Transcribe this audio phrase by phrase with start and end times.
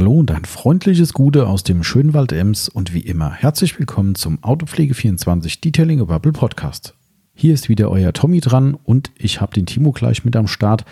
[0.00, 4.14] Hallo und ein freundliches Gute aus dem schönen Wald Ems und wie immer herzlich willkommen
[4.14, 6.94] zum Autopflege24 Detailing Bubble Podcast.
[7.34, 10.86] Hier ist wieder euer Tommy dran und ich habe den Timo gleich mit am Start.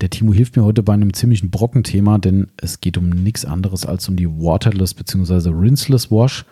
[0.00, 3.84] Der Timo hilft mir heute bei einem ziemlichen Brockenthema, denn es geht um nichts anderes
[3.84, 5.50] als um die Waterless bzw.
[5.50, 6.44] Rinseless Wash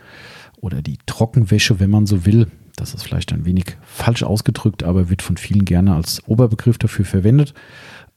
[0.57, 2.49] oder die Trockenwäsche, wenn man so will.
[2.75, 7.05] Das ist vielleicht ein wenig falsch ausgedrückt, aber wird von vielen gerne als Oberbegriff dafür
[7.05, 7.55] verwendet.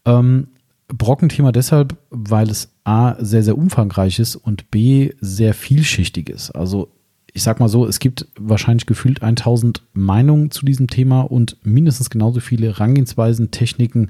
[0.05, 0.47] Ähm,
[0.93, 6.51] Brockenthema deshalb, weil es A sehr, sehr umfangreich ist und B sehr vielschichtig ist.
[6.51, 6.89] Also
[7.33, 12.09] ich sag mal so, es gibt wahrscheinlich gefühlt 1000 Meinungen zu diesem Thema und mindestens
[12.09, 14.09] genauso viele Herangehensweisen, Techniken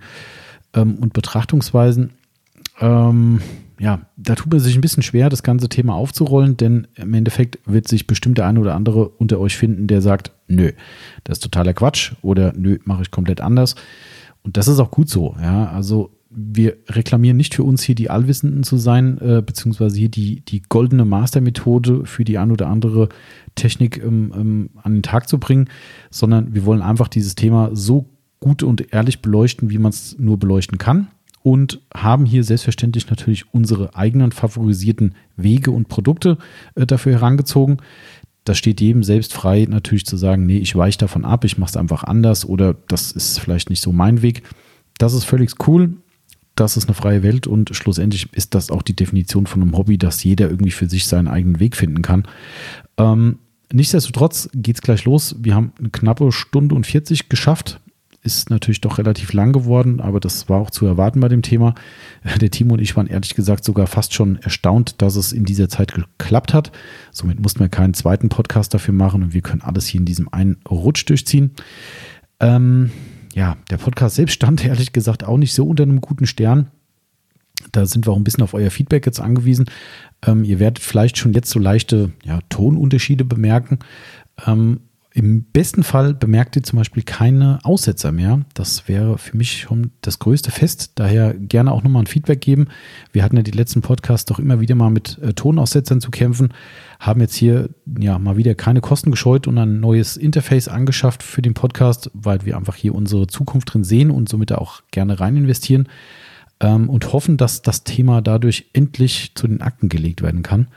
[0.74, 2.12] ähm, und Betrachtungsweisen.
[2.80, 3.42] Ähm,
[3.80, 7.60] ja, da tut man sich ein bisschen schwer, das ganze Thema aufzurollen, denn im Endeffekt
[7.66, 10.72] wird sich bestimmt der eine oder andere unter euch finden, der sagt, nö,
[11.24, 13.76] das ist totaler Quatsch oder nö, mache ich komplett anders.
[14.44, 15.36] Und das ist auch gut so.
[15.42, 20.10] Ja, also wir reklamieren nicht für uns hier die Allwissenden zu sein, äh, beziehungsweise hier
[20.10, 23.10] die, die goldene Mastermethode für die ein oder andere
[23.56, 25.70] Technik ähm, ähm, an den Tag zu bringen,
[26.10, 28.06] sondern wir wollen einfach dieses Thema so
[28.40, 31.10] gut und ehrlich beleuchten, wie man es nur beleuchten kann
[31.44, 36.38] und haben hier selbstverständlich natürlich unsere eigenen favorisierten Wege und Produkte
[36.76, 37.78] äh, dafür herangezogen.
[38.46, 41.72] Das steht jedem selbst frei, natürlich zu sagen, nee, ich weiche davon ab, ich mache
[41.72, 44.44] es einfach anders oder das ist vielleicht nicht so mein Weg.
[44.98, 45.98] Das ist völlig cool
[46.62, 49.98] das ist eine freie Welt und schlussendlich ist das auch die Definition von einem Hobby,
[49.98, 52.28] dass jeder irgendwie für sich seinen eigenen Weg finden kann.
[52.98, 53.40] Ähm,
[53.74, 55.36] nichtsdestotrotz geht es gleich los.
[55.40, 57.80] Wir haben eine knappe Stunde und 40 geschafft.
[58.22, 61.74] Ist natürlich doch relativ lang geworden, aber das war auch zu erwarten bei dem Thema.
[62.40, 65.68] Der Timo und ich waren ehrlich gesagt sogar fast schon erstaunt, dass es in dieser
[65.68, 66.72] Zeit geklappt hat.
[67.12, 70.32] Somit mussten wir keinen zweiten Podcast dafür machen und wir können alles hier in diesem
[70.32, 71.56] einen Rutsch durchziehen.
[72.40, 72.92] Ähm,
[73.34, 76.72] ja, der Podcast selbst stand ehrlich gesagt auch nicht so unter einem guten Stern.
[77.72, 79.66] Da sind wir auch ein bisschen auf euer Feedback jetzt angewiesen.
[80.26, 83.80] Ähm, ihr werdet vielleicht schon jetzt so leichte ja, Tonunterschiede bemerken.
[84.48, 84.82] Ähm,
[85.14, 88.42] im besten Fall bemerkt ihr zum Beispiel keine Aussetzer mehr.
[88.54, 90.94] Das wäre für mich schon das größte Fest.
[90.96, 92.68] Daher gerne auch nochmal ein Feedback geben.
[93.12, 96.54] Wir hatten ja die letzten Podcasts doch immer wieder mal mit äh, Tonaussetzern zu kämpfen,
[97.02, 97.70] haben jetzt hier
[98.00, 102.46] ja mal wieder keine Kosten gescheut und ein neues Interface angeschafft für den Podcast, weil
[102.46, 105.90] wir einfach hier unsere Zukunft drin sehen und somit auch gerne rein investieren
[106.60, 110.68] ähm, und hoffen, dass das Thema dadurch endlich zu den Akten gelegt werden kann.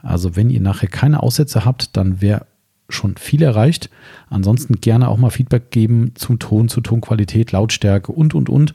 [0.00, 2.46] Also wenn ihr nachher keine Aussätze habt, dann wäre
[2.88, 3.90] schon viel erreicht.
[4.30, 8.74] Ansonsten gerne auch mal Feedback geben zum Ton, zur Tonqualität, Lautstärke und, und, und.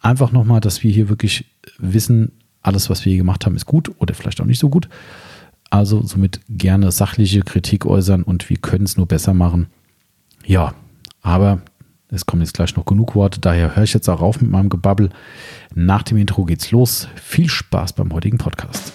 [0.00, 1.44] Einfach nochmal, dass wir hier wirklich
[1.78, 2.32] wissen,
[2.62, 4.88] alles, was wir hier gemacht haben, ist gut oder vielleicht auch nicht so gut.
[5.72, 9.68] Also somit gerne sachliche Kritik äußern und wir können es nur besser machen.
[10.44, 10.74] Ja,
[11.22, 11.62] aber
[12.08, 14.68] es kommen jetzt gleich noch genug Worte, daher höre ich jetzt auch auf mit meinem
[14.68, 15.08] Gebabbel.
[15.74, 17.08] Nach dem Intro geht's los.
[17.14, 18.92] Viel Spaß beim heutigen Podcast.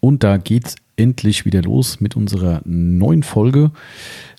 [0.00, 3.70] Und da geht's endlich wieder los mit unserer neuen Folge,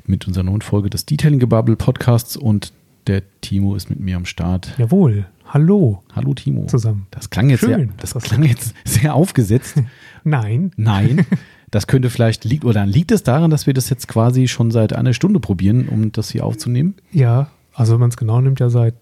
[0.05, 2.73] mit unserer neuen Folge des Detailing Gebubble Podcasts und
[3.07, 4.73] der Timo ist mit mir am Start.
[4.77, 5.25] Jawohl.
[5.47, 6.03] Hallo.
[6.15, 6.65] Hallo Timo.
[6.65, 7.07] Zusammen.
[7.11, 9.75] Das klang jetzt, Schön, sehr, das klang jetzt sehr aufgesetzt.
[10.23, 10.71] Nein.
[10.77, 11.25] Nein.
[11.71, 14.93] Das könnte vielleicht liegt oder liegt es daran, dass wir das jetzt quasi schon seit
[14.93, 16.93] einer Stunde probieren, um das hier aufzunehmen?
[17.11, 18.93] Ja, also wenn man es genau nimmt, ja seit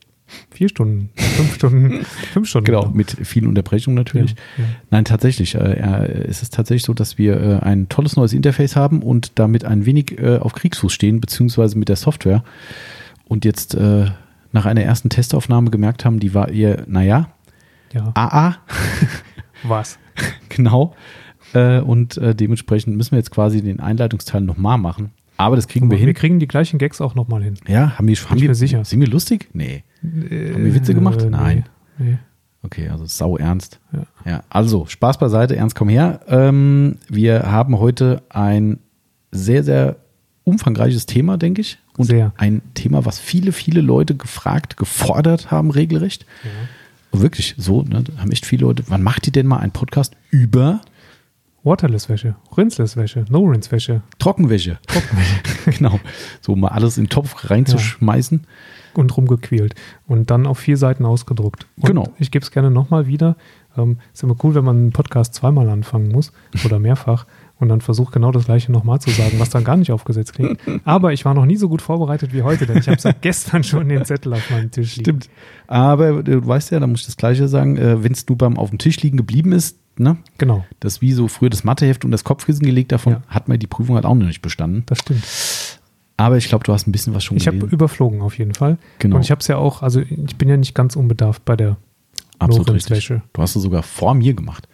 [0.49, 2.65] vier Stunden, fünf Stunden, fünf Stunden.
[2.65, 4.31] Genau, mit vielen Unterbrechungen natürlich.
[4.31, 4.69] Ja, ja.
[4.89, 5.55] Nein, tatsächlich.
[5.55, 9.65] Äh, es ist tatsächlich so, dass wir äh, ein tolles neues Interface haben und damit
[9.65, 12.43] ein wenig äh, auf Kriegsfuß stehen, beziehungsweise mit der Software.
[13.27, 14.05] Und jetzt äh,
[14.51, 17.29] nach einer ersten Testaufnahme gemerkt haben, die war eher, naja,
[17.93, 18.11] ja.
[18.13, 18.57] AA.
[19.63, 19.99] Was?
[20.49, 20.95] genau.
[21.53, 25.11] Äh, und äh, dementsprechend müssen wir jetzt quasi den Einleitungsteil nochmal machen.
[25.41, 26.07] Aber das kriegen Aber wir hin.
[26.07, 27.55] Wir kriegen die gleichen Gags auch nochmal hin.
[27.67, 28.15] Ja, haben wir
[28.55, 28.85] sicher.
[28.85, 29.49] Sind wir lustig?
[29.53, 29.83] Nee.
[30.03, 31.25] Äh, Haben wir Witze gemacht?
[31.29, 31.65] Nein.
[31.97, 32.17] Nee, nee.
[32.63, 33.79] Okay, also sau ernst.
[33.91, 34.03] Ja.
[34.25, 34.43] ja.
[34.49, 36.21] Also, Spaß beiseite, ernst komm her.
[36.27, 38.77] Ähm, wir haben heute ein
[39.31, 39.95] sehr, sehr
[40.43, 41.79] umfangreiches Thema, denke ich.
[41.97, 42.33] Und sehr.
[42.37, 46.25] ein Thema, was viele, viele Leute gefragt, gefordert haben, regelrecht.
[46.43, 47.19] Ja.
[47.19, 48.03] Wirklich so, ne?
[48.17, 48.83] haben echt viele Leute.
[48.87, 50.81] Wann macht ihr denn mal einen Podcast über
[51.63, 54.01] Waterless-Wäsche, Rinseless-Wäsche, No-Rinse-Wäsche.
[54.19, 54.79] Trockenwäsche.
[54.87, 55.41] Trockenwäsche.
[55.77, 55.99] genau.
[56.41, 58.41] So mal alles in den Topf reinzuschmeißen.
[58.41, 58.47] Ja
[58.93, 59.75] und rumgequält
[60.07, 61.67] und dann auf vier Seiten ausgedruckt.
[61.77, 62.09] Und genau.
[62.17, 63.35] Ich gebe es gerne nochmal wieder.
[63.77, 66.33] Ähm, ist immer cool, wenn man einen Podcast zweimal anfangen muss
[66.65, 67.25] oder mehrfach
[67.57, 70.59] und dann versucht genau das gleiche nochmal zu sagen, was dann gar nicht aufgesetzt klingt.
[70.83, 73.63] Aber ich war noch nie so gut vorbereitet wie heute, denn ich habe seit gestern
[73.63, 75.21] schon den Zettel auf meinem Tisch liegen.
[75.21, 75.29] Stimmt.
[75.67, 78.57] Aber du weißt ja, da muss ich das Gleiche sagen, äh, wenn es nur beim
[78.57, 80.17] auf dem Tisch liegen geblieben ist, ne?
[80.37, 80.65] Genau.
[80.79, 83.21] Das wie so früher das Matheheft und das Kopfkissen gelegt davon, ja.
[83.27, 84.83] hat man die Prüfung halt auch noch nicht bestanden.
[84.85, 85.23] Das stimmt.
[86.17, 88.77] Aber ich glaube, du hast ein bisschen was schon Ich habe überflogen auf jeden Fall.
[88.99, 89.15] Genau.
[89.15, 91.77] Und ich habe es ja auch, also ich bin ja nicht ganz unbedarft bei der
[92.37, 93.07] Absolut richtig.
[93.07, 94.67] Du hast es sogar vor mir gemacht.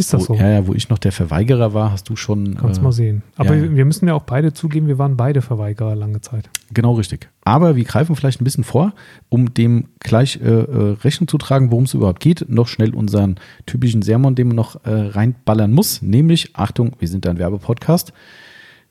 [0.00, 0.40] Ist das wo, so?
[0.40, 2.56] Ja, ja, wo ich noch der Verweigerer war, hast du schon.
[2.56, 3.22] Kannst äh, mal sehen.
[3.36, 6.48] Aber ja, wir müssen ja auch beide zugeben, wir waren beide Verweigerer lange Zeit.
[6.72, 7.28] Genau richtig.
[7.44, 8.94] Aber wir greifen vielleicht ein bisschen vor,
[9.28, 12.46] um dem gleich äh, äh, Rechnung zu tragen, worum es überhaupt geht.
[12.48, 13.36] Noch schnell unseren
[13.66, 16.00] typischen Sermon, den man noch äh, reinballern muss.
[16.00, 18.14] Nämlich, Achtung, wir sind ein Werbepodcast.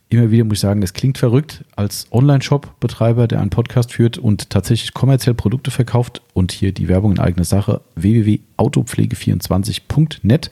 [0.10, 4.52] Immer wieder muss ich sagen, es klingt verrückt als Online-Shop-Betreiber, der einen Podcast führt und
[4.52, 10.52] tatsächlich kommerziell Produkte verkauft und hier die Werbung in eigener Sache www.autopflege24.net.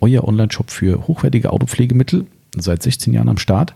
[0.00, 2.26] Euer Online-Shop für hochwertige Autopflegemittel,
[2.56, 3.74] seit 16 Jahren am Start.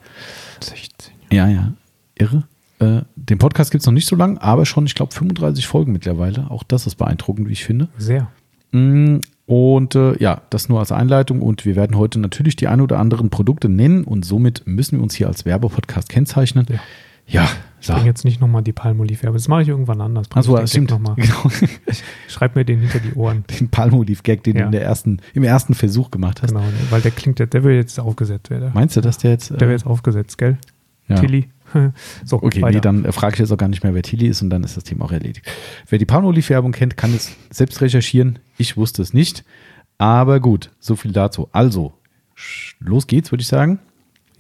[0.60, 1.12] 16.
[1.32, 1.72] Ja, ja,
[2.14, 2.44] irre.
[2.78, 5.92] Äh, den Podcast gibt es noch nicht so lange, aber schon, ich glaube, 35 Folgen
[5.92, 6.50] mittlerweile.
[6.50, 7.88] Auch das ist beeindruckend, wie ich finde.
[7.98, 8.28] Sehr.
[8.72, 11.42] Mm, Und äh, ja, das nur als Einleitung.
[11.42, 15.02] Und wir werden heute natürlich die ein oder anderen Produkte nennen und somit müssen wir
[15.02, 16.66] uns hier als Werbepodcast kennzeichnen.
[16.70, 16.78] Ja.
[17.30, 17.48] Ja,
[17.80, 17.92] Ich so.
[17.94, 19.36] bringe jetzt nicht nochmal die Palmolive-Werbe.
[19.38, 20.26] Das mache ich irgendwann anders.
[20.34, 20.90] Achso, ich das stimmt.
[20.90, 21.14] Noch mal.
[21.16, 21.50] Genau.
[22.28, 23.44] Schreib mir den hinter die Ohren.
[23.60, 24.62] Den Palmolive-Gag, den Ja.
[24.62, 26.50] du in der ersten, im ersten Versuch gemacht hast.
[26.50, 28.70] Genau, weil der klingt, der, der will jetzt aufgesetzt werden.
[28.74, 29.50] Meinst du, dass der jetzt.
[29.50, 30.58] Der wird jetzt aufgesetzt, gell?
[31.08, 31.16] ja.
[31.16, 31.48] Tilly.
[32.24, 32.74] so, Okay, weiter.
[32.74, 34.64] nee, dann äh, frage ich jetzt auch gar nicht mehr, wer Tilly ist und dann
[34.64, 35.46] ist das Thema auch erledigt.
[35.88, 38.40] Wer die Palmolive-Werbung kennt, kann es selbst recherchieren.
[38.58, 39.44] Ich wusste es nicht.
[39.98, 41.48] Aber gut, so viel dazu.
[41.52, 41.92] Also,
[42.80, 43.78] los geht's, würde ich sagen.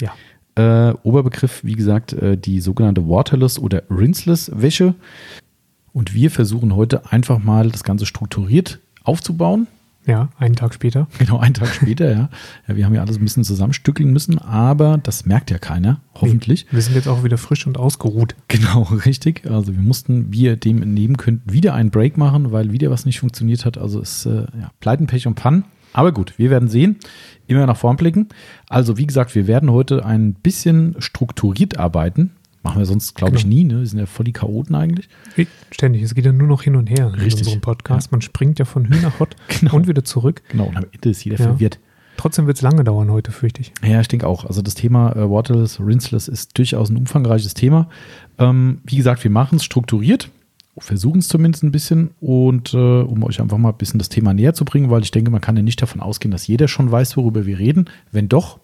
[0.00, 0.12] Ja,
[0.56, 4.94] Äh, Oberbegriff, wie gesagt, äh, die sogenannte Waterless oder Rinseless Wäsche.
[5.92, 9.66] Und wir versuchen heute einfach mal das Ganze strukturiert aufzubauen.
[10.06, 11.06] ja, einen Tag später.
[11.18, 12.28] Genau, einen Tag später, ja.
[12.68, 12.76] ja.
[12.76, 16.66] Wir haben ja alles ein bisschen zusammenstückeln müssen, aber das merkt ja keiner, hoffentlich.
[16.70, 18.34] Wir sind jetzt auch wieder frisch und ausgeruht.
[18.48, 19.48] Genau, richtig.
[19.50, 23.04] Also wir mussten, wie ihr dem entnehmen könnt, wieder einen Break machen, weil wieder was
[23.06, 23.78] nicht funktioniert hat.
[23.78, 25.64] Also es äh, ja, Pleiten, Pech und Pannen.
[25.92, 26.96] Aber gut, wir werden sehen.
[27.46, 28.28] Immer nach vorn blicken.
[28.68, 32.30] Also wie gesagt, wir werden heute ein bisschen strukturiert arbeiten.
[32.62, 33.54] Machen wir sonst, glaube ich, Genau.
[33.54, 33.64] nie.
[33.64, 33.78] Ne?
[33.80, 35.08] Wir sind ja voll die Chaoten eigentlich.
[35.72, 37.40] Ständig, es geht ja nur noch hin und her in Richtig.
[37.46, 38.12] unserem Podcast.
[38.12, 39.74] Man springt ja von Hü nach Hott Genau.
[39.74, 40.42] und wieder zurück.
[40.50, 41.44] Genau, und am Ende ist jeder Ja.
[41.44, 41.80] verwirrt.
[42.18, 43.72] Trotzdem wird es lange dauern heute, fürchte ich.
[43.82, 44.44] Ja, ich denke auch.
[44.44, 47.88] Also das Thema äh, Waterless, Rinseless ist durchaus ein umfangreiches Thema.
[48.38, 50.28] Ähm, wie gesagt, wir machen es strukturiert,
[50.80, 54.34] versuchen es zumindest ein bisschen und äh, um euch einfach mal ein bisschen das Thema
[54.34, 56.90] näher zu bringen, weil ich denke, man kann ja nicht davon ausgehen, dass jeder schon
[56.90, 57.88] weiß, worüber wir reden.
[58.10, 58.58] Wenn doch,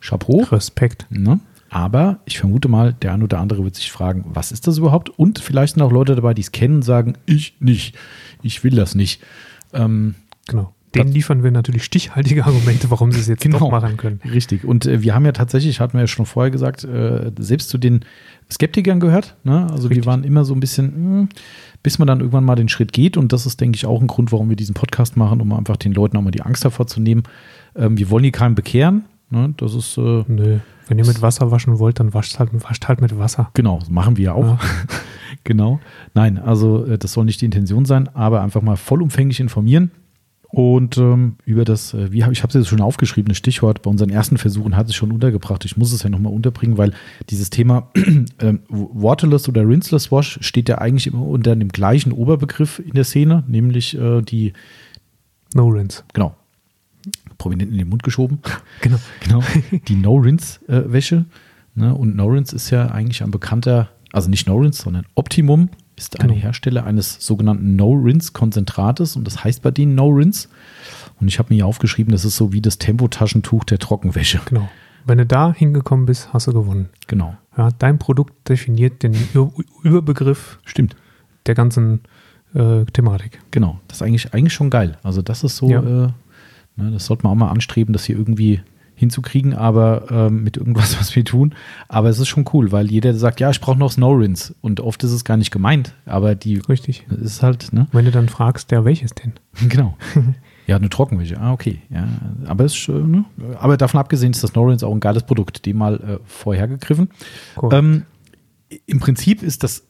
[0.00, 0.42] Chapeau.
[0.50, 1.06] Respekt.
[1.10, 1.40] Ne?
[1.70, 5.10] Aber ich vermute mal, der ein oder andere wird sich fragen, was ist das überhaupt?
[5.10, 7.96] Und vielleicht sind auch Leute dabei, die es kennen und sagen, ich nicht,
[8.42, 9.22] ich will das nicht.
[9.72, 10.14] Ähm,
[10.46, 10.72] Genau.
[10.94, 13.58] Denen liefern wir natürlich stichhaltige Argumente, warum sie es jetzt Genau.
[13.58, 14.20] doch machen können.
[14.24, 14.64] Richtig.
[14.64, 17.78] Und äh, wir haben ja tatsächlich, hatten wir ja schon vorher gesagt, äh, selbst zu
[17.78, 18.00] den
[18.50, 19.36] Skeptikern gehört.
[19.44, 19.62] Ne?
[19.70, 19.96] Also Richtig.
[19.98, 21.28] wir waren immer so ein bisschen, mh,
[21.82, 23.16] bis man dann irgendwann mal den Schritt geht.
[23.16, 25.76] Und das ist, denke ich, auch ein Grund, warum wir diesen Podcast machen, um einfach
[25.76, 27.22] den Leuten auch mal die Angst davor zu nehmen.
[27.76, 29.04] Ähm, wir wollen hier keinen bekehren.
[29.30, 29.54] Ne?
[29.56, 30.58] Das ist, äh, Nö.
[30.86, 33.50] Wenn ihr mit Wasser waschen wollt, dann wascht halt, wascht halt mit Wasser.
[33.54, 34.44] genau, das machen wir auch.
[34.44, 34.58] Ja.
[35.44, 35.80] genau.
[36.12, 39.90] Nein, also äh, das soll nicht die Intention sein, aber einfach mal vollumfänglich informieren.
[40.54, 43.82] Und ähm, über das, äh, wie hab, ich habe es jetzt schon aufgeschrieben, das Stichwort
[43.82, 45.64] bei unseren ersten Versuchen hat es schon untergebracht.
[45.64, 46.92] Ich muss es ja nochmal unterbringen, weil
[47.28, 47.90] dieses Thema
[48.38, 53.02] ähm, Waterless oder Rinseless Wash steht ja eigentlich immer unter dem gleichen Oberbegriff in der
[53.02, 54.52] Szene, nämlich äh, die,
[55.56, 56.04] No rinse.
[56.12, 56.36] genau,
[57.36, 58.38] prominent in den Mund geschoben.
[58.80, 58.98] Genau.
[59.24, 59.42] Genau,
[59.88, 61.24] die No-Rinse-Wäsche.
[61.74, 61.92] Ne?
[61.92, 66.40] Und No-Rinse ist ja eigentlich ein bekannter, also nicht No-Rinse, sondern Optimum ist ein Genau.
[66.40, 70.48] Hersteller eines sogenannten No-Rinse-Konzentrates und das heißt bei denen No-Rinse.
[71.20, 74.40] Und ich habe mir hier aufgeschrieben, das ist so wie das Tempotaschentuch der Trockenwäsche.
[74.46, 74.68] Genau.
[75.06, 76.88] Wenn du da hingekommen bist, hast du gewonnen.
[77.06, 79.14] Genau, Ja, dein Produkt definiert den
[79.82, 80.96] Überbegriff stimmt.
[81.46, 82.00] der ganzen
[82.54, 83.40] äh, Thematik.
[83.50, 84.96] Genau, das ist eigentlich, eigentlich schon geil.
[85.02, 85.80] Also das ist so, Ja.
[85.80, 86.08] äh,
[86.76, 88.60] ne, das sollte man auch mal anstreben, das hier irgendwie
[89.04, 91.54] hinzukriegen, aber ähm, mit irgendwas, was wir tun.
[91.88, 94.54] Aber es ist schon cool, weil jeder sagt, ja, ich brauche noch Snow-Rinse.
[94.60, 97.06] Und oft ist es gar nicht gemeint, aber die Richtig.
[97.08, 97.86] ist halt, ne?
[97.92, 99.32] Wenn du dann fragst, der welches denn?
[99.68, 99.96] Genau.
[100.66, 101.38] Ja, eine Trockenwäsche.
[101.38, 101.82] Ah, okay.
[101.90, 102.08] Ja,
[102.46, 103.26] aber, ist, äh, ne?
[103.58, 107.10] aber davon abgesehen ist das Snow-Rinse auch ein geiles Produkt, dem mal äh, vorhergegriffen.
[107.70, 108.04] Ähm,
[108.86, 109.86] Im Prinzip ist das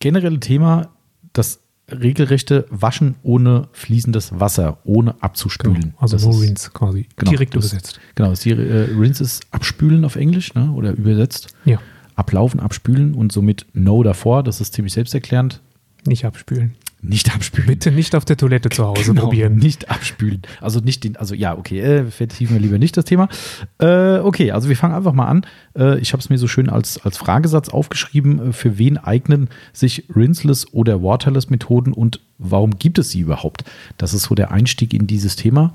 [0.00, 0.88] generelle Thema
[1.32, 5.80] das regelrechte Waschen ohne fließendes Wasser, ohne abzuspülen.
[5.80, 5.94] Genau.
[5.98, 7.06] Also das no rinse quasi.
[7.16, 8.00] genau, Direkt das- übersetzt.
[8.14, 10.72] Genau, das hier, äh, Rinse ist abspülen auf Englisch ne?
[10.72, 11.48] oder übersetzt.
[11.64, 11.78] Ja.
[12.16, 14.42] Ablaufen, abspülen und somit No davor.
[14.42, 15.60] Das ist ziemlich selbsterklärend.
[16.06, 16.74] Nicht abspülen.
[17.08, 17.68] Nicht abspülen.
[17.68, 19.56] Bitte nicht auf der Toilette zu Hause Genau, probieren.
[19.56, 20.42] Nicht abspülen.
[20.60, 23.28] Also nicht den, also ja, okay, äh, vertiefen wir lieber nicht das Thema.
[23.78, 25.46] Äh, okay, also wir fangen einfach mal an.
[25.76, 28.50] Äh, ich habe es mir so schön als, als Fragesatz aufgeschrieben.
[28.50, 33.64] Äh, für wen eignen sich Rinseless oder Waterless Methoden und warum gibt es sie überhaupt?
[33.98, 35.74] Das ist so der Einstieg in dieses Thema,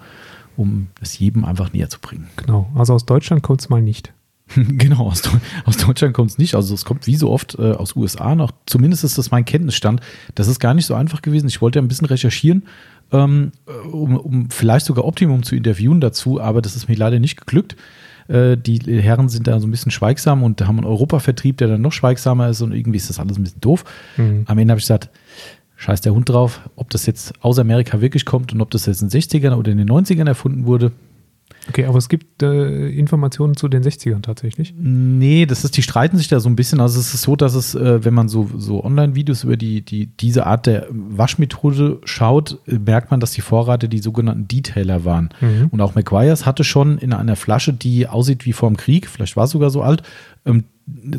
[0.58, 2.28] um es jedem einfach näher zu bringen.
[2.36, 2.70] Genau.
[2.76, 4.12] Also aus Deutschland kommt es mal nicht.
[4.56, 5.24] genau, aus,
[5.66, 6.56] aus Deutschland kommt es nicht.
[6.56, 8.52] Also es kommt wie so oft äh, aus USA noch.
[8.66, 10.02] Zumindest ist das mein Kenntnisstand.
[10.36, 11.48] Das ist gar nicht so einfach gewesen.
[11.48, 12.64] Ich wollte ein bisschen recherchieren,
[13.12, 13.52] ähm,
[13.92, 17.76] um, um vielleicht sogar Optimum zu interviewen dazu, aber das ist mir leider nicht geglückt.
[18.28, 21.82] Äh, die Herren sind da so ein bisschen schweigsam und haben einen Europavertrieb, der dann
[21.82, 23.84] noch schweigsamer ist und irgendwie ist das alles ein bisschen doof.
[24.18, 24.44] Mhm.
[24.48, 25.10] Am Ende habe ich gesagt,
[25.76, 29.02] scheiß der Hund drauf, ob das jetzt aus Amerika wirklich kommt und ob das jetzt
[29.02, 30.92] in den 60ern oder in den 90ern erfunden wurde.
[31.70, 34.74] Okay, aber es gibt äh, Informationen zu den 60ern tatsächlich?
[34.78, 36.80] Nee, das ist, die streiten sich da so ein bisschen.
[36.80, 40.08] Also es ist so, dass es, äh, wenn man so, so Online-Videos über die, die,
[40.08, 45.30] diese Art der Waschmethode schaut, äh, merkt man, dass die Vorrate die sogenannten Detailer waren.
[45.40, 45.68] Mhm.
[45.70, 49.44] Und auch McGuire's hatte schon in einer Flasche, die aussieht wie vorm Krieg, vielleicht war
[49.44, 50.02] es sogar so alt,
[50.46, 50.64] ähm,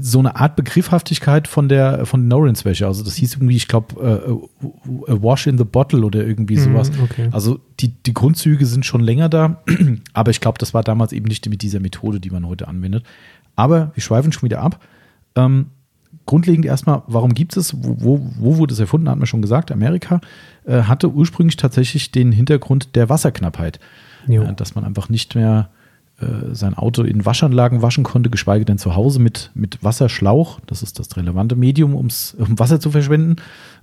[0.00, 2.86] so eine Art Begriffhaftigkeit von der von Norins Wäsche.
[2.86, 6.64] Also das hieß irgendwie, ich glaube, äh, a Wash in the Bottle oder irgendwie mhm,
[6.64, 6.90] sowas.
[6.90, 7.28] Mm, okay.
[7.32, 9.62] Also die, die Grundzüge sind schon länger da,
[10.12, 13.04] aber ich glaube, das war damals eben nicht mit dieser Methode, die man heute anwendet.
[13.56, 14.80] Aber wir schweifen schon wieder ab.
[15.34, 15.66] Ähm,
[16.26, 19.72] grundlegend erstmal, warum gibt es wo, wo, wo, wurde es erfunden, hat man schon gesagt.
[19.72, 20.20] Amerika
[20.64, 23.80] äh, hatte ursprünglich tatsächlich den Hintergrund der Wasserknappheit.
[24.28, 25.81] Äh, dass man einfach nicht mehr äh,
[26.52, 30.60] sein Auto in Waschanlagen waschen konnte, geschweige denn zu Hause mit, mit Wasserschlauch.
[30.66, 33.36] Das ist das relevante Medium, ums, um Wasser zu verschwenden.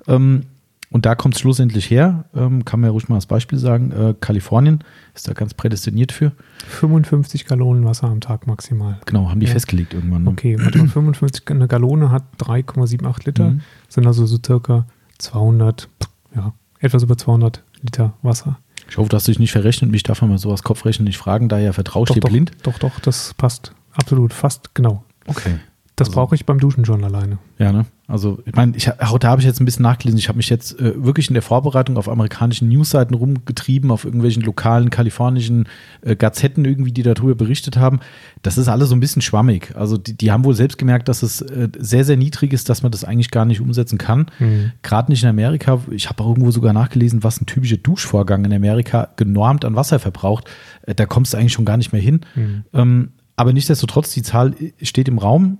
[0.07, 0.43] Ähm,
[0.91, 3.91] und da kommt es schlussendlich her, ähm, kann man ja ruhig mal als Beispiel sagen,
[3.91, 6.31] äh, Kalifornien ist da ganz prädestiniert für.
[6.67, 8.99] 55 Gallonen Wasser am Tag maximal.
[9.05, 9.51] Genau, haben die ja.
[9.51, 10.23] festgelegt irgendwann.
[10.23, 10.31] Ne?
[10.31, 13.61] Okay, warte mal, 55, eine Gallone hat 3,78 Liter, mhm.
[13.87, 14.87] sind also so circa
[15.19, 15.87] 200,
[16.35, 18.57] ja, etwas über 200 Liter Wasser.
[18.89, 19.91] Ich hoffe, dass du dich nicht verrechnet.
[19.91, 22.51] Mich darf man mal sowas Kopfrechnen nicht fragen, da ja vertraut dir blind.
[22.63, 23.73] Doch, doch, das passt.
[23.93, 25.03] Absolut, fast genau.
[25.27, 25.59] Okay.
[25.95, 27.37] Das also, brauche ich beim Duschen schon alleine.
[27.57, 27.85] Ja, ne?
[28.09, 30.17] Also, ich meine, ich, auch da habe ich jetzt ein bisschen nachgelesen.
[30.17, 34.41] Ich habe mich jetzt äh, wirklich in der Vorbereitung auf amerikanischen Newsseiten rumgetrieben, auf irgendwelchen
[34.41, 35.67] lokalen kalifornischen
[36.01, 37.99] äh, Gazetten irgendwie, die darüber berichtet haben.
[38.41, 39.75] Das ist alles so ein bisschen schwammig.
[39.75, 42.81] Also, die, die haben wohl selbst gemerkt, dass es äh, sehr, sehr niedrig ist, dass
[42.81, 44.25] man das eigentlich gar nicht umsetzen kann.
[44.39, 44.71] Mhm.
[44.81, 45.79] Gerade nicht in Amerika.
[45.91, 49.99] Ich habe auch irgendwo sogar nachgelesen, was ein typischer Duschvorgang in Amerika genormt an Wasser
[49.99, 50.49] verbraucht.
[50.81, 52.21] Äh, da kommst du eigentlich schon gar nicht mehr hin.
[52.33, 52.63] Mhm.
[52.73, 55.59] Ähm, aber nichtsdestotrotz, die Zahl steht im Raum.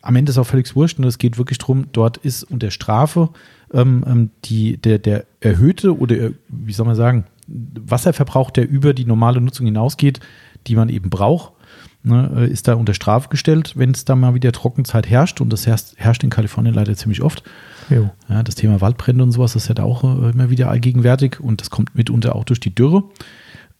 [0.00, 3.28] Am Ende ist auch völlig wurscht und es geht wirklich darum, dort ist unter Strafe
[3.74, 9.04] ähm, ähm, die, der, der erhöhte oder, wie soll man sagen, Wasserverbrauch, der über die
[9.04, 10.20] normale Nutzung hinausgeht,
[10.66, 11.52] die man eben braucht,
[12.04, 15.42] ne, äh, ist da unter Strafe gestellt, wenn es da mal wieder Trockenzeit herrscht.
[15.42, 17.42] Und das herrscht, herrscht in Kalifornien leider ziemlich oft.
[18.30, 21.60] Ja, das Thema Waldbrände und sowas ist ja da auch äh, immer wieder allgegenwärtig und
[21.60, 23.04] das kommt mitunter auch durch die Dürre.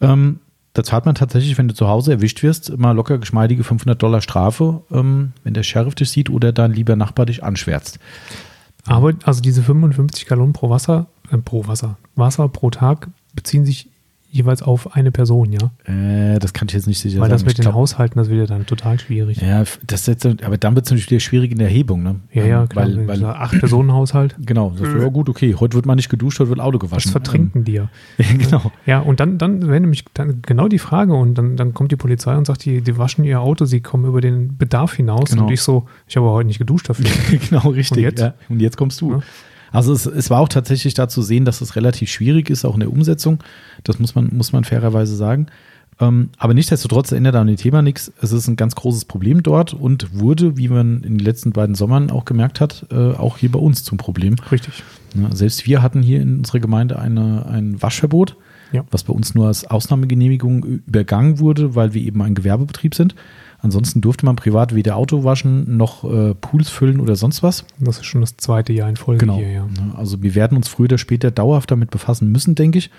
[0.02, 0.40] Ähm,
[0.72, 4.20] da zahlt man tatsächlich, wenn du zu Hause erwischt wirst, mal locker geschmeidige 500 Dollar
[4.20, 7.98] Strafe, ähm, wenn der Sheriff dich sieht oder dein lieber Nachbar dich anschwärzt.
[8.86, 13.89] Aber also diese 55 Gallonen pro Wasser, äh, pro Wasser, Wasser pro Tag beziehen sich
[14.30, 15.70] jeweils auf eine Person, ja?
[15.84, 17.30] Äh, das kann ich jetzt nicht sicher Weil sagen.
[17.30, 19.40] Weil das mit den glaub, Haushalten, das wird ja dann total schwierig.
[19.40, 22.16] Ja, das jetzt, aber dann wird es natürlich wieder schwierig in der Erhebung, ne?
[22.32, 22.87] Ja, ja, ähm, klar.
[22.87, 24.37] Weil, weil acht Personen Haushalt.
[24.50, 25.54] Genau, das wäre gut, okay.
[25.54, 27.02] Heute wird man nicht geduscht, heute wird Auto gewaschen.
[27.04, 27.88] Das vertrinken ähm, die ja.
[28.18, 28.72] genau.
[28.84, 31.96] Ja, und dann, dann wäre nämlich dann genau die Frage und dann, dann kommt die
[31.96, 35.44] Polizei und sagt, die, die waschen ihr Auto, sie kommen über den Bedarf hinaus genau.
[35.44, 37.06] und ich so, ich habe heute nicht geduscht dafür.
[37.49, 37.99] genau, richtig.
[37.99, 38.34] Und jetzt, ja.
[38.49, 39.12] und jetzt kommst du.
[39.12, 39.22] Ja.
[39.72, 42.74] Also es, es, war auch tatsächlich da zu sehen, dass es relativ schwierig ist, auch
[42.74, 43.42] in der Umsetzung.
[43.84, 45.46] Das muss man, muss man fairerweise sagen.
[46.00, 48.10] Ähm, aber nichtsdestotrotz ändert an dem Thema nichts.
[48.22, 51.74] Es ist ein ganz großes Problem dort und wurde, wie man in den letzten beiden
[51.74, 54.36] Sommern auch gemerkt hat, äh, auch hier bei uns zum Problem.
[54.50, 54.82] Richtig.
[55.14, 58.36] Ja, selbst wir hatten hier in unserer Gemeinde eine, ein Waschverbot,
[58.72, 58.84] ja.
[58.90, 63.14] was bei uns nur als Ausnahmegenehmigung übergangen wurde, weil wir eben ein Gewerbebetrieb sind.
[63.62, 67.64] Ansonsten durfte man privat weder Auto waschen noch äh, Pools füllen oder sonst was.
[67.79, 69.37] Das ist schon das zweite Jahr in Folge genau.
[69.37, 69.69] hier, ja.
[69.95, 72.90] Also wir werden uns früher oder später dauerhaft damit befassen müssen, denke ich.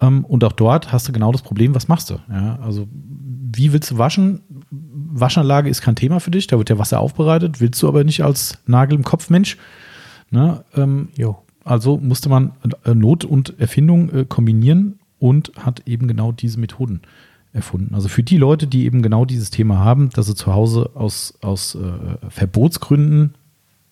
[0.00, 2.18] Ähm, und auch dort hast du genau das Problem, was machst du?
[2.30, 4.42] Ja, also wie willst du waschen?
[4.70, 8.22] Waschanlage ist kein Thema für dich, da wird ja Wasser aufbereitet, willst du aber nicht
[8.22, 9.56] als Nagel im Kopf Mensch.
[10.30, 10.64] Ne?
[10.74, 11.08] Ähm,
[11.64, 12.52] also musste man
[12.84, 17.02] äh, Not und Erfindung äh, kombinieren und hat eben genau diese Methoden
[17.52, 17.94] erfunden.
[17.94, 21.34] Also für die Leute, die eben genau dieses Thema haben, dass sie zu Hause aus,
[21.42, 23.34] aus äh, Verbotsgründen,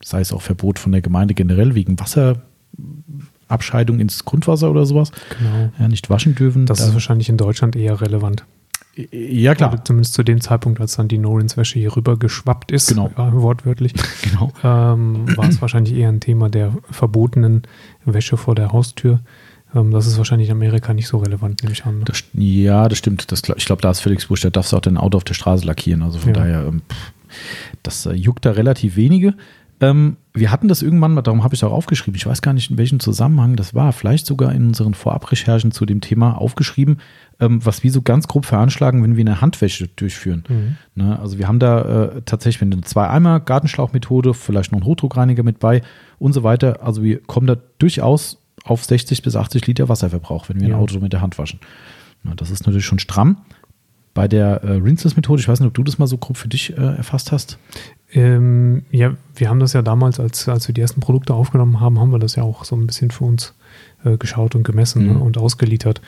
[0.02, 5.72] sei es auch Verbot von der Gemeinde generell wegen Wasserabscheidung ins Grundwasser oder sowas, genau.
[5.78, 6.66] ja, nicht waschen dürfen.
[6.66, 8.44] Das da ist wahrscheinlich in Deutschland eher relevant.
[9.12, 9.72] Ja, klar.
[9.72, 13.10] Oder zumindest zu dem Zeitpunkt, als dann die Norins-Wäsche hier rüber geschwappt ist, genau.
[13.16, 14.52] ja, wortwörtlich, genau.
[14.64, 17.62] ähm, war es wahrscheinlich eher ein Thema der verbotenen
[18.04, 19.20] Wäsche vor der Haustür.
[19.74, 21.98] Ähm, das ist wahrscheinlich in Amerika nicht so relevant, nehme ich an.
[21.98, 22.04] Ne?
[22.04, 23.30] Das, ja, das stimmt.
[23.32, 24.44] Das, ich glaube, da ist völlig wurscht.
[24.44, 26.02] Da darfst du auch dein Auto auf der Straße lackieren.
[26.02, 26.40] Also von ja.
[26.40, 26.82] daher, ähm,
[27.82, 29.34] das äh, juckt da relativ wenige.
[29.82, 32.14] Ähm, wir hatten das irgendwann mal, darum habe ich es auch aufgeschrieben.
[32.14, 33.92] Ich weiß gar nicht, in welchem Zusammenhang das war.
[33.92, 37.00] Vielleicht sogar in unseren Vorabrecherchen zu dem Thema aufgeschrieben,
[37.40, 40.44] ähm, was wir so ganz grob veranschlagen, wenn wir eine Handwäsche durchführen.
[40.48, 40.76] Mhm.
[40.94, 45.58] Ne, also wir haben da äh, tatsächlich eine Zwei-Eimer Gartenschlauchmethode, vielleicht noch einen Hochdruckreiniger mit
[45.58, 45.80] bei
[46.18, 46.82] und so weiter.
[46.82, 50.76] Also wir kommen da durchaus auf 60 bis 80 Liter Wasserverbrauch, wenn wir ja.
[50.76, 51.60] ein Auto mit der Hand waschen.
[52.22, 53.38] Na, das ist natürlich schon stramm.
[54.12, 56.76] Bei der äh, Rinseless-Methode, ich weiß nicht, ob du das mal so grob für dich
[56.76, 57.58] äh, erfasst hast.
[58.12, 62.00] Ähm, ja, wir haben das ja damals, als, als wir die ersten Produkte aufgenommen haben,
[62.00, 63.54] haben wir das ja auch so ein bisschen für uns
[64.04, 65.12] äh, geschaut und gemessen mhm.
[65.12, 66.00] ne, und ausgeliefert.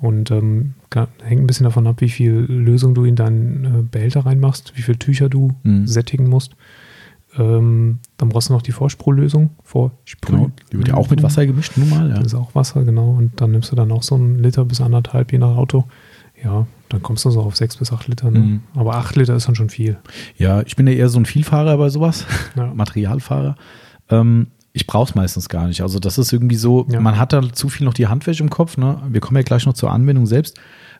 [0.00, 4.24] Und ähm, hängt ein bisschen davon ab, wie viel Lösung du in deinen äh, Behälter
[4.24, 5.86] reinmachst, wie viele Tücher du mhm.
[5.86, 6.56] sättigen musst.
[7.38, 9.50] Ähm, dann brauchst du noch die Vorsprühlösung.
[9.62, 12.08] Vorsprüh genau, die wird ja auch mit Wasser gemischt, nun mal.
[12.08, 12.16] Ja.
[12.16, 13.10] Das ist auch Wasser, genau.
[13.10, 15.84] Und dann nimmst du dann auch so einen Liter bis anderthalb, je nach Auto.
[16.42, 18.30] Ja, dann kommst du so auf sechs bis acht Liter.
[18.30, 18.38] Ne?
[18.38, 18.60] Mhm.
[18.74, 19.98] Aber acht Liter ist dann schon viel.
[20.36, 22.72] Ja, ich bin ja eher so ein Vielfahrer bei sowas, ja.
[22.74, 23.54] Materialfahrer.
[24.08, 25.82] Ähm, ich brauche es meistens gar nicht.
[25.82, 27.00] Also das ist irgendwie so, ja.
[27.00, 28.76] man hat da zu viel noch die Handwäsche im Kopf.
[28.76, 29.02] Ne?
[29.08, 30.58] Wir kommen ja gleich noch zur Anwendung selbst.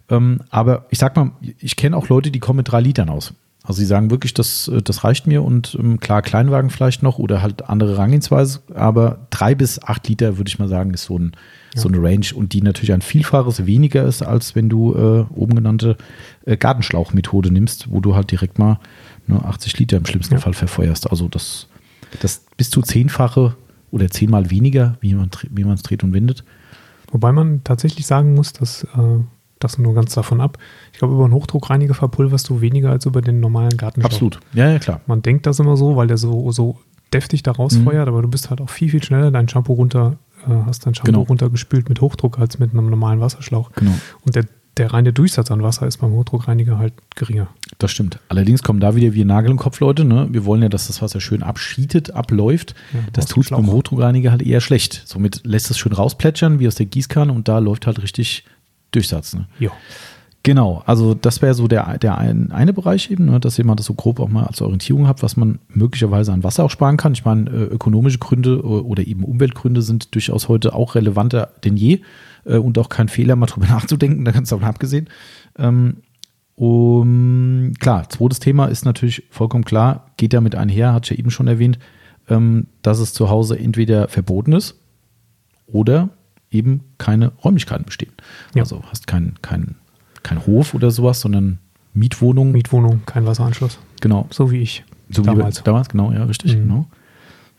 [0.09, 3.33] Ähm, aber ich sag mal, ich kenne auch Leute, die kommen mit drei Litern aus.
[3.71, 7.21] Also sie sagen wirklich, das, äh, das reicht mir und ähm, klar, Kleinwagen vielleicht noch
[7.21, 11.17] oder halt andere Rangehensweise, aber drei bis acht Liter, würde ich mal sagen, ist so,
[11.17, 11.37] ein,
[11.77, 11.81] ja.
[11.81, 15.55] so eine Range und die natürlich ein Vielfaches weniger ist, als wenn du äh, oben
[15.55, 15.97] genannte
[16.47, 18.81] äh, Gartenschlauchmethode nimmst, wo du halt direkt mal
[19.29, 20.41] ne, 80 Liter im schlimmsten ja.
[20.41, 21.09] Fall verfeuerst.
[21.09, 21.69] Also das,
[22.19, 23.55] das bis zu zehnfache
[23.93, 26.43] oder zehnmal weniger, wie man wie es dreht und wendet.
[27.13, 29.21] Wobei man tatsächlich sagen muss, dass äh,
[29.61, 30.59] das nur ganz davon ab.
[30.93, 34.13] Ich glaube, über einen Hochdruckreiniger verpulverst du weniger als über den normalen Gartenschlauch.
[34.13, 34.41] Absolut.
[34.53, 35.01] Ja, ja, klar.
[35.07, 36.79] Man denkt das immer so, weil der so, so
[37.13, 38.13] deftig da rausfeuert, mhm.
[38.13, 40.17] aber du bist halt auch viel, viel schneller dein Shampoo runter,
[40.49, 41.23] äh, hast dein Shampoo genau.
[41.23, 43.73] runtergespült mit Hochdruck als mit einem normalen Wasserschlauch.
[43.73, 43.93] Genau.
[44.25, 47.49] Und der, der reine Durchsatz an Wasser ist beim Hochdruckreiniger halt geringer.
[47.79, 48.19] Das stimmt.
[48.29, 50.05] Allerdings kommen da wieder wie Nagel im Kopf, Leute.
[50.05, 50.29] Ne?
[50.31, 52.75] Wir wollen ja, dass das Wasser schön abschietet, abläuft.
[52.93, 55.03] Ja, das tut beim Hochdruckreiniger halt eher schlecht.
[55.05, 58.45] Somit lässt es schön rausplätschern, wie aus der Gießkanne, und da läuft halt richtig
[58.91, 59.35] Durchsatz.
[59.35, 59.47] Ne?
[59.59, 59.71] Ja.
[60.43, 63.87] Genau, also das wäre so der, der ein, eine Bereich eben, ne, dass mal das
[63.87, 67.13] so grob auch mal als Orientierung habt, was man möglicherweise an Wasser auch sparen kann.
[67.13, 72.01] Ich meine, äh, ökonomische Gründe oder eben Umweltgründe sind durchaus heute auch relevanter denn je
[72.47, 75.11] äh, und auch kein Fehler, mal drüber nachzudenken, da ganz davon abgesehen.
[75.59, 75.99] Ähm,
[76.55, 81.31] um, klar, zweites Thema ist natürlich vollkommen klar, geht damit einher, hat ich ja eben
[81.31, 81.79] schon erwähnt,
[82.29, 84.79] ähm, dass es zu Hause entweder verboten ist
[85.67, 86.09] oder
[86.51, 88.13] eben keine Räumlichkeiten bestehen.
[88.55, 88.63] Ja.
[88.63, 89.77] Also hast keinen kein
[90.23, 91.59] kein Hof oder sowas, sondern
[91.95, 92.53] Mietwohnung.
[92.53, 93.79] Mietwohnung, kein Wasseranschluss.
[94.01, 94.27] Genau.
[94.31, 94.85] So wie ich.
[95.11, 95.61] So damals.
[95.61, 96.57] wie damals, genau, ja, richtig.
[96.57, 96.63] Mhm.
[96.63, 96.87] Genau.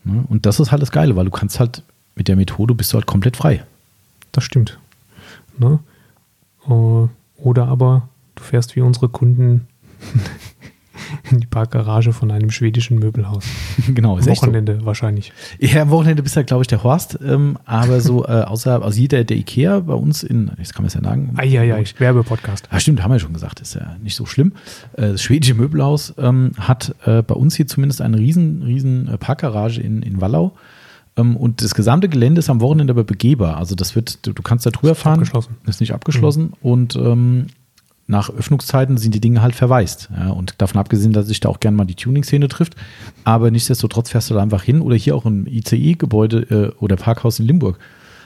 [0.04, 0.24] Ne?
[0.28, 1.82] Und das ist halt das Geile, weil du kannst halt
[2.14, 3.64] mit der Methode bist du halt komplett frei.
[4.32, 4.78] Das stimmt.
[5.58, 5.78] Ne?
[6.66, 9.66] Äh, oder aber du fährst wie unsere Kunden
[11.30, 13.44] in die Parkgarage von einem schwedischen Möbelhaus.
[13.94, 14.86] genau, ist Wochenende so.
[14.86, 15.32] wahrscheinlich.
[15.58, 17.18] Ja, am Wochenende bist du, glaube ich, der Horst.
[17.24, 20.88] Ähm, aber so äh, außer, also jeder der Ikea bei uns in, jetzt kann man
[20.88, 21.34] es ja sagen.
[21.36, 22.68] Ah, ja, ja, Werbepodcast.
[22.70, 24.52] Ah, stimmt, haben wir ja schon gesagt, ist ja nicht so schlimm.
[24.94, 29.18] Äh, das schwedische Möbelhaus ähm, hat äh, bei uns hier zumindest eine riesen, riesen äh,
[29.18, 30.52] Parkgarage in, in Wallau.
[31.16, 33.56] Ähm, und das gesamte Gelände ist am Wochenende aber begehbar.
[33.56, 35.14] Also das wird, du, du kannst da drüber fahren.
[35.14, 35.56] Abgeschlossen.
[35.66, 36.44] Ist nicht abgeschlossen.
[36.44, 36.52] Mhm.
[36.62, 37.46] Und ähm,
[38.12, 40.10] nach Öffnungszeiten sind die Dinge halt verwaist.
[40.16, 42.76] Ja, und davon abgesehen, dass sich da auch gerne mal die Tuning-Szene trifft.
[43.24, 47.40] Aber nichtsdestotrotz fährst du da einfach hin oder hier auch im ICE-Gebäude äh, oder Parkhaus
[47.40, 47.78] in Limburg.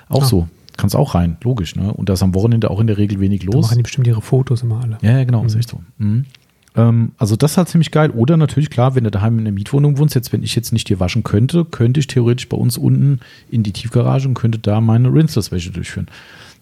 [0.09, 0.27] Auch ah.
[0.27, 0.49] so.
[0.77, 1.75] Kannst auch rein, logisch.
[1.75, 1.90] Ne?
[1.90, 3.55] Und da ist am Wochenende auch in der Regel wenig los.
[3.55, 4.99] Da machen die bestimmt ihre Fotos immer alle.
[5.01, 5.46] Ja, ja genau, mhm.
[5.46, 5.81] ist echt so.
[5.96, 6.27] Mhm.
[6.75, 8.11] Ähm, also das ist halt ziemlich geil.
[8.11, 10.88] Oder natürlich, klar, wenn du daheim in der Mietwohnung wohnst, jetzt wenn ich jetzt nicht
[10.88, 13.20] hier waschen könnte, könnte ich theoretisch bei uns unten
[13.51, 16.09] in die Tiefgarage und könnte da meine Rinseless-Wäsche durchführen.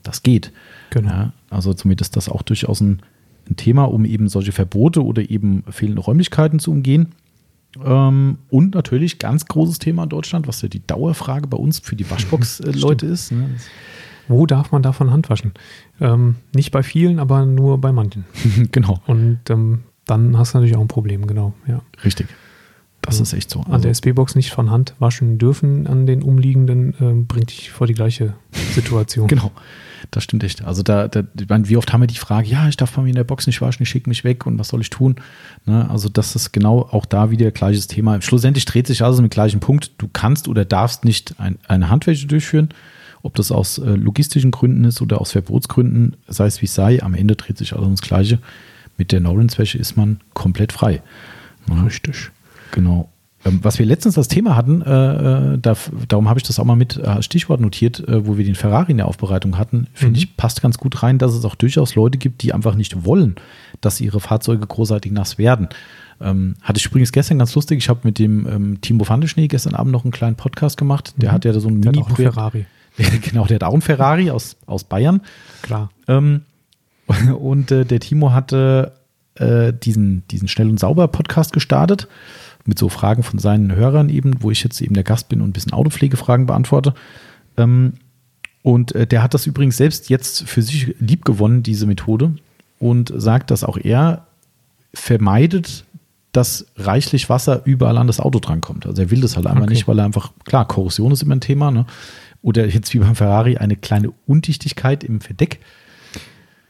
[0.03, 0.53] Das geht.
[0.91, 1.11] Genau.
[1.11, 3.01] Ja, also zumindest ist das auch durchaus ein,
[3.49, 7.13] ein, Thema, um eben solche Verbote oder eben fehlende Räumlichkeiten zu umgehen.
[7.85, 11.97] Ähm, und natürlich ganz großes Thema in Deutschland, was ja die Dauerfrage bei uns für
[11.97, 13.33] die Waschbox-Leute ist.
[13.33, 13.51] Ne?
[14.29, 15.53] Wo darf man davon Hand waschen?
[16.01, 18.25] Ähm, nicht bei vielen, aber nur bei manchen.
[18.73, 19.01] genau.
[19.07, 21.55] Und ähm, dann hast du natürlich auch ein Problem, genau.
[21.67, 21.83] Ja.
[22.05, 22.29] Richtig.
[23.03, 23.61] Das also ist echt so.
[23.61, 27.71] Also an der SB-Box nicht von Hand waschen dürfen an den umliegenden, äh, bringt dich
[27.71, 28.35] vor die gleiche
[28.73, 29.27] Situation.
[29.29, 29.51] genau.
[30.11, 30.65] Das stimmt echt.
[30.65, 33.03] Also da, da ich meine, wie oft haben wir die Frage, ja, ich darf bei
[33.03, 35.17] mir in der Box nicht waschen, ich schicke mich weg und was soll ich tun?
[35.67, 35.89] Ne?
[35.91, 38.21] Also das ist genau auch da wieder gleiches Thema.
[38.23, 39.93] Schlussendlich dreht sich also mit gleichem Punkt.
[39.99, 42.69] Du kannst oder darfst nicht ein, eine Handwäsche durchführen,
[43.23, 47.03] ob das aus äh, logistischen Gründen ist oder aus Verbotsgründen, sei es wie es sei,
[47.03, 48.39] am Ende dreht sich alles ums Gleiche.
[48.97, 51.03] Mit der No-Rinse-Wäsche ist man komplett frei.
[51.67, 51.85] Ne?
[51.85, 52.31] Richtig.
[52.71, 53.09] Genau.
[53.45, 55.77] Ähm, was wir letztens das Thema hatten, äh, äh, da,
[56.09, 58.93] darum habe ich das auch mal mit äh, Stichwort notiert, äh, wo wir den Ferrari
[58.93, 60.25] in der Aufbereitung hatten, finde mhm.
[60.25, 63.37] ich, passt ganz gut rein, dass es auch durchaus Leute gibt, die einfach nicht wollen,
[63.81, 65.69] dass ihre Fahrzeuge großartig nass werden.
[66.21, 67.79] Ähm, hatte ich übrigens gestern ganz lustig.
[67.79, 71.13] Ich habe mit dem ähm, Timo Fandeschnee gestern Abend noch einen kleinen Podcast gemacht.
[71.17, 71.35] Der Mhm.
[71.35, 72.35] hat ja so einen Mini-Projekt.
[72.35, 72.67] Ferrari.
[73.23, 75.21] genau, der hat auch einen Ferrari aus, aus Bayern.
[75.63, 75.91] Klar.
[76.09, 76.43] Ähm,
[77.39, 78.93] und äh, der Timo hatte
[79.35, 82.09] äh, diesen, diesen Schnell und Sauber Podcast gestartet
[82.67, 85.51] mit so Fragen von seinen Hörern eben, wo ich jetzt eben der Gast bin und
[85.51, 86.95] ein bisschen Autopflegefragen beantworte.
[87.57, 87.95] Ähm,
[88.63, 92.35] und äh, der hat das übrigens selbst jetzt für sich lieb gewonnen, diese Methode,
[92.79, 94.27] und sagt, dass auch er
[94.95, 95.85] vermeidet,
[96.33, 98.87] dass reichlich Wasser überall an das Auto drankommt.
[98.87, 99.75] Also er will das halt einmal Okay.
[99.75, 101.87] nicht, weil er einfach, klar, Korrosion ist immer ein Thema, ne?
[102.43, 105.61] Oder jetzt wie beim Ferrari eine kleine Undichtigkeit im Verdeck.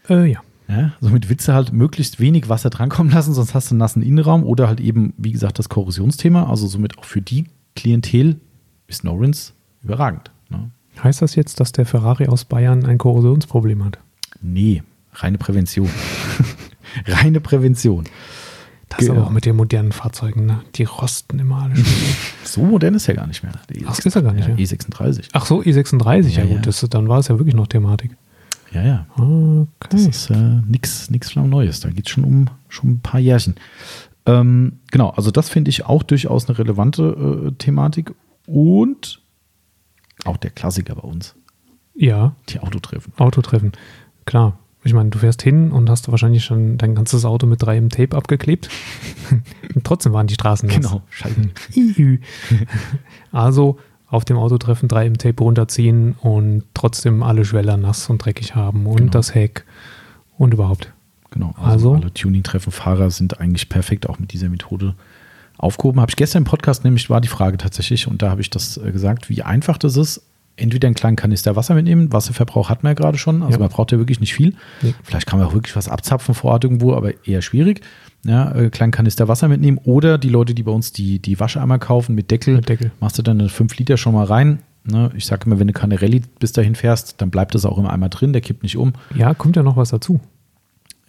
[0.09, 0.41] Äh, ja.
[0.67, 4.01] Ja, somit willst du halt möglichst wenig Wasser drankommen lassen, sonst hast du einen nassen
[4.01, 6.49] Innenraum oder halt eben, wie gesagt, das Korrosionsthema.
[6.49, 8.39] Also somit auch für die Klientel
[8.87, 10.31] ist Norins überragend.
[10.49, 10.71] Ne?
[11.03, 13.99] Heißt das jetzt, dass der Ferrari aus Bayern ein Korrosionsproblem hat?
[14.41, 14.81] Nee,
[15.13, 15.89] reine Prävention.
[17.07, 18.05] reine Prävention.
[18.89, 19.19] Das ist Genau.
[19.21, 20.61] aber auch mit den modernen Fahrzeugen, ne?
[20.75, 21.85] Die rosten immer alle schon.
[22.43, 23.51] So modern ist er gar nicht mehr.
[23.69, 24.63] Der Ach, ist er gar nicht, ja, ja.
[24.63, 25.29] E36.
[25.33, 26.61] Ach so, i36, ja, Ja, gut, ja.
[26.61, 28.15] Das, dann war es ja wirklich noch Thematik.
[28.75, 29.05] Ja, ja.
[29.15, 29.87] Okay.
[29.89, 31.79] Das ist äh, nichts nix Neues.
[31.79, 33.55] Da geht es schon um schon ein paar Jährchen.
[34.25, 38.13] Ähm, genau, also das finde ich auch durchaus eine relevante äh, Thematik.
[38.45, 39.21] Und
[40.25, 41.35] auch der Klassiker bei uns,
[41.93, 43.13] ja, die Autotreffen.
[43.17, 43.71] Autotreffen.
[44.25, 44.59] Klar.
[44.83, 48.15] Ich meine, du fährst hin und hast wahrscheinlich schon dein ganzes Auto mit 3M Tape
[48.15, 48.69] abgeklebt.
[49.73, 50.69] und trotzdem waren die Straßen.
[50.69, 51.49] Genau, scheiße.
[53.31, 58.85] Also auf dem Autotreffen 3M Tape runterziehen und trotzdem alle Schweller nass und dreckig haben
[58.85, 59.11] und Genau.
[59.11, 59.65] das Heck
[60.37, 60.91] und überhaupt.
[61.31, 61.95] Genau, also, Also?
[61.95, 64.95] alle Tuning-Treffen-Fahrer sind eigentlich perfekt auch mit dieser Methode
[65.57, 65.99] aufgehoben.
[65.99, 68.77] Habe ich gestern im Podcast nämlich, war die Frage tatsächlich, und da habe ich das
[68.77, 70.21] äh, gesagt, wie einfach das ist.
[70.57, 73.59] Entweder einen kleinen Kanister Wasser mitnehmen, Wasserverbrauch hat man ja gerade schon, also Ja.
[73.59, 74.55] man braucht ja wirklich nicht viel.
[74.81, 74.93] Nee.
[75.03, 77.81] Vielleicht kann man auch wirklich was abzapfen vor Ort irgendwo, aber eher schwierig.
[78.25, 81.77] Ja, äh, kleinen Kanister Wasser mitnehmen oder die Leute, die bei uns die, die Wascheimer
[81.79, 82.91] kaufen mit Deckel, Mit Deckel.
[82.99, 84.59] machst du dann eine 5 Liter schon mal rein.
[84.83, 85.11] Ne?
[85.15, 87.91] Ich sage immer, wenn du keine Rallye bis dahin fährst, dann bleibt das auch immer
[87.93, 88.93] einmal drin, der kippt nicht um.
[89.15, 90.19] Ja, kommt ja noch was dazu.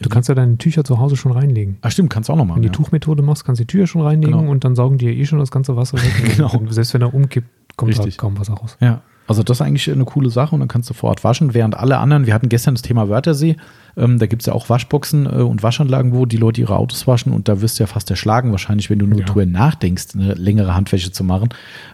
[0.01, 1.79] Du kannst ja deine Tücher zu Hause schon reinlegen.
[1.81, 2.57] Ah, stimmt, kannst du auch noch machen.
[2.57, 2.85] Wenn du die ja.
[2.85, 4.51] Tuchmethode machst, kannst du die Tücher schon reinlegen Genau.
[4.51, 6.13] und dann saugen die ja eh schon das ganze Wasser weg.
[6.37, 6.53] Genau.
[6.55, 8.19] Und Selbst wenn er umkippt, kommt da Richtig.
[8.19, 8.77] kaum Wasser raus.
[8.81, 11.55] Ja, also das ist eigentlich eine coole Sache und dann kannst du vor Ort waschen,
[11.55, 13.57] während alle anderen, wir hatten gestern das Thema Wörthersee,
[13.97, 17.07] ähm, da gibt es ja auch Waschboxen äh, und Waschanlagen, wo die Leute ihre Autos
[17.07, 19.27] waschen und da wirst du ja fast erschlagen, wahrscheinlich, wenn du nur Ja.
[19.27, 21.49] drüber nachdenkst, eine längere Handwäsche zu machen.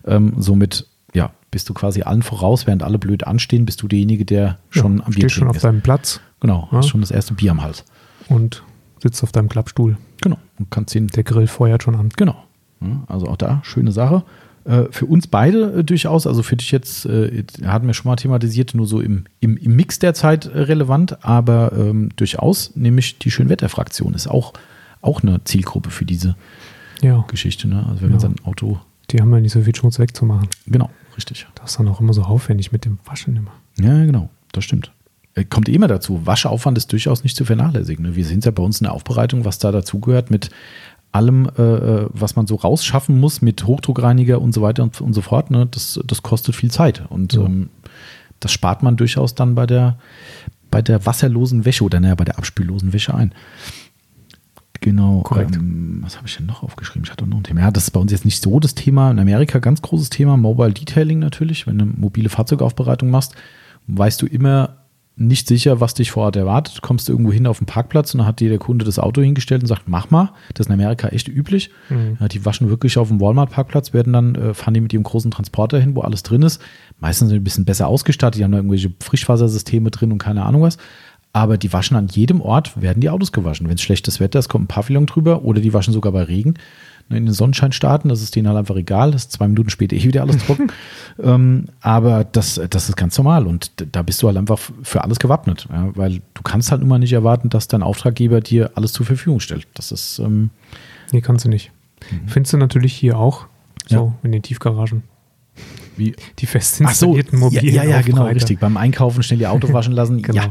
[0.04, 4.24] Ähm, somit, ja, bist du quasi allen voraus, während alle blöd anstehen, bist du derjenige,
[4.24, 5.64] der schon ja, am Bier stehst schon auf ist.
[5.64, 6.78] deinem Platz Genau, Ja.
[6.78, 7.84] hast schon das erste Bier am Hals.
[8.28, 8.62] und
[9.00, 9.96] sitzt auf deinem Klappstuhl.
[10.22, 12.08] Genau, und kannst den Der Grill feuert schon an.
[12.16, 12.36] Genau.
[12.80, 14.24] Ja, Also auch da, schöne Sache.
[14.64, 18.16] Äh, Für uns beide äh, durchaus, also für dich jetzt, äh, hatten wir schon mal
[18.16, 23.30] thematisiert, nur so im, im, im Mix der Zeit relevant, aber ähm, durchaus, nämlich die
[23.30, 24.52] Schönwetterfraktion ist auch,
[25.00, 26.36] auch eine Zielgruppe für diese
[27.00, 27.66] Ja, Geschichte.
[27.68, 27.84] Ne?
[27.88, 28.20] Also wenn man Ja.
[28.20, 28.78] sein Auto,
[29.10, 30.48] die haben ja nicht so viel Schmutz wegzumachen.
[30.66, 31.46] genau, richtig.
[31.56, 33.52] Das ist dann auch immer so aufwendig mit dem Waschen immer.
[33.80, 34.92] Ja, genau, das stimmt.
[35.48, 36.26] Kommt immer dazu.
[36.26, 38.04] Waschaufwand ist durchaus nicht zu vernachlässigen.
[38.04, 38.14] Ne?
[38.16, 40.50] Wir sind ja bei uns in der Aufbereitung, was da dazugehört mit
[41.12, 45.12] allem, äh, äh, was man so rausschaffen muss, mit Hochdruckreiniger und so weiter und, und
[45.12, 45.50] so fort.
[45.50, 45.66] Ne?
[45.70, 47.04] Das, das kostet viel Zeit.
[47.08, 47.44] Und Ja.
[47.44, 47.68] ähm,
[48.40, 49.98] das spart man durchaus dann bei der,
[50.70, 53.32] bei der wasserlosen Wäsche oder naja, bei der abspüllosen Wäsche ein.
[54.80, 55.20] Genau.
[55.20, 55.54] Korrekt.
[55.54, 57.04] Ähm, was habe ich denn noch aufgeschrieben?
[57.04, 57.60] Ich hatte noch ein Thema.
[57.60, 59.10] Ja, das ist bei uns jetzt nicht so das Thema.
[59.12, 60.36] In Amerika ganz großes Thema.
[60.36, 61.66] Mobile Detailing natürlich.
[61.68, 63.36] Wenn du mobile Fahrzeugaufbereitung machst,
[63.86, 64.76] weißt du immer
[65.14, 66.78] nicht sicher, was dich vor Ort erwartet.
[66.78, 69.20] Du kommst irgendwo hin auf den Parkplatz und dann hat dir der Kunde das Auto
[69.20, 70.32] hingestellt und sagt, mach mal.
[70.54, 71.70] Das ist in Amerika echt üblich.
[71.90, 72.16] Mhm.
[72.18, 75.30] Ja, die waschen wirklich auf dem Walmart-Parkplatz, werden dann, äh, fahren die mit ihrem großen
[75.30, 76.62] Transporter hin, wo alles drin ist.
[76.98, 80.44] Meistens sind die ein bisschen besser ausgestattet, die haben da irgendwelche Frischwassersysteme drin und keine
[80.44, 80.78] Ahnung was.
[81.34, 83.68] Aber die waschen an jedem Ort, werden die Autos gewaschen.
[83.68, 86.54] Wenn es schlechtes Wetter ist, kommt ein Pavillon drüber oder die waschen sogar bei Regen.
[87.14, 89.10] In den Sonnenscheinstaaten, das ist denen halt einfach egal.
[89.12, 90.68] Das ist zwei Minuten später eh wieder alles trocken.
[91.22, 95.18] ähm, aber das, das ist ganz normal und da bist du halt einfach für alles
[95.18, 95.66] gewappnet.
[95.70, 99.40] Ja, weil du kannst halt immer nicht erwarten, dass dein Auftraggeber dir alles zur Verfügung
[99.40, 99.66] stellt.
[99.74, 100.50] Das ist, ähm,
[101.12, 101.70] Nee, kannst du nicht.
[102.26, 103.46] Findest du natürlich hier auch,
[103.86, 104.02] so Mhm.
[104.10, 104.14] Ja.
[104.24, 105.02] in den Tiefgaragen.
[105.96, 108.58] wie, Die fest Ach so, installierten ja, mobilen ja, ja, genau, richtig.
[108.58, 110.22] Beim Einkaufen schnell ihr Auto waschen lassen.
[110.22, 110.42] Genau.
[110.44, 110.48] Ja,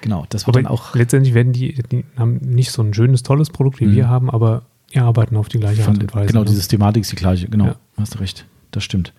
[0.00, 0.24] genau.
[0.30, 3.50] Das wird Aber dann auch letztendlich werden die, die haben nicht so ein schönes, tolles
[3.50, 3.92] Produkt wie Mhm.
[3.96, 4.62] wir haben, aber
[4.94, 6.28] die arbeiten auf die gleiche Art und Weise.
[6.28, 6.46] genau, ne?
[6.46, 7.48] die Systematik ist die gleiche.
[7.48, 7.76] Genau, Ja.
[7.98, 8.46] hast du recht.
[8.70, 9.12] Das stimmt.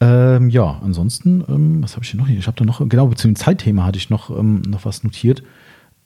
[0.00, 2.38] Ähm, ja, ansonsten, ähm, was habe ich hier noch hier?
[2.38, 5.42] Ich habe da noch, genau, zu dem Zeitthema hatte ich noch, ähm, noch was notiert.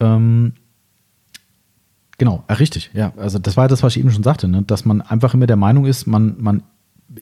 [0.01, 0.53] Ähm,
[2.19, 3.13] genau, äh, richtig, ja.
[3.17, 4.63] Also das war das, was ich eben schon sagte, ne?
[4.63, 6.63] dass man einfach immer der Meinung ist, man, man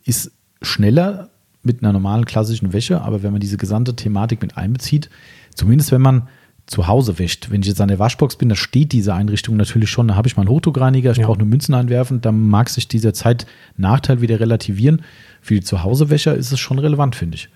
[0.04, 0.32] ist
[0.62, 1.30] schneller
[1.62, 5.10] mit einer normalen klassischen Wäsche, aber wenn man diese gesamte Thematik mit einbezieht,
[5.54, 6.28] zumindest wenn man
[6.66, 7.50] zu Hause wäscht.
[7.50, 10.28] Wenn ich jetzt an der Waschbox bin, da steht diese Einrichtung natürlich schon, da habe
[10.28, 11.26] ich mal einen Hochdruckreiniger, ich Ja.
[11.26, 15.02] brauche nur Münzen einwerfen, dann mag sich dieser Zeitnachteil wieder relativieren.
[15.42, 17.48] Für die Zuhausewäscher ist es schon relevant, finde ich.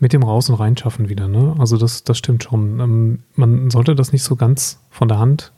[0.00, 1.54] Mit dem Raus- und Reinschaffen wieder, ne?
[1.58, 2.78] Also das, das stimmt schon.
[2.80, 5.52] Ähm, man sollte das nicht so ganz von der Hand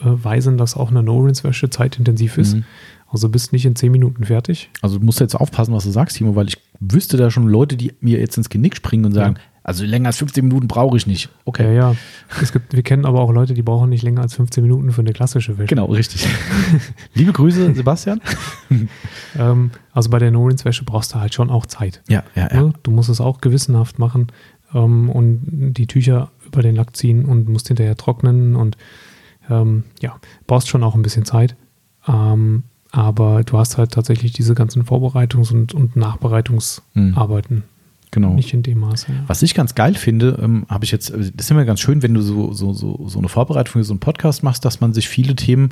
[0.00, 2.54] äh, weisen, dass auch eine No-Rinse-Wäsche zeitintensiv ist.
[2.56, 2.64] Mhm.
[3.08, 4.70] Also bist nicht in zehn Minuten fertig.
[4.80, 7.76] Also du musst jetzt aufpassen, was du sagst, Timo, weil ich wüsste da schon Leute,
[7.76, 11.06] die mir jetzt ins Genick springen und sagen, also länger als 15 Minuten brauche ich
[11.06, 11.28] nicht.
[11.44, 11.64] Okay.
[11.74, 11.96] Ja, ja.
[12.40, 15.02] Es gibt, wir kennen aber auch Leute, die brauchen nicht länger als 15 Minuten für
[15.02, 15.68] eine klassische Wäsche.
[15.68, 16.26] Genau, richtig.
[17.14, 18.20] Liebe Grüße, Sebastian.
[19.34, 22.02] Ähm, also bei der No-Rinse-Wäsche brauchst du halt schon auch Zeit.
[22.06, 22.64] Ja, ja, ja.
[22.64, 22.74] Ne?
[22.82, 24.26] Du musst es auch gewissenhaft machen
[24.74, 25.40] ähm, und
[25.72, 28.76] die Tücher über den Lack ziehen und musst hinterher trocknen und
[29.48, 31.56] ähm, ja, brauchst schon auch ein bisschen Zeit.
[32.06, 37.64] Ähm, aber du hast halt tatsächlich diese ganzen Vorbereitungs- und, und Nachbereitungsarbeiten
[38.12, 38.34] Genau.
[38.34, 39.06] nicht in dem Maße.
[39.08, 39.24] Ja.
[39.26, 42.02] Was ich ganz geil finde, ähm, habe ich jetzt, äh, das ist immer ganz schön,
[42.02, 44.92] wenn du so, so, so, so eine Vorbereitung für so einen Podcast machst, dass man
[44.92, 45.70] sich viele Themen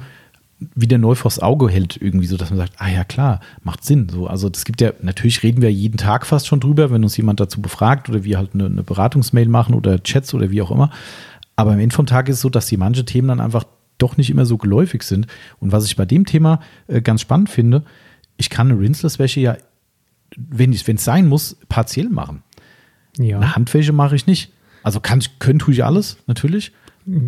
[0.74, 4.08] wieder neu vors Auge hält, irgendwie so, dass man sagt, ah ja klar, macht Sinn.
[4.08, 7.16] So, also das gibt ja, natürlich reden wir jeden Tag fast schon drüber, wenn uns
[7.16, 10.70] jemand dazu befragt oder wir halt eine, eine Beratungsmail machen oder Chats oder wie auch
[10.70, 10.90] immer.
[11.56, 13.64] Aber am Ende vom Tag ist es so, dass die manche Themen dann einfach
[13.98, 15.26] doch nicht immer so geläufig sind.
[15.58, 17.84] Und was ich bei dem Thema äh, ganz spannend finde,
[18.38, 19.56] ich kann eine Rinseless-Wäsche ja,
[20.36, 22.42] wenn es sein muss, partiell machen.
[23.18, 23.36] Ja.
[23.38, 24.52] Eine Handwäsche mache ich nicht.
[24.82, 26.72] Also kann ich, können tue ich alles, natürlich.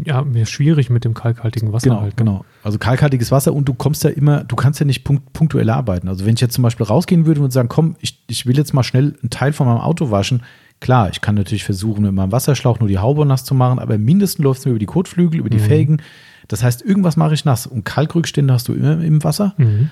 [0.05, 2.11] ja, mir ist schwierig mit dem kalkhaltigen Wasser Genau, halt.
[2.12, 2.17] ne?
[2.17, 2.45] genau.
[2.62, 6.09] Also kalkhaltiges Wasser und du kommst ja immer, du kannst ja nicht punkt, punktuell arbeiten.
[6.09, 8.73] Also wenn ich jetzt zum Beispiel rausgehen würde und sagen, komm, ich, ich will jetzt
[8.75, 10.43] mal schnell einen Teil von meinem Auto waschen,
[10.81, 13.99] klar, ich kann natürlich versuchen, mit meinem Wasserschlauch nur die Haube nass zu machen, aber
[13.99, 15.62] mindestens läuft es mir über die Kotflügel, über die Mhm.
[15.62, 16.03] Felgen.
[16.49, 17.67] Das heißt, irgendwas mache ich nass.
[17.67, 19.55] Und Kalkrückstände hast du immer im Wasser.
[19.59, 19.91] Mhm.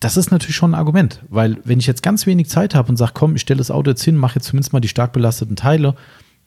[0.00, 2.96] Das ist natürlich schon ein Argument, weil wenn ich jetzt ganz wenig Zeit habe und
[2.96, 5.56] sage, komm, ich stelle das Auto jetzt hin, mache jetzt zumindest mal die stark belasteten
[5.56, 5.94] Teile,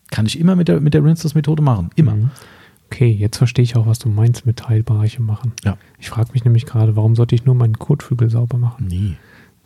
[0.10, 1.92] kann ich immer mit der, mit der Rinseless-Methode machen.
[1.96, 2.16] Immer.
[2.16, 2.32] Mhm.
[2.88, 5.54] Okay, jetzt verstehe ich auch, was du meinst mit Teilbereiche machen.
[5.64, 5.78] Ja.
[6.00, 8.88] Ich frage mich nämlich gerade, warum sollte ich nur meinen Kotflügel sauber machen?
[8.88, 9.14] Nee.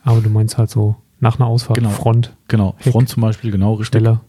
[0.03, 1.89] Aber du meinst halt so nach einer Ausfahrt, Genau.
[1.89, 2.91] Front, Genau, Heck.
[2.91, 3.87] Front zum Beispiel, genau, richtig.
[3.87, 4.21] Stelle.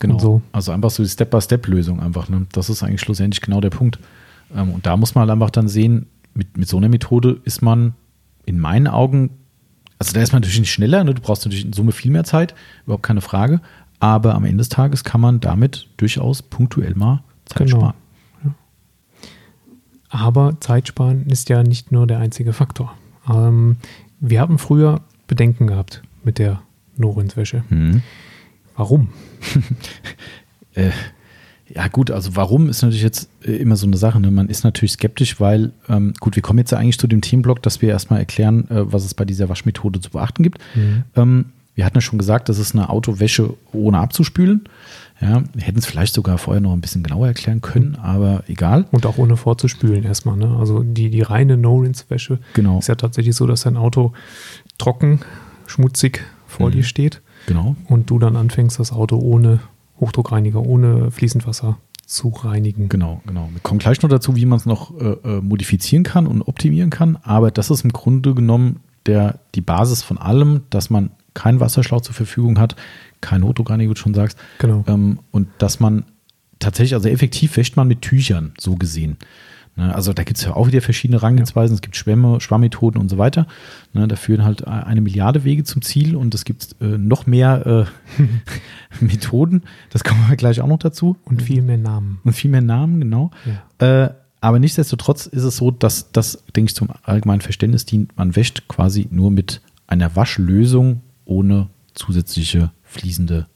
[0.00, 0.18] Genau.
[0.18, 0.42] so.
[0.52, 2.28] Also einfach so die Step-by-Step-Lösung einfach.
[2.28, 2.46] Ne?
[2.52, 3.98] Das ist eigentlich schlussendlich genau der Punkt.
[4.54, 7.62] Ähm, und da muss man halt einfach dann sehen, mit, mit so einer Methode ist
[7.62, 7.94] man
[8.46, 9.30] in meinen Augen,
[9.98, 11.14] also da ist man natürlich nicht schneller, ne?
[11.14, 12.54] du brauchst natürlich in Summe viel mehr Zeit,
[12.84, 13.60] überhaupt keine Frage.
[14.00, 17.78] Aber am Ende des Tages kann man damit durchaus punktuell mal Zeit Genau.
[17.78, 17.94] sparen.
[20.10, 22.94] Aber Zeitsparen ist ja nicht nur der einzige Faktor.
[23.28, 23.76] Ähm,
[24.20, 26.62] wir haben früher Bedenken gehabt mit der
[26.96, 27.64] No-Rinse-Wäsche.
[27.70, 28.02] Mhm.
[28.76, 29.08] Warum?
[30.76, 30.90] Äh,
[31.72, 34.20] ja, gut, also warum ist natürlich jetzt äh, immer so eine Sache.
[34.20, 34.30] Ne?
[34.30, 37.62] Man ist natürlich skeptisch, weil, ähm, gut, wir kommen jetzt ja eigentlich zu dem Themenblock,
[37.62, 40.58] dass wir erstmal erklären, äh, was es bei dieser Waschmethode zu beachten gibt.
[41.16, 44.62] Ähm, wir hatten ja schon gesagt, das ist eine Autowäsche ohne abzuspülen.
[45.20, 48.84] Ja, wir hätten es vielleicht sogar vorher noch ein bisschen genauer erklären können, aber egal.
[48.92, 50.36] Und auch ohne vorzuspülen erstmal.
[50.36, 50.54] Ne?
[50.58, 52.78] Also die, die reine No-Rinse-Wäsche Genau.
[52.78, 54.12] ist ja tatsächlich so, dass dein Auto
[54.78, 55.20] trocken,
[55.66, 56.72] schmutzig vor Mhm.
[56.72, 57.74] dir steht Genau.
[57.88, 59.60] und du dann anfängst, das Auto ohne
[60.00, 62.88] Hochdruckreiniger, ohne Fließendwasser zu reinigen.
[62.88, 63.48] Genau, genau.
[63.52, 66.90] Wir kommen gleich noch dazu, wie man es noch äh, äh, modifizieren kann und optimieren
[66.90, 67.16] kann.
[67.22, 72.00] Aber das ist im Grunde genommen der, die Basis von allem, dass man keinen Wasserschlauch
[72.00, 72.76] zur Verfügung hat,
[73.20, 74.38] kein Hochdruckreiniger, wie du schon sagst.
[74.58, 74.84] Genau.
[74.86, 76.04] Ähm, und dass man
[76.58, 79.16] tatsächlich, also effektiv wäscht man mit Tüchern, so gesehen.
[79.76, 81.74] Ne, also da gibt es ja auch wieder verschiedene Herangehensweisen.
[81.74, 83.46] Es gibt Schwämme, Schwammmethoden und so weiter.
[83.92, 87.88] Ne, da führen halt eine Milliarde Wege zum Ziel und es gibt äh, noch mehr
[89.00, 89.62] äh, Methoden.
[89.90, 91.16] Das kommen wir gleich auch noch dazu.
[91.24, 92.20] Und viel mehr Namen.
[92.24, 93.30] Und viel mehr Namen, genau.
[93.80, 94.04] Ja.
[94.04, 98.16] Äh, aber nichtsdestotrotz ist es so, dass das, denke ich, zum allgemeinen Verständnis dient.
[98.16, 103.46] Man wäscht quasi nur mit einer Waschlösung ohne zusätzliche fließende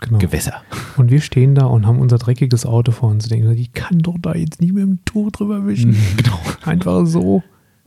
[0.00, 0.18] Genau.
[0.18, 0.62] Gewässer.
[0.96, 3.98] Und wir stehen da und haben unser dreckiges Auto vor uns und denken, die kann
[3.98, 5.96] doch da jetzt nicht mit dem Tuch drüber wischen.
[6.16, 6.38] Genau.
[6.64, 7.42] Einfach so.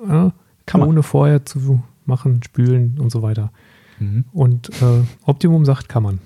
[0.06, 0.34] Ja,
[0.66, 0.90] Kann man.
[0.90, 3.52] ohne vorher zu machen, spülen und so weiter.
[4.34, 6.20] Und äh, Optimum sagt, kann man.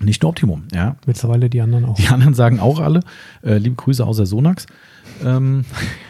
[0.00, 0.94] Nicht nur Optimum, ja.
[1.06, 1.96] Mittlerweile die anderen auch.
[1.96, 3.00] Die anderen sagen auch alle,
[3.42, 4.66] äh, liebe Grüße außer Sonax.
[5.24, 5.64] Ähm,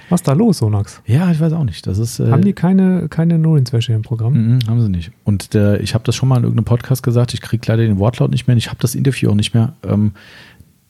[0.08, 1.02] Was ist da los, Sonax?
[1.06, 1.86] ja, ich weiß auch nicht.
[1.86, 4.32] Das ist, äh, Haben die keine, keine No-Rinse-Wäsche im Programm?
[4.34, 5.12] Mhm, haben sie nicht.
[5.24, 7.98] Und äh, ich habe das schon mal in irgendeinem Podcast gesagt, ich kriege leider den
[7.98, 9.74] Wortlaut nicht mehr, ich habe das Interview auch nicht mehr.
[9.82, 10.12] Ähm,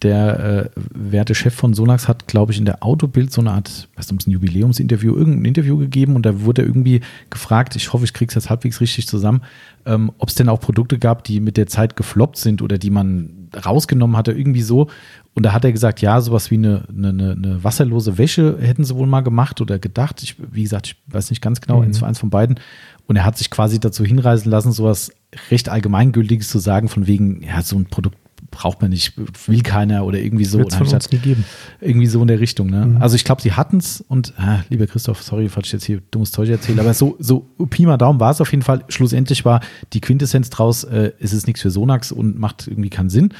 [0.03, 3.89] der äh, werte Chef von Sonax hat, glaube ich, in der Autobild so eine Art,
[3.97, 8.05] was ist ein Jubiläumsinterview, irgendein Interview gegeben und da wurde er irgendwie gefragt, ich hoffe,
[8.05, 9.43] ich kriege es jetzt halbwegs richtig zusammen,
[9.85, 12.91] ähm, ob es denn auch Produkte gab, die mit der Zeit gefloppt sind oder die
[12.91, 14.89] man rausgenommen hatte, irgendwie so.
[15.35, 18.97] Und da hat er gesagt, ja, sowas wie eine, eine, eine- wasserlose Wäsche hätten sie
[18.97, 20.23] wohl mal gemacht oder gedacht.
[20.23, 21.85] Ich, wie gesagt, ich weiß nicht ganz genau, Mhm.
[21.87, 22.59] eins, eins von beiden.
[23.07, 25.13] Und er hat sich quasi dazu hinreißen lassen, sowas
[25.51, 28.17] recht Allgemeingültiges zu sagen, von wegen, ja, so ein Produkt
[28.51, 29.13] braucht man nicht,
[29.47, 30.59] will keiner oder irgendwie so.
[30.59, 31.45] Wird's von uns nie geben.
[31.81, 32.69] irgendwie so in der Richtung.
[32.69, 32.87] Ne?
[32.87, 32.97] Mhm.
[33.03, 36.01] Also ich glaube, sie hatten es und, ah, lieber Christoph, sorry, falls ich jetzt hier
[36.11, 38.85] dummes Zeug erzähle, aber so, so Pi mal Daumen war es auf jeden Fall.
[38.89, 39.61] Schlussendlich war
[39.93, 43.33] die Quintessenz draus, äh, es ist nichts für Sonax und macht irgendwie keinen Sinn.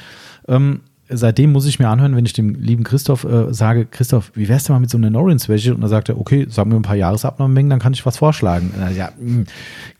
[0.47, 0.79] Ähm,
[1.11, 4.63] seitdem muss ich mir anhören, wenn ich dem lieben Christoph äh, sage, Christoph, wie wär's
[4.65, 5.73] denn mal mit so einer Norins-Wäsche?
[5.73, 8.71] Und dann sagt er, okay, sag mir ein paar Jahresabnahmemengen, dann kann ich was vorschlagen.
[8.79, 9.45] Äh, ja, mh,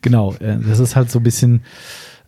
[0.02, 1.62] genau, äh, das ist halt so ein bisschen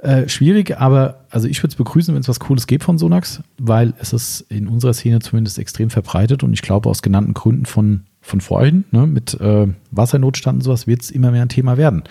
[0.03, 3.41] äh, schwierig, aber also ich würde es begrüßen, wenn es was Cooles gibt von Sonax,
[3.57, 7.65] weil es ist in unserer Szene zumindest extrem verbreitet und ich glaube aus genannten Gründen
[7.65, 11.77] von, von vorhin, ne, mit äh, Wassernotstand und sowas, wird es immer mehr ein Thema
[11.77, 12.03] werden.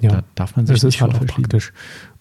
[0.00, 1.72] Ja, Da darf man sich das ist nicht halt vor auch praktisch.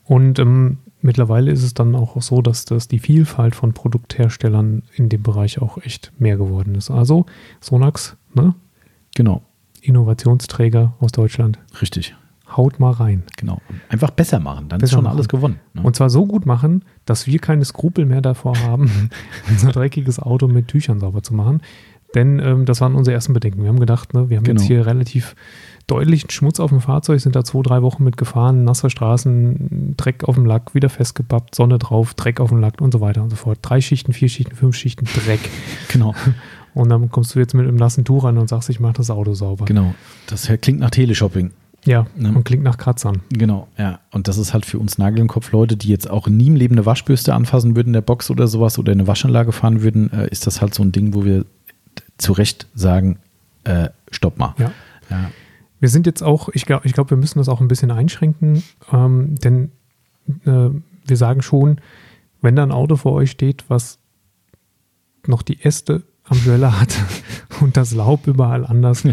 [0.06, 5.08] Und ähm, mittlerweile ist es dann auch so, dass, dass die Vielfalt von Produktherstellern in
[5.10, 6.92] dem Bereich auch echt mehr geworden ist.
[6.92, 7.26] Also
[7.62, 8.54] Sonax, ne?
[9.16, 9.42] Genau,
[9.82, 12.16] Innovationsträger aus Deutschland, richtig.
[12.58, 13.24] haut mal rein.
[13.38, 13.62] Genau.
[13.90, 15.16] Einfach besser machen, dann ist Besser schon machen.
[15.16, 15.60] alles gewonnen.
[15.74, 15.82] Ne?
[15.84, 19.10] Und zwar so gut machen, dass wir keine Skrupel mehr davor haben,
[19.50, 21.62] unser dreckiges Auto mit Tüchern sauber zu machen.
[22.14, 23.62] Denn ähm, das waren unsere ersten Bedenken.
[23.64, 24.60] Wir haben gedacht, ne, wir haben Genau.
[24.62, 25.36] jetzt hier relativ
[25.88, 30.36] deutlichen Schmutz auf dem Fahrzeug, sind da zwei, drei Wochen mitgefahren, nasse Straßen, Dreck auf
[30.36, 33.36] dem Lack, wieder festgepappt, Sonne drauf, Dreck auf dem Lack und so weiter und so
[33.36, 33.60] fort.
[33.62, 35.40] Drei Schichten, vier Schichten, fünf Schichten Dreck.
[35.90, 36.14] genau,
[36.74, 39.10] Und dann kommst du jetzt mit einem nassen Tuch rein und sagst, ich mache das
[39.12, 39.66] Auto sauber.
[39.66, 39.94] genau.
[40.28, 41.52] Das klingt nach Teleshopping.
[41.86, 42.30] Ja, Ne?
[42.30, 43.22] und klingt nach Kratzern.
[43.30, 44.00] Genau, ja.
[44.12, 46.56] Und das ist halt für uns Nagel im Kopf Leute, die jetzt auch nie im
[46.56, 50.12] Leben eine Waschbürste anfassen würden in der Box oder sowas oder eine Waschanlage fahren würden,
[50.12, 51.46] äh, ist das halt so ein Ding, wo wir
[52.18, 53.20] zu Recht sagen,
[53.66, 54.56] äh, stopp mal.
[54.58, 54.72] Ja.
[55.12, 55.30] Ja,
[55.80, 58.64] Wir sind jetzt auch, ich glaube, ich glaub, wir müssen das auch ein bisschen einschränken,
[58.92, 59.72] ähm, denn
[60.46, 60.70] äh,
[61.06, 61.82] wir sagen schon,
[62.42, 64.00] wenn da ein Auto vor euch steht, was
[65.28, 66.96] noch die Äste am Schweller hat
[67.62, 69.04] und das Laub überall anders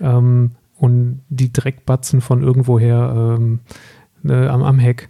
[0.00, 3.60] ähm, und die Dreckbatzen von irgendwoher ähm,
[4.24, 5.08] äh, am, am Heck,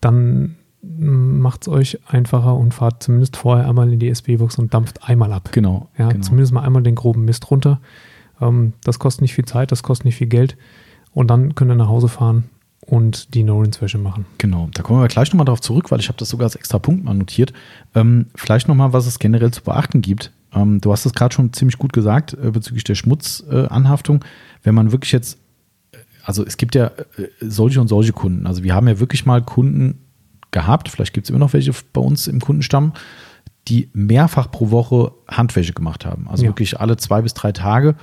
[0.00, 5.08] dann macht es euch einfacher und fahrt zumindest vorher einmal in die SB-Box und dampft
[5.08, 5.50] einmal ab.
[5.52, 5.88] genau.
[5.98, 6.24] Ja, genau.
[6.24, 7.80] zumindest mal einmal den groben Mist runter.
[8.40, 10.56] Ähm, das kostet nicht viel Zeit, das kostet nicht viel Geld.
[11.12, 12.44] Und dann könnt ihr nach Hause fahren
[12.86, 14.26] und die No-Rinse-Wäsche machen.
[14.38, 16.78] Genau, da kommen wir gleich nochmal drauf zurück, weil ich habe das sogar als extra
[16.78, 17.52] Punkt mal notiert.
[17.94, 20.32] Ähm, vielleicht nochmal, was es generell zu beachten gibt.
[20.52, 24.22] Ähm, du hast es gerade schon ziemlich gut gesagt äh, bezüglich der Schmutzanhaftung.
[24.22, 24.26] Äh.
[24.64, 25.38] Wenn man wirklich jetzt,
[25.92, 28.46] äh, also es gibt ja äh, solche und solche Kunden.
[28.46, 29.98] Also wir haben ja wirklich mal Kunden
[30.50, 32.92] gehabt, vielleicht gibt es immer noch welche bei uns im Kundenstamm,
[33.70, 36.28] die mehrfach pro Woche Handwäsche gemacht haben.
[36.28, 36.50] Also Ja.
[36.50, 37.94] wirklich alle zwei bis drei Tage.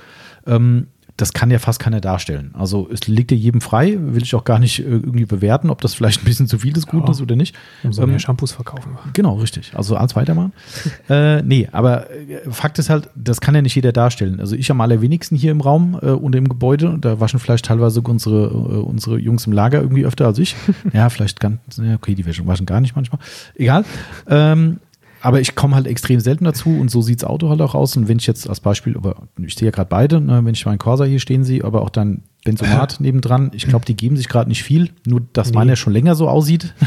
[0.46, 2.52] Ähm, das kann ja fast keiner darstellen.
[2.56, 5.80] Also es liegt ja jedem frei, will ich auch gar nicht äh, irgendwie bewerten, ob
[5.80, 7.10] das vielleicht ein bisschen zu viel des Guten Ja.
[7.10, 7.56] ist oder nicht.
[7.82, 8.96] Umso Ähm, mehr Shampoos verkaufen.
[9.14, 9.72] Genau, richtig.
[9.74, 10.52] Also alles weitermachen.
[11.08, 14.38] äh, nee, aber äh, Fakt ist halt, das kann ja nicht jeder darstellen.
[14.38, 16.96] Also ich am allerwenigsten hier im Raum äh, und im Gebäude.
[17.00, 20.54] Da waschen vielleicht teilweise unsere, äh, unsere Jungs im Lager irgendwie öfter als ich.
[20.92, 21.58] ja, vielleicht ganz,
[21.96, 23.20] okay, die waschen, waschen gar nicht manchmal.
[23.56, 23.84] Egal.
[24.28, 24.78] Ähm,
[25.20, 27.96] aber ich komme halt extrem selten dazu und so sieht das Auto halt auch aus.
[27.96, 30.64] Und wenn ich jetzt als Beispiel, aber ich sehe ja gerade beide, ne, wenn ich
[30.66, 34.28] meinen Corsa hier stehen sehe, aber auch dann Benzomat nebendran, ich glaube, die geben sich
[34.28, 35.56] gerade nicht viel, nur dass Nee.
[35.56, 36.74] meiner schon länger so aussieht.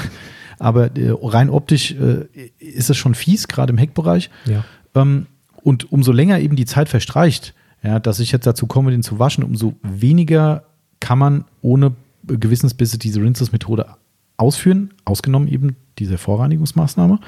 [0.59, 2.27] Aber äh, rein optisch äh,
[2.59, 4.29] ist es schon fies, gerade im Heckbereich.
[4.45, 4.63] Ja.
[4.93, 5.25] Ähm,
[5.63, 9.17] und umso länger eben die Zeit verstreicht, ja, dass ich jetzt dazu komme, den zu
[9.17, 10.63] waschen, umso weniger
[10.99, 11.93] kann man ohne
[12.27, 13.87] Gewissensbisse diese Rinses-Methode
[14.37, 17.19] ausführen, ausgenommen eben diese Vorreinigungsmaßnahme.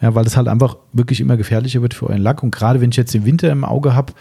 [0.00, 2.42] Ja, weil es halt einfach wirklich immer gefährlicher wird für euren Lack.
[2.42, 4.12] Und gerade wenn ich jetzt den Winter im Auge habe,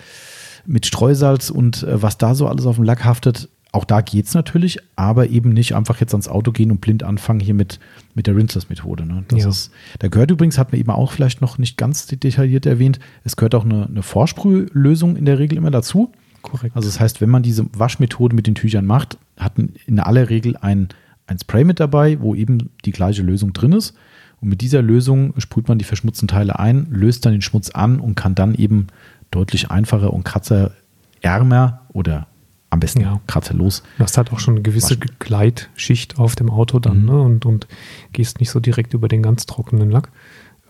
[0.65, 4.36] mit Streusalz und äh, was da so alles auf dem Lack haftet, auch da geht's
[4.36, 7.79] natürlich, aber eben nicht einfach jetzt ans Auto gehen und blind anfangen hier mit,
[8.13, 9.03] mit der Rinseless-Methode.
[9.05, 9.25] Ne?
[9.29, 9.49] Das Ja.
[9.49, 13.36] ist, da gehört übrigens, hat man eben auch vielleicht noch nicht ganz detailliert erwähnt, es
[13.36, 16.12] gehört auch eine, eine Vorsprühlösung in der Regel immer dazu.
[16.43, 16.75] Korrekt.
[16.75, 20.29] Also das heißt, wenn man diese Waschmethode mit den Tüchern macht, hat man in aller
[20.29, 20.89] Regel ein,
[21.25, 23.95] ein Spray mit dabei, wo eben die gleiche Lösung drin ist.
[24.43, 28.01] Und mit dieser Lösung sprüht man die verschmutzten Teile ein, löst dann den Schmutz an
[28.01, 28.88] und kann dann eben
[29.32, 32.27] deutlich einfacher und kratzerärmer oder
[32.69, 33.21] am besten Ja.
[33.25, 33.84] kratzerlos.
[33.97, 35.15] Du hast halt auch schon eine gewisse Waschen.
[35.19, 37.06] Gleitschicht auf dem Auto dann Mhm.
[37.06, 37.21] ne?
[37.21, 37.67] und, und
[38.12, 40.10] gehst nicht so direkt über den ganz trockenen Lack.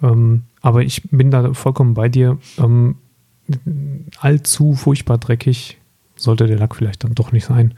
[0.04, 2.38] Ähm, aber ich bin da vollkommen bei dir.
[2.60, 2.96] Ähm,
[4.20, 5.78] allzu furchtbar dreckig
[6.16, 7.74] sollte der Lack vielleicht dann doch nicht sein,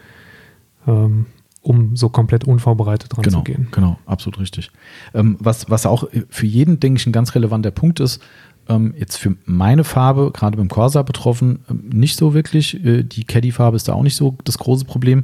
[0.87, 1.27] ähm,
[1.65, 3.67] um so komplett unvorbereitet dran Genau, zu gehen.
[3.71, 4.71] genau, absolut richtig.
[5.13, 8.21] Ähm, was, was auch für jeden, denke ich, ein ganz relevanter Punkt ist,
[8.67, 12.83] ähm, jetzt für meine Farbe, gerade beim Corsa betroffen, ähm, nicht so wirklich.
[12.85, 15.23] Äh, die Caddy-Farbe ist da auch nicht so das große Problem.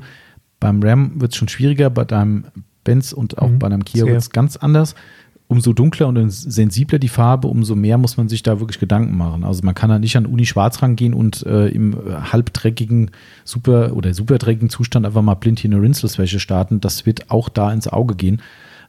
[0.60, 2.46] Beim Ram wird es schon schwieriger, bei deinem
[2.84, 4.96] Benz und auch Mhm, bei deinem Kia wird es ganz anders.
[5.52, 9.43] Umso dunkler und sensibler die Farbe, umso mehr muss man sich da wirklich Gedanken machen.
[9.43, 11.93] Also man kann da nicht an Uni Schwarz rangehen und äh, im
[12.32, 13.12] halbdreckigen,
[13.43, 16.80] super oder superdreckigen Zustand einfach mal blind hier eine Rinseless-Wäsche starten.
[16.80, 18.41] Das wird auch da ins Auge gehen.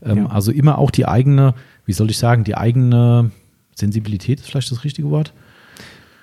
[0.03, 0.27] Ähm, Ja.
[0.27, 1.55] Also immer auch die eigene
[1.87, 3.31] wie soll ich sagen, die eigene
[3.75, 5.33] Sensibilität ist vielleicht das richtige Wort.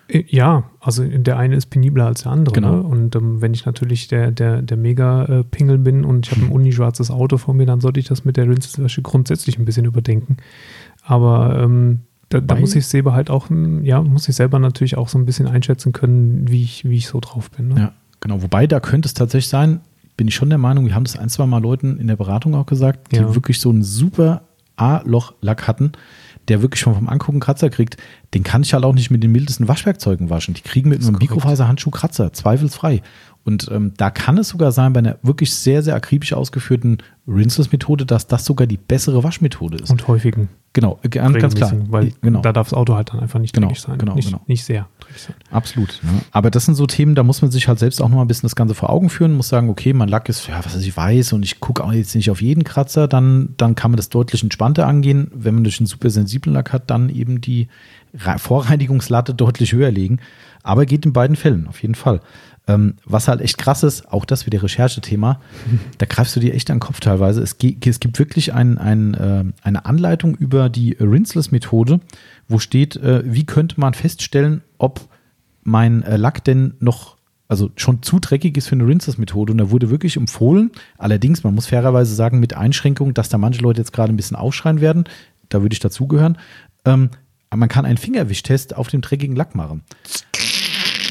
[0.10, 2.56] Äh, Ja, also der eine ist penibler als der andere.
[2.56, 2.76] Genau.
[2.78, 2.82] Ne?
[2.84, 7.12] Und ähm, wenn ich natürlich der, der, der Mega-Pingel bin und ich habe ein unischwarzes
[7.12, 10.38] Auto vor mir, dann sollte ich das mit der Rinselwäsche grundsätzlich ein bisschen überdenken.
[11.04, 14.98] Aber ähm, da, da muss ich selber halt auch, hm, ja, muss ich selber natürlich
[14.98, 17.70] auch so ein bisschen einschätzen können, wie ich, wie ich so drauf bin.
[17.70, 17.80] Ne?
[17.80, 18.42] Ja, genau.
[18.44, 19.82] Wobei, da könnte es tatsächlich sein,
[20.16, 22.54] bin ich schon der Meinung, wir haben das ein, zwei Mal Leuten in der Beratung
[22.54, 23.34] auch gesagt, die Ja.
[23.34, 24.42] wirklich so einen super
[24.76, 25.92] A-Loch-Lack hatten,
[26.50, 27.98] der wirklich schon vom Angucken Kratzer kriegt.
[28.34, 30.54] Den kann ich halt auch nicht mit den mildesten Waschwerkzeugen waschen.
[30.54, 31.18] Die kriegen mit einem.
[31.18, 33.02] Mikrofaserhandschuh Kratzer, zweifelsfrei.
[33.46, 36.98] Und ähm, da kann es sogar sein, bei einer wirklich sehr, sehr akribisch ausgeführten
[37.30, 39.90] Rinseless-Methode, dass das sogar die bessere Waschmethode ist.
[39.92, 40.50] Und häufigen.
[40.74, 41.72] genau, äh, ganz, ganz klar.
[41.90, 42.42] Weil genau.
[42.42, 43.98] da darf das Auto halt dann einfach nicht Genau, sein.
[43.98, 44.42] genau, nicht, genau.
[44.48, 45.36] nicht sehr dreckig sein.
[45.52, 46.00] Absolut.
[46.04, 46.10] Ne?
[46.32, 48.28] Aber das sind so Themen, da muss man sich halt selbst auch noch mal ein
[48.28, 50.82] bisschen das Ganze vor Augen führen, muss sagen, okay, mein Lack ist, ja, was weiß
[50.84, 53.98] ich, weiß und ich gucke auch jetzt nicht auf jeden Kratzer, dann, dann kann man
[53.98, 55.30] das deutlich entspannter angehen.
[55.34, 57.68] Wenn man durch einen super sensiblen Lack hat, dann eben die
[58.14, 60.20] Re- Vorreinigungslatte deutlich höher legen.
[60.64, 62.20] Aber geht in beiden Fällen, auf jeden Fall.
[62.68, 65.40] Ähm, was halt echt krass ist, auch das wieder Recherchethema,
[65.98, 67.19] da greifst du dir echt an den Kopf teilweise.
[67.28, 72.00] Es, ge- es gibt wirklich ein, ein, äh, eine Anleitung über die Rinseless-Methode,
[72.48, 75.02] wo steht, äh, wie könnte man feststellen, ob
[75.64, 77.18] mein äh, Lack denn noch,
[77.48, 79.52] also schon zu dreckig ist für eine Rinseless-Methode.
[79.52, 83.62] Und da wurde wirklich empfohlen, allerdings, man muss fairerweise sagen, mit Einschränkung, dass da manche
[83.62, 85.04] Leute jetzt gerade ein bisschen aufschreien werden,
[85.50, 86.38] da würde ich dazugehören,
[86.86, 87.10] ähm,
[87.56, 89.82] man kann einen Fingerwischtest auf dem dreckigen Lack machen.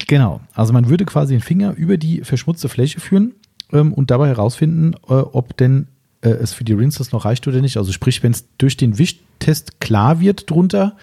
[0.06, 3.34] Genau, also man würde quasi den Finger über die verschmutzte Fläche führen
[3.72, 5.88] ähm, und dabei herausfinden, äh, ob denn
[6.22, 7.76] äh, es für die Rinses noch reicht oder nicht.
[7.76, 10.96] Also sprich, wenn es durch den Wischtest klar wird drunter,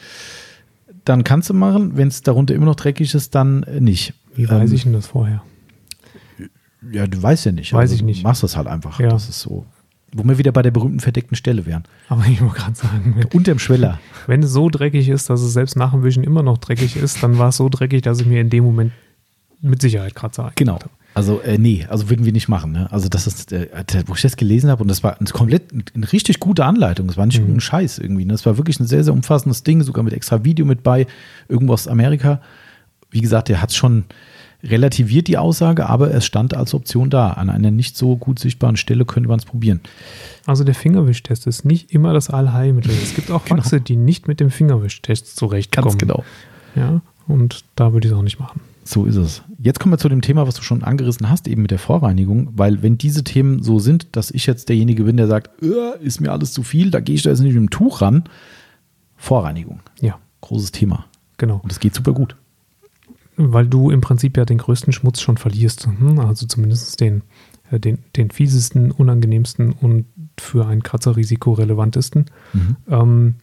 [1.06, 1.98] dann kannst du machen.
[1.98, 4.14] Wenn es darunter immer noch dreckig ist, dann äh, nicht.
[4.36, 5.44] Wie weiß Ähm, ich denn das vorher?
[6.92, 7.74] Ja, du weißt ja nicht.
[7.74, 8.20] Weiß also, ich nicht.
[8.24, 9.00] Du machst das halt einfach.
[9.00, 9.10] Ja.
[9.10, 9.66] Das ist so.
[10.14, 11.84] Wo wir wieder bei der berühmten verdeckten Stelle wären.
[12.10, 14.00] Aber ich wollte gerade sagen, wenn, Unterm Schweller.
[14.28, 17.22] wenn es so dreckig ist, dass es selbst nach dem Wischen immer noch dreckig ist,
[17.24, 18.92] dann war es so dreckig, dass ich mir in dem Moment
[19.62, 20.74] mit Sicherheit Kratzer eingebaut Genau.
[20.80, 20.90] habe.
[21.16, 22.72] Also, äh, nee, also würden wir nicht machen.
[22.74, 22.92] Ne?
[22.92, 23.68] Also, das ist, äh,
[24.06, 25.64] wo ich das gelesen habe, und das war eine komplett
[25.96, 27.08] eine richtig gute Anleitung.
[27.08, 27.56] Das war nicht Mhm.
[27.56, 28.26] ein Scheiß irgendwie.
[28.26, 28.34] Ne?
[28.34, 31.08] Das war wirklich ein sehr, sehr umfassendes Ding, sogar mit extra Video mit bei,
[31.48, 32.42] irgendwo aus Amerika.
[33.12, 34.04] Wie gesagt, der hat schon
[34.64, 37.32] relativiert die Aussage, aber es stand als Option da.
[37.32, 39.80] An einer nicht so gut sichtbaren Stelle könnte man es probieren.
[40.46, 42.92] Also der Fingerwischtest ist nicht immer das Allheilmittel.
[42.92, 43.60] Es gibt auch Genau.
[43.60, 45.98] Wachse, die nicht mit dem Fingerwischtest zurechtkommen.
[46.76, 48.60] Ja, und da würde ich es auch nicht machen.
[48.84, 49.44] So ist es.
[49.66, 52.50] Jetzt kommen wir zu dem Thema, was du schon angerissen hast, eben mit der Vorreinigung,
[52.56, 56.22] weil wenn diese Themen so sind, dass ich jetzt derjenige bin, der sagt, "Äh, ist
[56.22, 58.26] mir alles zu viel, da gehe ich da jetzt nicht mit dem Tuch ran.
[59.18, 61.06] Vorreinigung, Ja, großes Thema.
[61.38, 61.60] genau.
[61.64, 62.36] Und es geht super gut.
[63.38, 65.88] Weil du im Prinzip ja den größten Schmutz schon verlierst.
[65.88, 66.20] hm?
[66.20, 67.24] Also zumindest den,
[67.72, 70.06] äh, den, den fiesesten, unangenehmsten und
[70.40, 72.26] für ein Kratzerrisiko relevantesten.
[72.54, 72.76] Mhm.
[72.88, 73.36] ähm,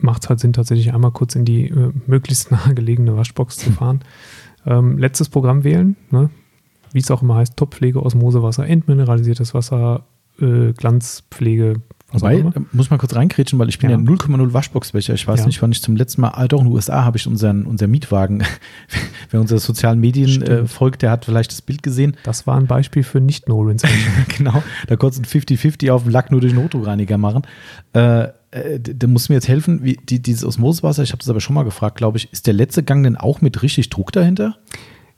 [0.00, 4.00] macht es halt Sinn, tatsächlich einmal kurz in die äh, möglichst nahegelegene Waschbox zu fahren.
[4.66, 6.30] Ähm, letztes Programm wählen, ne?
[6.92, 10.04] wie es auch immer heißt, Topfpflege, Osmosewasser, entmineralisiertes Wasser,
[10.40, 14.02] äh, Glanzpflege, was Wobei, äh, muss man kurz reinkrätschen, weil ich bin ja, Ja.
[14.02, 15.12] 0,0 Waschboxbecher.
[15.14, 15.46] Ich weiß Ja.
[15.46, 17.90] nicht, wann ich zum letzten Mal, ah, doch in den USA habe ich unseren, unseren
[17.90, 18.42] Mietwagen,
[19.30, 20.70] wer unsere sozialen Medien äh, Stimmt.
[20.70, 22.16] folgt, der hat vielleicht das Bild gesehen.
[22.22, 23.86] Das war ein Beispiel für Nicht-No-Rinse.
[24.38, 27.42] genau, da du ein 50-50 auf dem Lack nur durch den Hochdruckreiniger machen.
[27.92, 31.28] Äh, äh, da musst du mir jetzt helfen, wie, die, dieses Osmosewasser, ich habe das
[31.28, 34.12] aber schon mal gefragt, glaube ich, ist der letzte Gang denn auch mit richtig Druck
[34.12, 34.56] dahinter?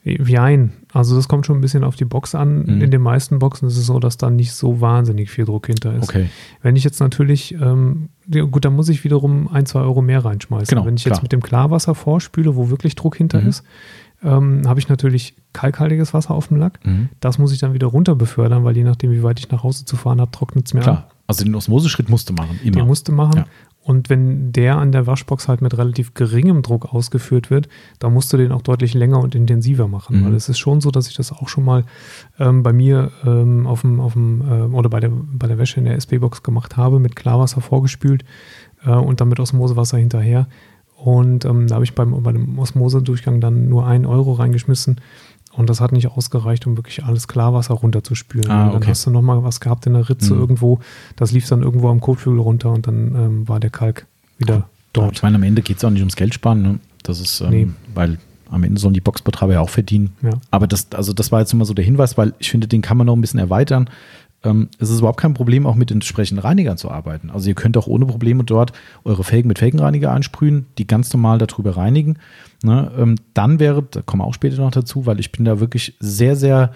[0.03, 0.73] Jein.
[0.95, 2.63] Also das kommt schon ein bisschen auf die Box an.
[2.63, 2.81] Mhm.
[2.81, 5.95] In den meisten Boxen ist es so, dass da nicht so wahnsinnig viel Druck hinter
[5.95, 6.05] ist.
[6.09, 6.31] Okay.
[6.63, 8.09] Wenn ich jetzt natürlich, ähm,
[8.51, 10.69] gut, dann muss ich wiederum ein, zwei Euro mehr reinschmeißen.
[10.69, 11.17] Genau, Wenn ich klar.
[11.17, 13.49] jetzt mit dem Klarwasser vorspüle, wo wirklich Druck hinter Mhm.
[13.49, 13.63] ist,
[14.23, 16.85] ähm, habe ich natürlich kalkhaltiges Wasser auf dem Lack.
[16.85, 17.11] Mhm.
[17.21, 19.85] Das muss ich dann wieder runter befördern, weil je nachdem, wie weit ich nach Hause
[19.85, 21.09] zu fahren habe, trocknet es mir Klar.
[21.27, 22.73] Also den Osmoseschritt musst du machen, immer.
[22.73, 23.37] Den musste machen.
[23.37, 23.47] Ja.
[23.83, 27.69] Und wenn der an der Waschbox halt mit relativ geringem Druck ausgeführt wird,
[27.99, 30.21] dann musst du den auch deutlich länger und intensiver machen.
[30.21, 30.27] Mhm.
[30.27, 31.85] Weil es ist schon so, dass ich das auch schon mal
[32.39, 35.81] ähm, bei mir ähm, auf dem, auf dem ähm, oder bei der, bei der Wäsche
[35.81, 38.25] in der SB-Box gemacht habe, mit Klarwasser vorgespült
[38.85, 40.47] äh, und dann mit Osmosewasser hinterher.
[40.95, 45.01] Und ähm, da habe ich beim, bei dem Osmosedurchgang dann nur einen Euro reingeschmissen.
[45.53, 48.51] Und das hat nicht ausgereicht, um wirklich alles Klarwasser runterzuspülen.
[48.51, 48.91] Ah, Und dann okay.
[48.91, 50.41] hast du nochmal was gehabt in der Ritze Mhm.
[50.41, 50.81] irgendwo.
[51.17, 54.07] Das lief dann irgendwo am Kotflügel runter und dann ähm, war der Kalk
[54.39, 55.13] wieder dort.
[55.17, 56.79] Ich meine, am Ende geht es auch nicht ums Geld sparen, ne?
[57.03, 57.69] Das ist, ähm, Nee.
[57.95, 58.19] weil
[58.51, 60.13] am Ende sollen die Boxbetreiber ja auch verdienen.
[60.23, 60.31] Ja.
[60.51, 62.97] Aber das, also das war jetzt immer so der Hinweis, weil ich finde, den kann
[62.97, 63.89] man noch ein bisschen erweitern.
[64.43, 67.31] Ähm, es ist überhaupt kein Problem, auch mit entsprechenden Reinigern zu arbeiten.
[67.31, 68.73] Also ihr könnt auch ohne Probleme dort
[69.05, 72.17] eure Felgen mit Felgenreiniger einsprühen, die ganz normal darüber reinigen.
[72.63, 72.91] Ne?
[72.97, 75.97] Ähm, dann wäre, da kommen wir auch später noch dazu, weil ich bin da wirklich
[76.01, 76.73] sehr, sehr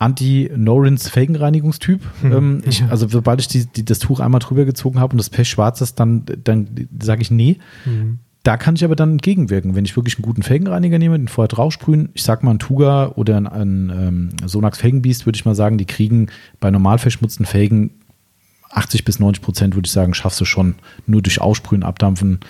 [0.00, 2.00] Anti-Norins-Felgenreinigungstyp.
[2.22, 2.82] Hm, Ähm, ich.
[2.84, 5.80] Also sobald ich die, die, das Tuch einmal drüber gezogen habe und das Pech schwarz
[5.80, 7.58] ist, dann, dann sage ich nee.
[7.84, 8.18] Mhm.
[8.42, 11.48] Da kann ich aber dann entgegenwirken, wenn ich wirklich einen guten Felgenreiniger nehme, den vorher
[11.48, 12.08] draufsprühen.
[12.14, 15.76] Ich sag mal, ein Tuga oder ein, ein ähm, Sonax Felgenbeast, würde ich mal sagen,
[15.76, 16.28] die kriegen
[16.58, 17.90] bei normal verschmutzten Felgen
[18.70, 20.76] 80 bis 90 Prozent, würde ich sagen, schaffst du schon
[21.06, 22.40] nur durch Aussprühen, Abdampfen.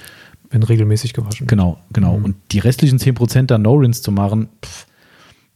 [0.53, 1.49] Wenn regelmäßig gewaschen wird.
[1.49, 2.18] Genau, genau.
[2.18, 2.24] Mhm.
[2.24, 4.86] Und die restlichen 10 Prozent dann No-Rins zu machen, pff,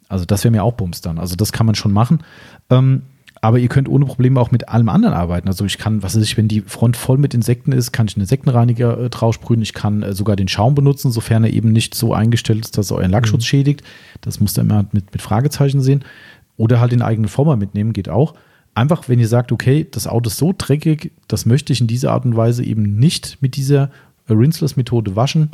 [0.08, 1.18] also das wäre mir auch Bums dann.
[1.18, 2.20] Also das kann man schon machen.
[2.70, 3.02] Ähm,
[3.44, 5.48] aber ihr könnt ohne Probleme auch mit allem anderen arbeiten.
[5.48, 8.16] Also ich kann, was weiß ich, wenn die Front voll mit Insekten ist, kann ich
[8.16, 9.60] einen Insektenreiniger äh, drauf sprühen.
[9.60, 12.90] Ich kann äh, sogar den Schaum benutzen, sofern er eben nicht so eingestellt ist, dass
[12.90, 13.46] er euren Lackschutz Mhm.
[13.46, 13.82] schädigt.
[14.22, 16.06] Das müsst ihr immer mit, mit Fragezeichen sehen.
[16.56, 18.32] Oder halt den eigenen Former mitnehmen, geht auch.
[18.74, 22.12] Einfach, wenn ihr sagt, okay, das Auto ist so dreckig, das möchte ich in dieser
[22.12, 23.90] Art und Weise eben nicht mit dieser
[24.26, 25.50] äh, Rinseless-Methode waschen,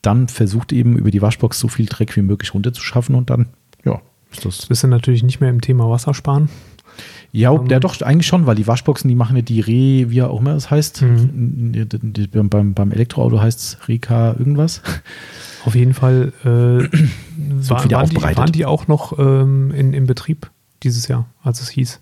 [0.00, 3.48] dann versucht eben über die Waschbox so viel Dreck wie möglich runterzuschaffen und dann,
[3.84, 4.00] ja,
[4.32, 4.64] ist das.
[4.64, 6.48] Bist du natürlich nicht mehr im Thema Wassersparen.
[7.32, 10.22] Ja, Ähm, ja, doch, eigentlich schon, weil die Waschboxen, die machen ja die Re, wie
[10.22, 11.02] auch immer es heißt.
[11.02, 11.86] Mhm.
[12.50, 14.82] Beim, beim Elektroauto heißt es Reka irgendwas.
[15.64, 16.46] Auf jeden Fall äh,
[17.68, 20.50] war, wieder waren, die, waren die auch noch ähm, in, in Betrieb
[20.82, 22.00] dieses Jahr, als es hieß.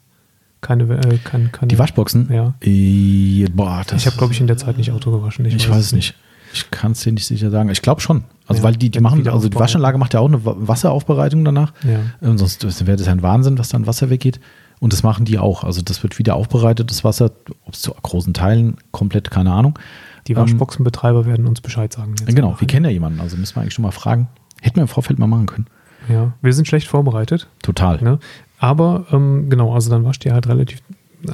[0.61, 2.29] Keine, äh, kein, keine Die Waschboxen?
[2.33, 2.55] Ja.
[2.63, 5.45] Äh, boah, das, Ich habe, glaube ich, in der Zeit nicht Auto gewaschen.
[5.47, 6.15] Ich, weiß es nicht.
[6.55, 7.69] Ich kann es dir nicht sicher sagen.
[7.71, 8.25] Ich glaube schon.
[8.47, 9.59] Also, Ja, weil die, die machen, also die.
[9.59, 11.73] Waschanlage macht ja auch eine Wa- Wasseraufbereitung danach.
[11.83, 11.99] Ja.
[12.27, 14.39] Ähm, sonst wäre das ein Wahnsinn, was dann Wasser weggeht.
[14.85, 15.65] Und das machen die auch.
[15.65, 17.31] Also, das wird wieder aufbereitet, das Wasser,
[17.65, 19.79] ob es zu großen Teilen, komplett, keine Ahnung.
[20.27, 22.15] Die Ähm, Waschboxenbetreiber werden uns Bescheid sagen.
[22.27, 24.29] Genau, wir kennen ja jemanden, also müssen wir eigentlich schon mal fragen.
[24.61, 25.69] Hätten wir im Vorfeld mal machen können.
[26.11, 27.49] Ja, wir sind schlecht vorbereitet.
[27.63, 28.03] Total.
[28.03, 28.19] Ne?
[28.59, 30.83] Aber ähm, genau, also dann wascht ihr halt relativ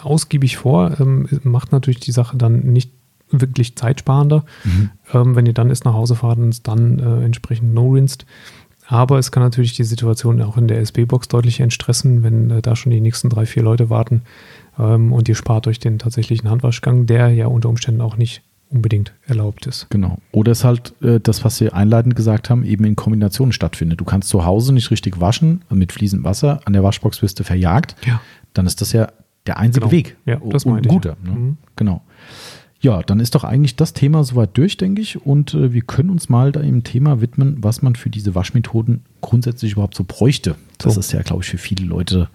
[0.01, 1.01] ausgiebig vor.
[1.01, 2.93] Ähm, macht natürlich die Sache dann nicht
[3.33, 4.45] wirklich zeitsparender.
[4.63, 4.91] Mhm.
[5.13, 8.27] Ähm, wenn ihr dann erst nach Hause fahrt und es dann äh, entsprechend no-rinsed.
[8.91, 12.75] Aber es kann natürlich die Situation auch in der SB-Box deutlich entstressen, wenn äh, da
[12.75, 14.23] schon die nächsten drei, vier Leute warten
[14.79, 19.13] ähm, und ihr spart euch den tatsächlichen Handwaschgang, der ja unter Umständen auch nicht unbedingt
[19.27, 19.87] erlaubt ist.
[19.91, 20.19] Genau.
[20.33, 24.01] Oder es halt äh, das, was wir einleitend gesagt haben, eben in Kombination stattfindet.
[24.01, 27.39] Du kannst zu Hause nicht richtig waschen, also mit fließendem Wasser, an der Waschbox wirst
[27.39, 27.95] du verjagt.
[28.05, 28.21] Ja.
[28.55, 29.07] Dann ist das ja
[29.47, 29.93] der einzige Genau.
[29.93, 30.17] Weg.
[30.27, 30.95] Ja, das meinte ich.
[30.95, 31.17] guter.
[31.23, 31.31] Ne?
[31.31, 31.57] Mhm.
[31.77, 32.03] Genau.
[32.83, 35.25] Ja, dann ist doch eigentlich das Thema soweit durch, denke ich.
[35.25, 39.03] Und äh, wir können uns mal da im Thema widmen, was man für diese Waschmethoden
[39.21, 40.55] grundsätzlich überhaupt so bräuchte.
[40.79, 41.01] Das So.
[41.01, 42.29] ist ja, glaube ich, für viele Leute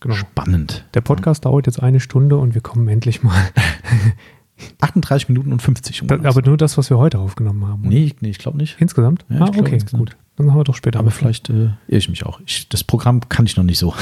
[0.00, 0.16] Genau.
[0.16, 0.84] spannend.
[0.94, 3.40] Der Podcast dauert jetzt eine Stunde und wir kommen endlich mal.
[4.80, 6.02] 38 Minuten und 50.
[6.02, 7.88] um Da, aber nur das, was wir heute aufgenommen haben.
[7.88, 8.76] nee, ich- nee, ich glaube nicht.
[8.80, 9.24] Insgesamt?
[9.28, 10.10] Ja, ah, okay, insgesamt.
[10.10, 10.16] gut.
[10.36, 10.98] Dann haben wir doch später.
[10.98, 11.52] Aber vielleicht äh,
[11.86, 12.40] irre ich mich auch.
[12.46, 13.94] Ich, das Programm kann ich noch nicht so.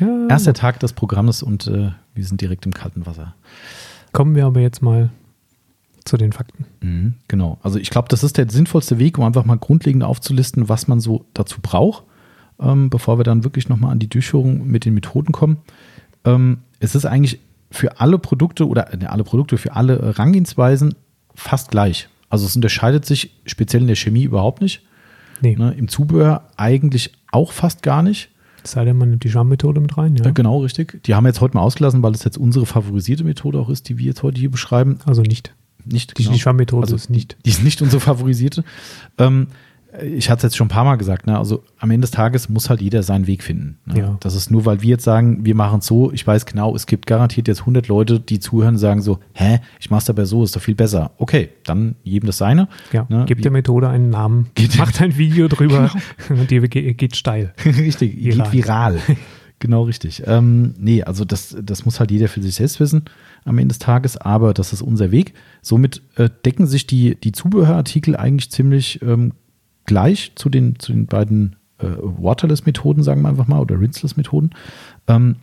[0.00, 3.34] Ja, Erster Tag des Programmes und äh, wir sind direkt im kalten Wasser.
[4.12, 5.10] Kommen wir aber jetzt mal
[6.04, 6.66] zu den Fakten.
[6.80, 7.58] Mhm, genau.
[7.62, 11.00] Also ich glaube, das ist der sinnvollste Weg, um einfach mal grundlegend aufzulisten, was man
[11.00, 12.04] so dazu braucht,
[12.60, 15.58] ähm, bevor wir dann wirklich nochmal an die Durchführung mit den Methoden kommen.
[16.24, 17.40] Ähm, es ist eigentlich
[17.70, 20.94] für alle Produkte oder ne, alle Produkte, für alle äh, Rangehensweisen
[21.34, 22.08] fast gleich.
[22.28, 24.82] Also es unterscheidet sich speziell in der Chemie überhaupt nicht.
[25.40, 25.74] Nee, Ne?
[25.76, 28.30] Im Zubehör eigentlich auch fast gar nicht.
[28.64, 30.16] Es sei denn, man nimmt die Scham-Methode mit rein.
[30.16, 30.26] Ja?
[30.26, 31.02] Äh, genau, richtig.
[31.04, 33.88] Die haben wir jetzt heute mal ausgelassen, weil es jetzt unsere favorisierte Methode auch ist,
[33.88, 34.98] die wir jetzt heute hier beschreiben.
[35.04, 35.54] Also nicht.
[35.84, 36.34] Nicht Die, genau.
[36.34, 37.36] die Schwamm-Methode Also ist nicht.
[37.44, 38.64] Die ist nicht unsere favorisierte.
[39.18, 39.48] Ähm,
[40.00, 41.36] ich hatte es jetzt schon ein paar Mal gesagt, ne?
[41.36, 43.78] also am Ende des Tages muss halt jeder seinen Weg finden.
[43.84, 43.98] Ne?
[43.98, 44.16] Ja.
[44.20, 46.10] Das ist nur, weil wir jetzt sagen, wir machen es so.
[46.12, 49.58] Ich weiß genau, es gibt garantiert jetzt 100 Leute, die zuhören und sagen so, hä,
[49.80, 51.10] ich mach's aber so, ist doch viel besser.
[51.18, 52.68] Okay, dann jedem das seine.
[52.92, 53.26] Ja, Ne?
[53.28, 55.90] Wie- der Methode einen Namen, Geht- macht ein Video drüber
[56.30, 57.52] und die ge- geht steil.
[57.64, 58.36] richtig, Viral.
[58.50, 58.98] geht viral.
[59.58, 60.22] genau richtig.
[60.26, 63.04] Ähm, nee, also das, das muss halt jeder für sich selbst wissen
[63.44, 65.34] am Ende des Tages, aber das ist unser Weg.
[65.60, 69.32] Somit äh, decken sich die, die Zubehörartikel eigentlich ziemlich ähm,
[69.86, 74.50] gleich zu den, zu den beiden äh, Waterless-Methoden, sagen wir einfach mal, oder Rinseless-Methoden.
[75.08, 75.36] Ähm,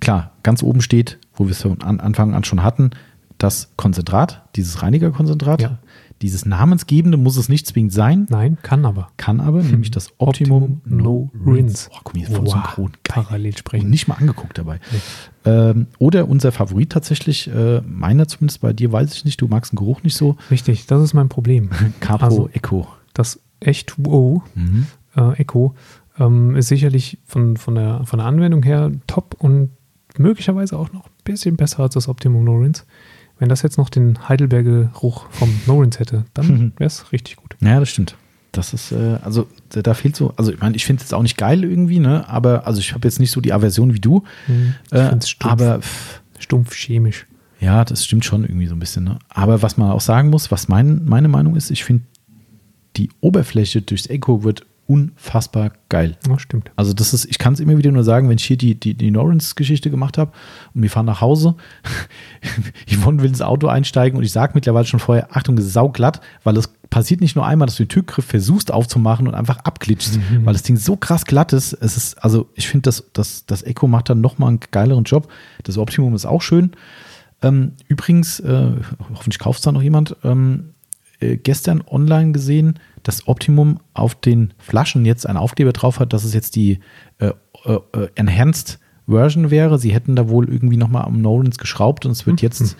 [0.00, 2.90] klar, ganz oben steht, wo wir es von an, Anfang an schon hatten,
[3.38, 5.60] das Konzentrat, dieses Reinigerkonzentrat.
[5.60, 5.78] Ja.
[6.22, 9.10] Dieses namensgebende muss es nicht zwingend sein, Nein, kann aber.
[9.18, 11.90] kann aber, nämlich das Optimum, No Rinse.
[11.92, 12.92] Oh, guck mal, hier voll Wow, synchron.
[13.04, 13.22] Geil.
[13.24, 13.90] Parallel Und sprechen.
[13.90, 14.80] nicht mal angeguckt dabei.
[15.44, 19.72] Ähm, oder unser Favorit tatsächlich, äh, meiner zumindest, bei dir weiß ich nicht, du magst
[19.72, 20.38] den Geruch nicht so.
[20.50, 21.68] Richtig, das ist mein Problem.
[22.00, 22.86] Capo Also- Echo.
[23.12, 24.86] Das H2O Mhm.
[25.16, 25.74] äh, Echo
[26.18, 29.70] ähm, ist sicherlich von, von, der, von der Anwendung her top und
[30.18, 32.86] möglicherweise auch noch ein bisschen besser als das Optimum Norins.
[33.38, 36.24] Wenn das jetzt noch den Heidelberger Geruch vom Norins hätte, Mhm.
[36.34, 37.56] dann wäre es richtig gut.
[37.60, 38.16] Ja, das stimmt.
[38.52, 41.20] Das ist, äh, also da, fehlt so, also ich meine, ich finde es jetzt auch
[41.22, 42.26] nicht geil irgendwie, ne?
[42.28, 44.22] Aber also ich habe jetzt nicht so die Aversion wie du.
[44.48, 44.74] Mhm.
[44.86, 45.52] Ich Äh, stumpf.
[45.52, 47.26] aber pff, Stumpf chemisch.
[47.60, 49.04] Ja, das stimmt schon irgendwie so ein bisschen.
[49.04, 49.18] Ne?
[49.28, 52.04] Aber was man auch sagen muss, was mein, meine Meinung ist, ich finde,
[52.96, 56.16] die Oberfläche durchs Echo wird unfassbar geil.
[56.28, 56.70] Ja, stimmt.
[56.76, 58.94] Also das ist, ich kann es immer wieder nur sagen, wenn ich hier die, die,
[58.94, 60.32] die Norrens-Geschichte gemacht habe
[60.74, 61.56] und wir fahren nach Hause,
[62.88, 66.20] Yvonne will ins Auto einsteigen und ich sage mittlerweile schon vorher, Achtung, es ist sauglatt,
[66.44, 70.20] weil es passiert nicht nur einmal, dass du den Türgriff versuchst aufzumachen und einfach abglitschst,
[70.44, 71.72] weil das Ding so krass glatt ist.
[71.72, 75.28] Es ist, also ich finde, das, das, das Echo macht dann nochmal einen geileren Job.
[75.64, 76.72] Das Optimum ist auch schön.
[77.42, 78.70] Ähm, übrigens, äh,
[79.14, 80.74] hoffentlich kauft es da noch jemand, ähm,
[81.20, 86.24] äh, gestern online gesehen, dass Optimum auf den Flaschen jetzt einen Aufkleber drauf hat, dass
[86.24, 86.80] es jetzt die
[87.18, 87.32] äh,
[87.64, 89.78] äh, äh Enhanced Version wäre.
[89.78, 92.46] Sie hätten da wohl irgendwie nochmal am Nolans geschraubt und es wird Mhm.
[92.46, 92.76] jetzt,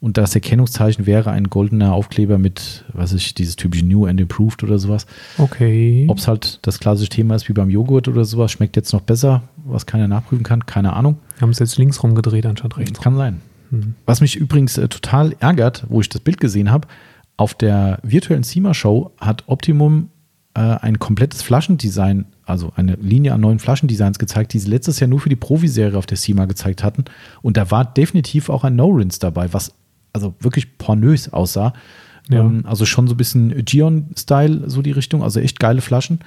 [0.00, 4.62] und das Erkennungszeichen wäre ein goldener Aufkleber mit, was ich, dieses typische New and Improved
[4.62, 5.06] oder sowas.
[5.38, 6.06] Okay.
[6.08, 9.00] Ob es halt das klassische Thema ist wie beim Joghurt oder sowas, schmeckt jetzt noch
[9.00, 11.18] besser, was keiner nachprüfen kann, keine Ahnung.
[11.40, 13.00] haben es jetzt links rumgedreht anstatt rechts.
[13.00, 13.40] Kann sein.
[13.70, 13.94] Mhm.
[14.06, 16.88] Was mich übrigens äh, total ärgert, wo ich das Bild gesehen habe,
[17.38, 20.10] auf der virtuellen SEMA-Show hat Optimum
[20.54, 25.08] äh, ein komplettes Flaschendesign, also eine Linie an neuen Flaschendesigns gezeigt, die sie letztes Jahr
[25.08, 27.04] nur für die Profiserie auf der SEMA gezeigt hatten.
[27.40, 29.72] Und da war definitiv auch ein No-Rinse dabei, was
[30.12, 31.72] also wirklich pornös aussah.
[32.28, 32.40] Ja.
[32.40, 36.18] Ähm, also schon so ein bisschen Gion-Style, so die Richtung, also echt geile Flaschen.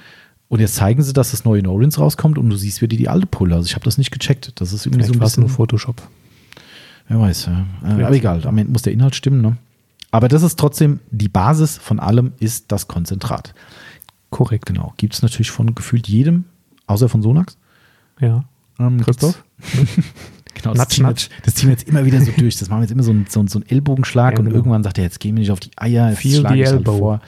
[0.48, 3.26] Und jetzt zeigen sie, dass das neue No-Rinse rauskommt und du siehst wieder die alte
[3.26, 3.54] Pulle.
[3.54, 4.52] Also ich habe das nicht gecheckt.
[4.60, 6.02] Das ist irgendwie Vielleicht so ein bisschen nur Photoshop.
[7.08, 7.66] Wer weiß, ja.
[7.84, 9.42] Äh, aber egal, am Ende muss der Inhalt stimmen.
[9.42, 9.56] Ne?
[10.12, 13.54] Aber das ist trotzdem, die Basis von allem ist das Konzentrat.
[14.30, 14.66] Korrekt.
[14.66, 14.94] Genau.
[14.96, 16.44] Gibt es natürlich von gefühlt jedem,
[16.86, 17.58] außer von Sonax.
[18.20, 18.44] Ja.
[18.78, 19.42] Ähm, Christoph?
[20.54, 21.28] Genau, das, Natsch, ziehen wir, natsch.
[21.44, 22.56] das ziehen wir jetzt immer wieder so durch.
[22.56, 24.56] Das machen wir jetzt immer so einen, so einen, so einen Ellbogenschlag Ja, und genau.
[24.56, 26.84] irgendwann sagt er, jetzt gehen wir nicht auf die Eier, jetzt Feel schlage ich halt
[26.84, 27.20] vor.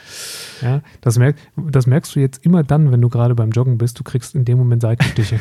[0.60, 3.98] Ja, das, merk, das merkst du jetzt immer dann, wenn du gerade beim Joggen bist.
[3.98, 5.38] Du kriegst in dem Moment Seitenstiche.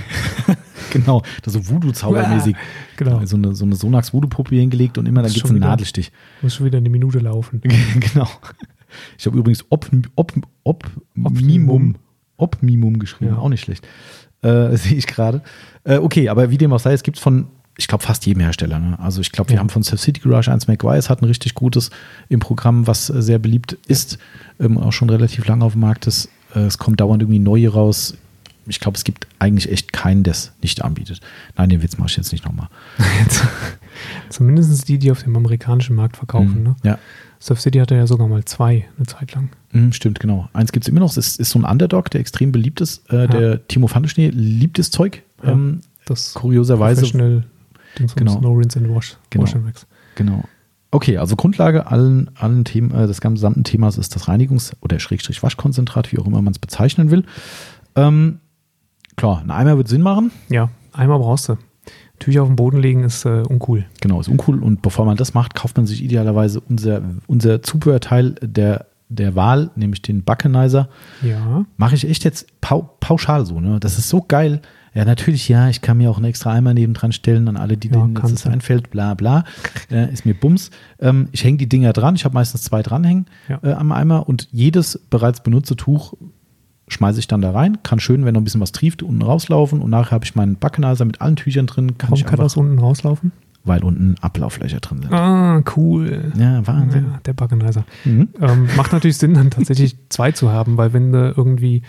[0.92, 2.56] Genau, das ist so Voodoo-Zaubermäßig.
[2.98, 3.26] genau.
[3.26, 5.68] So eine, so eine Sonax-Voodoo-Puppe hingelegt und immer, da Das ist gibt es einen wieder-
[5.70, 6.12] Nadelstich.
[6.42, 7.62] Muss schon wieder eine Minute laufen.
[8.00, 8.28] genau.
[9.18, 10.84] Ich habe übrigens Op, Op, Op,
[11.24, 11.96] Optimum,
[12.38, 13.38] Optimum geschrieben, Ja.
[13.40, 13.88] auch nicht schlecht.
[14.42, 15.42] Äh, Sehe ich gerade.
[15.84, 18.78] Äh, okay, aber wie dem auch sei, es gibt von, ich glaube, fast jedem Hersteller.
[18.80, 19.00] Ne?
[19.00, 19.60] Also ich glaube, wir Ja.
[19.62, 21.90] haben von Surf City Garage eins McGuire's hat ein richtig gutes
[22.30, 24.18] im Programm, was äh, sehr beliebt ist,
[24.60, 26.30] ähm, auch schon relativ lange auf dem Markt ist.
[26.54, 28.16] Äh, es kommt dauernd irgendwie neue raus.
[28.66, 31.20] Ich glaube, es gibt eigentlich echt keinen, der es nicht anbietet.
[31.58, 32.70] Nein, den Witz mache ich jetzt nicht nochmal.
[34.30, 36.60] Zumindest die, die auf dem amerikanischen Markt verkaufen.
[36.60, 36.64] Mhm.
[36.64, 36.76] Ne?
[36.84, 37.00] Ja,
[37.40, 39.50] Surf City hatte ja sogar mal zwei, eine Zeit lang.
[39.74, 40.48] Mhm, stimmt, genau.
[40.54, 41.10] Eins gibt es immer noch.
[41.10, 43.10] Es ist, ist so ein Underdog, der extrem beliebt ist.
[43.12, 45.24] Äh, Der Timo Pfanneschnee liebt das Zeug.
[45.44, 45.52] Ja.
[45.52, 47.02] Ähm, Das kurioserweise.
[47.02, 47.44] Professional
[48.00, 48.40] Dings Genau.
[48.40, 49.18] No Rinse and Wash.
[49.30, 49.44] Genau.
[49.44, 49.86] Wash and Wax.
[50.16, 50.46] Genau.
[50.92, 55.44] Okay, also Grundlage allen, allen Themen, äh, des gesamten Themas ist das Reinigungs- oder Schrägstrich
[55.44, 57.26] Waschkonzentrat, wie auch immer man es bezeichnen will.
[57.96, 58.40] Ähm,
[59.24, 60.32] klar, ein Eimer wird Sinn machen.
[60.50, 61.58] Ja, einmal brauchst du.
[62.20, 63.86] Tücher auf den Boden legen ist äh, uncool.
[64.02, 64.62] Genau, ist uncool.
[64.62, 69.72] Und bevor man das macht, kauft man sich idealerweise unser, unser Zubehörteil der, der Wahl,
[69.78, 70.90] nämlich den Buckenizer.
[71.22, 71.66] Ja.
[71.78, 73.80] Mache ich echt jetzt pau pauschal so, ne?
[73.80, 74.62] Das ist so geil.
[74.94, 77.88] Ja, natürlich, ja, ich kann mir auch einen extra Eimer nebendran stellen an alle, die
[77.88, 79.46] Ja, denen jetzt das einfällt, bla bla.
[79.90, 80.70] Äh, ist mir Bums.
[81.00, 83.60] Ähm, ich hänge die Dinger dran, ich habe meistens zwei dranhängen Ja.
[83.64, 86.14] äh, am Eimer und jedes bereits benutzte Tuch
[86.88, 87.78] schmeiße ich dann da rein.
[87.84, 90.56] Kann schön, wenn noch ein bisschen was trieft, unten rauslaufen und nachher habe ich meinen
[90.58, 91.98] Backenizer mit allen Tüchern drin.
[91.98, 93.32] Kann Warum ich kann das unten rauslaufen?
[93.66, 95.14] weil unten Ablauffläche drin sind.
[95.14, 96.34] Ah, cool.
[96.38, 97.06] Ja, Wahnsinn.
[97.14, 97.86] Ja, der Backenizer.
[98.04, 98.28] Mhm.
[98.42, 101.82] Ähm, macht natürlich Sinn, dann tatsächlich zwei zu haben, weil wenn du irgendwie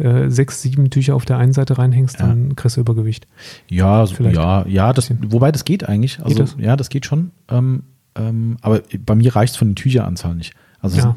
[0.00, 2.26] äh, sechs, sieben Tücher auf der einen Seite reinhängst, Ja.
[2.26, 3.28] dann kriegst du Übergewicht.
[3.68, 6.18] Ja, so, ja, ja, das, wobei das geht eigentlich.
[6.18, 6.56] Also, Geht das?
[6.58, 7.30] ja, das geht schon.
[7.48, 7.84] Ähm,
[8.16, 10.54] ähm, aber bei mir reicht es von den Tücheranzahl nicht.
[10.80, 11.16] Also, Ja.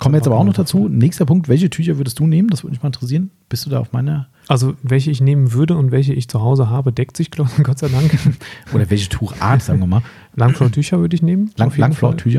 [0.00, 0.88] Kommen wir jetzt aber auch noch dazu.
[0.88, 2.48] Nächster Punkt: Welche Tücher würdest du nehmen?
[2.48, 3.30] Das würde mich mal interessieren.
[3.48, 4.28] Bist du da auf meiner?
[4.48, 7.88] Also welche ich nehmen würde und welche ich zu Hause habe, deckt sich, Gott sei
[7.88, 8.10] Dank.
[8.74, 10.02] Oder welche Tuchart, sagen wir mal?
[10.36, 11.50] Langflortücher würde ich nehmen.
[11.56, 11.70] Lang-?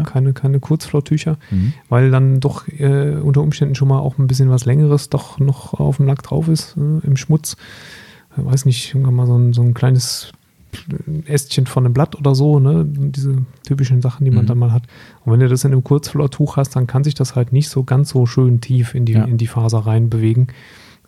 [0.03, 0.11] Fall.
[0.13, 1.73] Keine, keine Kurzflortücher, Mhm.
[1.89, 5.73] weil dann doch äh, unter Umständen schon mal auch ein bisschen was Längeres doch noch
[5.73, 7.57] auf dem Lack drauf ist, äh, im Schmutz.
[8.37, 10.31] Ich weiß nicht, irgendwann mal so ein, so ein kleines
[11.25, 12.85] Ästchen von einem Blatt oder so, ne?
[12.87, 14.47] Diese typischen Sachen, die man Mhm.
[14.47, 14.83] dann mal hat.
[15.23, 17.83] Und wenn du das in einem Kurzflortuch hast, dann kann sich das halt nicht so
[17.83, 19.23] ganz so schön tief in die, Ja.
[19.25, 20.47] in die Faser rein bewegen.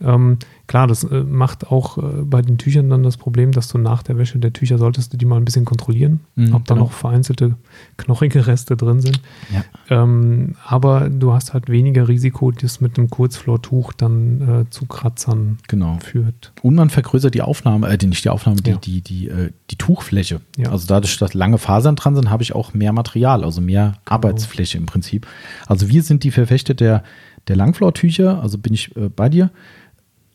[0.01, 0.37] Ähm,
[0.67, 4.03] klar, das äh, macht auch äh, bei den Tüchern dann das Problem, dass du nach
[4.03, 6.85] der Wäsche der Tücher solltest du die mal ein bisschen kontrollieren, Mhm, ob da genau.
[6.87, 7.55] noch vereinzelte
[7.97, 9.21] knochige Reste drin sind.
[9.53, 9.63] Ja.
[10.03, 15.57] Ähm, aber du hast halt weniger Risiko, das mit einem Kurzflortuch dann äh, zu Kratzern
[15.67, 15.97] Genau.
[15.99, 16.51] führt.
[16.61, 18.77] Und man vergrößert die Aufnahme, äh, die- nicht die Aufnahme, die, Ja.
[18.77, 20.41] die, die, äh, die Tuchfläche.
[20.57, 20.71] Ja.
[20.71, 24.15] Also dadurch, dass lange Fasern dran sind, habe ich auch mehr Material, also mehr Genau.
[24.15, 25.25] Arbeitsfläche im Prinzip.
[25.65, 27.03] Also wir sind die Verfechter der,
[27.47, 29.51] der Langflor-Tücher, also bin ich äh, bei dir.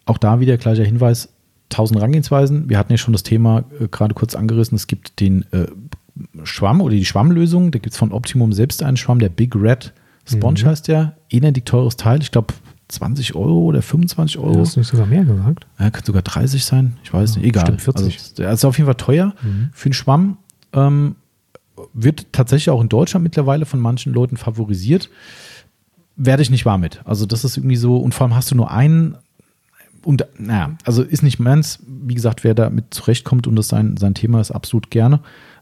[0.07, 1.29] Auch da wieder gleicher Hinweis,
[1.71, 2.69] 1000 Herangehensweisen.
[2.69, 4.77] Wir hatten ja schon das Thema äh, gerade kurz angerissen.
[4.77, 5.67] Es gibt den äh,
[6.45, 7.71] Schwamm oder die Schwammlösung.
[7.71, 9.93] Da gibt es von Optimum selbst einen Schwamm, der Big Red
[10.27, 10.67] Sponge Mhm.
[10.67, 11.17] heißt der.
[11.31, 12.21] Elendig teures Teil.
[12.21, 12.53] Ich glaube
[12.89, 14.61] 20 Euro oder 25 Euro.
[14.61, 15.67] Hast du nicht sogar mehr gesagt?
[15.79, 17.63] Ja, könnte sogar 30 sein, ich weiß Ja, nicht, egal.
[17.73, 18.05] bestimmt 40.
[18.19, 19.71] Also, der ist auf jeden Fall teuer Mhm.
[19.73, 20.37] für einen Schwamm.
[20.75, 21.17] Ähm,
[21.95, 25.09] wird tatsächlich auch in Deutschland mittlerweile von manchen Leuten favorisiert.
[26.17, 27.01] Werde ich nicht wahr mit.
[27.07, 29.17] Also das ist irgendwie so, und vor allem hast du nur einen,
[30.05, 31.79] und naja, also ist nicht meins.
[31.87, 35.21] Wie gesagt, wer damit zurechtkommt und das sein, sein Thema ist, absolut gerne.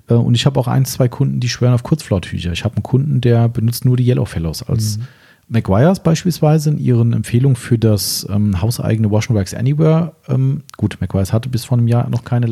[0.08, 2.52] Äh, Und ich habe auch ein, zwei Kunden, die schwören auf Kurzflauttücher.
[2.52, 5.04] Ich habe einen Kunden, der benutzt nur die Yellow Fellows als Mhm.
[5.52, 10.12] Maguires beispielsweise in ihren Empfehlungen für das ähm, hauseigene Wash and Wax Anywhere.
[10.28, 12.46] Ähm, gut, Maguires hatte bis vor einem Jahr noch keine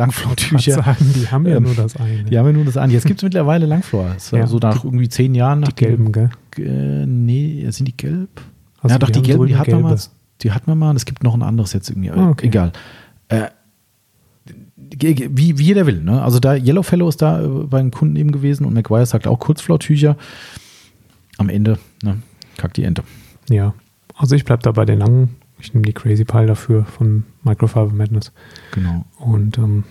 [0.74, 2.24] sagen, die haben ja Ähm, nur das eine.
[2.24, 2.90] Die haben ja nur das an.
[2.90, 4.16] Jetzt gibt es mittlerweile Langflor.
[4.32, 4.46] War Ja.
[4.48, 5.60] So nach irgendwie zehn Jahren.
[5.60, 6.30] Nach die gelben, gell?
[6.58, 8.40] Äh, nee, sind die gelb?
[8.80, 9.80] Also ja, doch, die, gelben, die gelbe.
[9.82, 9.96] mal.
[10.42, 10.90] Die hatten wir mal.
[10.90, 12.10] und Es gibt noch ein anderes jetzt irgendwie.
[12.10, 12.46] Ah, okay.
[12.46, 12.72] Egal.
[13.28, 13.48] Äh,
[14.76, 16.02] wie, wie jeder will.
[16.02, 16.22] Ne?
[16.22, 19.38] Also da Yellowfellow ist da äh, bei den Kunden eben gewesen und McGuire sagt auch
[19.38, 20.16] Kurzflauttücher.
[21.36, 22.18] Am Ende ne,
[22.56, 23.02] kackt die Ente.
[23.48, 23.74] Ja,
[24.16, 25.36] also ich bleibe da bei den langen.
[25.60, 28.32] Ich nehme die Crazy Pile dafür von Microfiber Madness.
[28.72, 29.04] Genau.
[29.18, 29.84] Und ähm,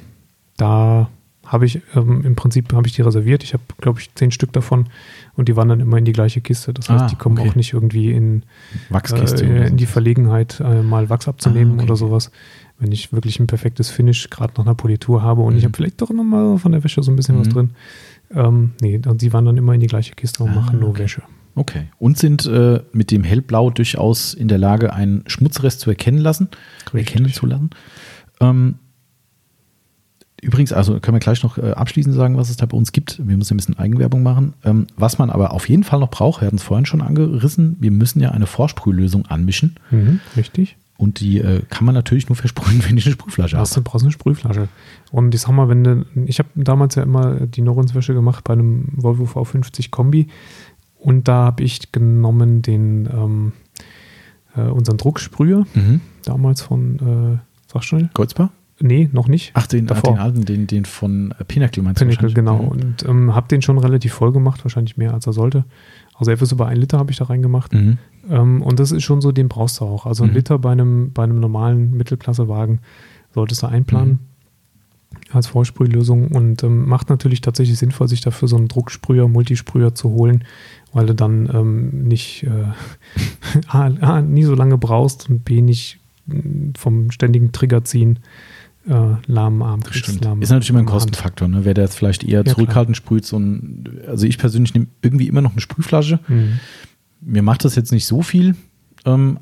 [0.55, 1.09] da
[1.47, 3.43] habe ich ähm, im Prinzip habe ich die reserviert.
[3.43, 4.87] Ich habe, glaube ich, zehn Stück davon
[5.35, 6.73] und die wandern immer in die gleiche Kiste.
[6.73, 7.49] Das heißt, Ah, die kommen okay.
[7.49, 8.43] auch nicht irgendwie in,
[8.89, 9.45] Wachskiste.
[9.45, 9.85] äh, in die.
[9.85, 11.83] Verlegenheit, äh, mal Wachs abzunehmen Ah, okay.
[11.85, 12.31] oder sowas.
[12.79, 15.67] Wenn ich wirklich ein perfektes Finish gerade nach einer Politur habe und ich Mhm.
[15.69, 17.53] habe vielleicht doch nochmal von der Wäsche so ein bisschen was Mhm.
[17.53, 17.69] drin.
[18.35, 21.03] Ähm, nee, die wandern immer in die gleiche Kiste und Ah, machen nur okay.
[21.03, 21.21] Wäsche.
[21.55, 21.85] Okay.
[21.97, 26.49] Und sind äh, mit dem Hellblau durchaus in der Lage, einen Schmutzrest zu erkennen lassen,
[26.93, 27.33] erkennen Richtig.
[27.33, 27.69] zu lassen.
[28.39, 28.75] Ähm,
[30.41, 33.19] übrigens, also können wir gleich noch äh, abschließend sagen, was es da bei uns gibt.
[33.25, 34.53] Wir müssen ein bisschen Eigenwerbung machen.
[34.63, 37.77] Ähm, was man aber auf jeden Fall noch braucht, wir hatten es vorhin schon angerissen,
[37.79, 39.75] wir müssen ja eine Vorsprühlösung anmischen.
[39.91, 40.77] Mhm, richtig.
[40.97, 43.69] Und die äh, kann man natürlich nur versprühen, wenn ich eine Sprühflasche habe.
[43.71, 44.67] du brauchst eine Sprühflasche.
[45.11, 48.53] Und ich sag mal, wenn du, ich habe damals ja immer die Norenswäsche gemacht bei
[48.53, 50.27] einem Volvo V50 Kombi
[50.99, 53.51] und da habe ich genommen den ähm,
[54.55, 56.01] äh, unseren Drucksprüher Mhm.
[56.25, 58.09] damals von äh, sag schnell.
[58.15, 58.49] Kreuzbar?
[58.79, 59.51] Nee, noch nicht.
[59.55, 60.13] Ach, den, Davor.
[60.13, 62.59] den alten, den, den von äh, Pinnacle meinst Pinnacle, du genau.
[62.59, 62.83] wahrscheinlich?
[62.85, 65.65] Und ähm, habe den schon relativ voll gemacht, wahrscheinlich mehr als er sollte.
[66.13, 67.73] Also etwas über ein Liter habe ich da reingemacht.
[67.73, 67.97] Mhm.
[68.29, 70.05] Ähm, und das ist schon so, den brauchst du auch.
[70.05, 70.35] Also ein Mhm.
[70.35, 72.79] Liter bei einem, bei einem normalen Mittelklassewagen
[73.33, 74.19] solltest du einplanen Mhm.
[75.31, 80.09] als Vorsprühlösung und ähm, macht natürlich tatsächlich sinnvoll, sich dafür so einen Drucksprüher, Multisprüher zu
[80.11, 80.43] holen,
[80.93, 82.49] weil du dann ähm, nicht äh,
[83.67, 88.19] A, A, nie so lange brauchst und B nicht mh, vom ständigen Trigger ziehen
[88.87, 90.23] äh, lahmen Arm Das kriegst, stimmt.
[90.25, 90.85] lahmen- Ist natürlich immer ein.
[90.85, 91.47] Kostenfaktor.
[91.47, 91.65] Ne?
[91.65, 92.55] Wer da jetzt vielleicht eher klar.
[92.55, 96.19] zurückhaltend sprüht, so ein, also ich persönlich nehme irgendwie immer noch eine Sprühflasche.
[96.27, 96.59] Mhm.
[97.21, 98.55] Mir macht das jetzt nicht so viel,
[99.05, 99.39] ähm,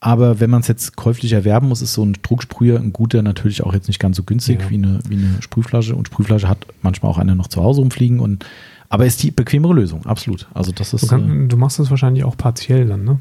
[0.00, 3.62] aber wenn man es jetzt käuflich erwerben muss, ist so ein Drucksprüher ein guter natürlich
[3.64, 4.70] auch jetzt nicht ganz so günstig Ja.
[4.70, 5.96] wie, eine, wie eine Sprühflasche.
[5.96, 8.20] Und Sprühflasche hat manchmal auch einer noch zu Hause rumfliegen.
[8.20, 8.44] Und,
[8.90, 10.46] aber ist die bequemere Lösung, absolut.
[10.54, 11.04] Also das Du, ist.
[11.04, 13.18] äh, kann, du machst das wahrscheinlich auch partiell dann, ne?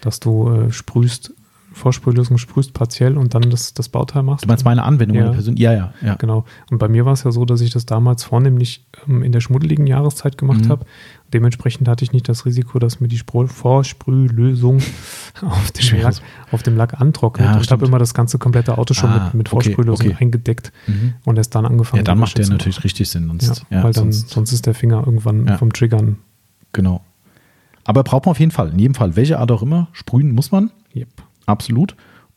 [0.00, 1.34] Dass du äh, sprühst,
[1.72, 4.44] Vorsprühlösung sprühst partiell und dann das, das Bauteil machst.
[4.44, 5.30] du meinst meine Anwendung Ja.
[5.30, 5.56] Person?
[5.56, 6.14] Ja, ja, ja.
[6.16, 6.44] Genau.
[6.70, 9.40] Und bei mir war es ja so, dass ich das damals vornehmlich ähm, in der
[9.40, 10.68] schmuddeligen Jahreszeit gemacht Mhm.
[10.68, 10.86] habe.
[11.32, 13.18] Dementsprechend hatte ich nicht das Risiko, dass mir die
[13.86, 14.78] Vorsprühlösung
[15.42, 16.00] auf dem.
[16.00, 16.14] Lack,
[16.50, 17.46] auf dem Lack antrocknet.
[17.48, 20.16] Ja, ich habe immer das ganze komplette Auto schon Ah, mit, mit okay, Vorsprühlösung okay.
[20.20, 21.14] eingedeckt Mhm.
[21.24, 23.24] und erst dann angefangen Ja, dann macht der natürlich richtig Sinn.
[23.24, 25.58] Ja, Sonst, ja, weil dann, sonst, sonst ist der Finger irgendwann Ja.
[25.58, 26.18] vom Triggern.
[26.72, 27.02] genau.
[27.84, 28.70] Aber braucht man auf jeden Fall.
[28.70, 30.70] In jedem Fall, welche Art auch immer, sprühen muss man.
[30.94, 31.08] Yep.
[31.52, 31.94] Absolut.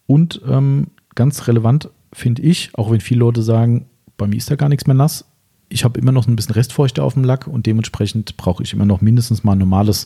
[0.07, 3.88] Und ähm, ganz relevant finde ich, auch wenn viele Leute sagen,
[4.18, 5.26] bei mir ist da gar nichts mehr nass,
[5.68, 8.86] ich habe immer noch ein bisschen Restfeuchte auf dem Lack und dementsprechend brauche ich immer
[8.86, 10.05] noch mindestens mal ein normales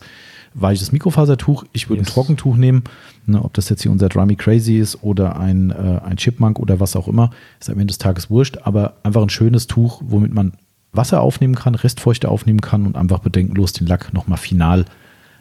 [0.53, 1.65] weiches Mikrofasertuch.
[1.73, 2.09] Ich würde Yes.
[2.09, 2.83] ein Trockentuch nehmen,
[3.25, 6.79] ne, ob das jetzt hier unser Drummy Crazy ist oder ein, äh, ein Chipmunk oder
[6.79, 10.33] was auch immer, ist am Ende des Tages wurscht, aber einfach ein schönes Tuch, womit
[10.33, 10.53] man
[10.91, 14.85] Wasser aufnehmen kann, Restfeuchte aufnehmen kann und einfach bedenkenlos den Lack nochmal final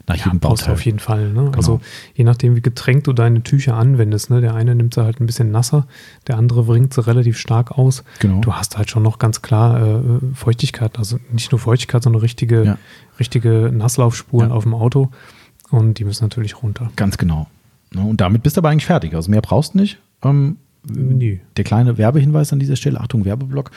[0.08, 0.72] nach Ja, jedem Bauteil.
[0.74, 1.28] auf jeden Fall.
[1.28, 1.44] Ne?
[1.44, 1.50] Genau.
[1.56, 1.80] Also
[2.14, 4.30] je nachdem, wie getränkt du deine Tücher anwendest.
[4.30, 4.40] Ne?
[4.40, 5.86] Der eine nimmt sie halt ein bisschen nasser,
[6.26, 8.04] der andere bringt sie relativ stark aus.
[8.20, 8.40] Genau.
[8.40, 10.00] Du hast halt schon noch ganz klar äh,
[10.34, 12.78] Feuchtigkeit, also nicht nur Feuchtigkeit, sondern richtige, Ja.
[13.20, 14.54] richtige Nasslaufspuren Ja.
[14.54, 15.10] auf dem Auto.
[15.70, 16.90] Und die müssen natürlich runter.
[16.96, 17.46] Ganz genau.
[17.94, 19.14] Ne, Und damit bist du aber eigentlich fertig.
[19.14, 19.98] Also mehr brauchst du nicht.
[20.22, 20.56] Ähm,
[20.90, 21.36] Nö.
[21.56, 23.70] der kleine Werbehinweis an dieser Stelle, Achtung, Werbeblock.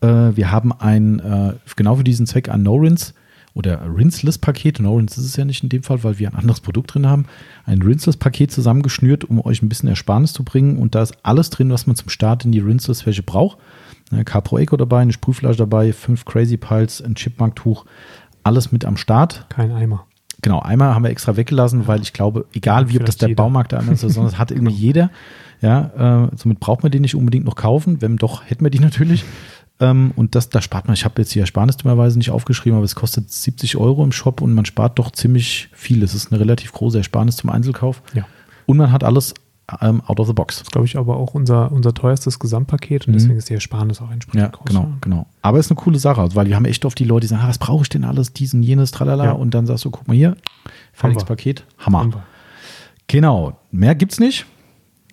[0.00, 3.14] Äh, wir haben ein, äh, genau für diesen Zweck ein No-Rinse
[3.58, 4.78] oder Rinseless-Paket.
[4.78, 7.26] No-Rinse ist es ja nicht in dem Fall, weil wir ein anderes Produkt drin haben.
[7.66, 10.78] Ein Rinseless-Paket zusammengeschnürt, um euch ein bisschen Ersparnis zu bringen.
[10.78, 13.58] Und da ist alles drin, was man zum Start in die Rinseless-Wäsche braucht.
[14.12, 17.84] Eine Capro Eco dabei, eine Sprühflasche dabei, fünf Crazy Piles, ein Chipmunk-Tuch.
[18.44, 19.46] Alles mit am Start.
[19.48, 20.06] Kein Eimer.
[20.40, 23.42] Genau, einmal haben wir extra weggelassen, weil ich glaube, egal wie ob das der jeder.
[23.42, 25.10] Baumarkt da ist, sondern das hat irgendwie jeder.
[25.60, 28.00] Ja, äh, somit braucht man den nicht unbedingt noch kaufen.
[28.00, 29.24] Wenn doch, hätten wir die natürlich.
[29.80, 32.84] Ähm, und das, da spart man, ich habe jetzt die Ersparnis dummerweise nicht aufgeschrieben, aber
[32.84, 36.02] es kostet 70 Euro im Shop und man spart doch ziemlich viel.
[36.02, 38.02] Es ist eine relativ große Ersparnis zum Einzelkauf.
[38.14, 38.26] Ja.
[38.66, 39.34] Und man hat alles
[39.80, 40.56] ähm, out of the box.
[40.56, 43.18] Das ist, glaube ich, aber auch unser, unser teuerstes Gesamtpaket und Mhm.
[43.18, 44.64] deswegen ist die Ersparnis auch entsprechend Ja, groß.
[44.66, 45.26] genau, genau.
[45.42, 47.42] Aber ist eine coole Sache, also, weil wir haben echt oft die Leute, die sagen,
[47.44, 49.24] ah, was brauche ich denn alles, diesen, jenes, tralala.
[49.26, 49.32] Ja.
[49.32, 50.36] Und dann sagst du, guck mal hier,
[50.92, 51.24] fertiges.
[51.24, 52.06] Paket, Hammer.
[52.06, 52.22] Wir.
[53.06, 54.46] Genau, mehr gibt's nicht.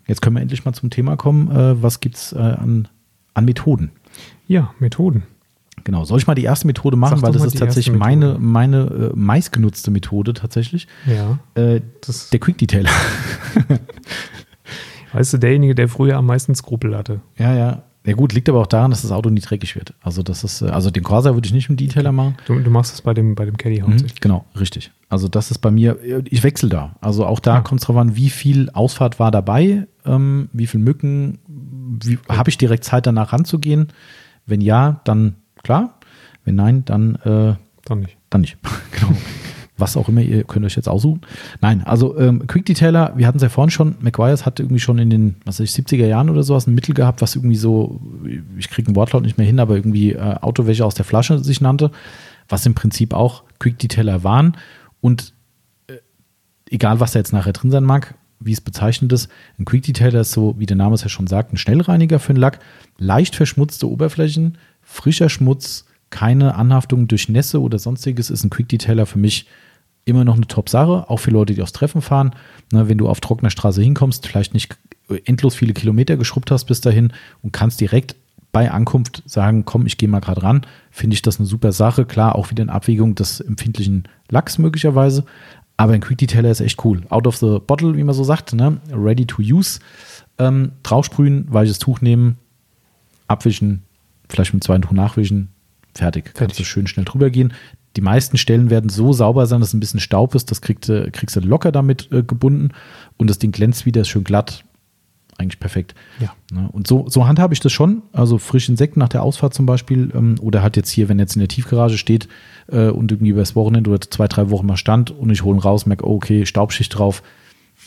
[0.08, 1.50] Jetzt können wir endlich mal zum Thema kommen.
[1.52, 2.88] Äh, was gibt's äh, an,
[3.34, 3.92] an Methoden?
[4.48, 5.24] Ja, Methoden.
[5.84, 9.12] Genau, soll ich mal die erste Methode machen, Sag weil das ist tatsächlich meine, meine
[9.14, 10.88] äh, meistgenutzte Methode tatsächlich.
[11.06, 11.38] Ja.
[11.62, 12.90] Äh, Das, der Quick Detailer.
[15.14, 17.22] weißt du, derjenige, der früher am meisten Skrupel hatte.
[17.38, 17.84] ja, ja.
[18.08, 19.96] Ja gut, liegt aber auch daran, dass das Auto nie dreckig wird.
[20.04, 22.38] Also das ist, äh, also den Corsa würde ich nicht dem Detailer machen.
[22.46, 24.22] Du, du machst es bei dem, bei dem Caddy Mhm, hauptsächlich.
[24.22, 24.92] genau, richtig.
[25.10, 26.96] Also das ist bei mir, ich wechsle da.
[27.02, 27.62] Also auch da Ja.
[27.62, 32.52] kommt es drauf an, wie viel Ausfahrt war dabei, ähm, wie viel Mücken, wie, habe
[32.52, 33.88] ich direkt Zeit danach ranzugehen?
[34.46, 36.00] Wenn ja, dann klar.
[36.44, 38.18] Wenn nein, dann, äh, Dann nicht.
[38.30, 38.58] dann nicht.
[38.92, 39.14] genau.
[39.78, 41.22] Was auch immer, ihr könnt euch jetzt aussuchen.
[41.60, 45.00] Nein, also ähm, Quick Detailer, wir hatten es ja vorhin schon, McGuire's hatte irgendwie schon
[45.00, 48.00] in den, was weiß ich, 70er Jahren oder sowas ein Mittel gehabt, was irgendwie so,
[48.58, 51.60] ich kriege ein Wortlaut nicht mehr hin, aber irgendwie äh, Autowäsche aus der Flasche sich
[51.60, 51.92] nannte,
[52.48, 54.56] was im Prinzip auch Quick Detailer waren.
[55.02, 55.34] Und
[55.88, 55.98] äh,
[56.70, 60.22] egal, was da jetzt nachher drin sein mag, wie es bezeichnet ist, ein Quick Detailer
[60.22, 62.60] ist so, wie der Name es ja schon sagt, ein Schnellreiniger für den Lack,
[62.98, 69.06] leicht verschmutzte Oberflächen, frischer Schmutz, keine Anhaftung durch Nässe oder sonstiges, ist ein Quick Detailer
[69.06, 69.48] für mich
[70.06, 72.36] immer noch eine Top-Sache, auch für Leute, die aufs Treffen fahren.
[72.72, 74.78] Ne, wenn du auf trockener Straße hinkommst, vielleicht nicht
[75.26, 77.12] endlos viele Kilometer geschrubbt hast bis dahin
[77.42, 78.16] und kannst direkt
[78.52, 82.06] bei Ankunft sagen, komm, ich gehe mal gerade ran, finde ich das eine super Sache.
[82.06, 85.26] Klar, auch wieder in Abwägung des empfindlichen Lachs möglicherweise.
[85.78, 87.04] Aber ein Quick Detailer ist echt cool.
[87.10, 88.80] Out of the bottle, wie man so sagt, ne?
[88.92, 89.80] ready to use.
[90.38, 92.38] Ähm, draufsprühen, weiches Tuch nehmen,
[93.28, 93.84] abwischen,
[94.30, 95.50] vielleicht mit zweiten Tuch nachwischen,
[95.94, 96.26] fertig.
[96.26, 96.58] Kannst Fertig.
[96.58, 97.54] du schön schnell drüber gehen.
[97.96, 100.52] Die meisten Stellen werden so sauber sein, dass ein bisschen Staub ist.
[100.52, 102.72] Das kriegst du, kriegst du locker damit äh, gebunden.
[103.18, 104.65] Und das Ding glänzt wieder, ist schön glatt.
[105.38, 105.96] Eigentlich perfekt.
[106.20, 106.34] Ja.
[106.52, 106.70] Ne?
[106.72, 108.04] Und so, so handhabe ich das schon.
[108.14, 110.12] Also frisch Insekten nach der Ausfahrt zum Beispiel.
[110.16, 112.30] Ähm, oder halt jetzt hier, wenn jetzt in der Tiefgarage steht
[112.68, 115.60] äh, und irgendwie übers Wochenende oder zwei, drei Wochen mal stand und ich hole ihn
[115.60, 117.22] raus, merke, oh, okay, Staubschicht drauf.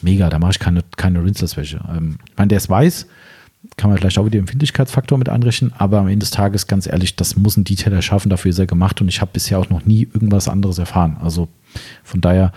[0.02, 1.80] Mega, da mache ich keine, keine Rinselesswäsche.
[1.88, 3.06] Ähm, ich meine, der ist weiß,
[3.76, 6.86] kann man vielleicht auch wieder den Empfindlichkeitsfaktor mit einrechnen, aber am Ende des Tages, ganz
[6.86, 9.70] ehrlich, das muss ein Detailer schaffen, dafür ist er gemacht und ich habe bisher auch
[9.70, 11.16] noch nie irgendwas anderes erfahren.
[11.20, 11.48] Also
[12.04, 12.52] von daher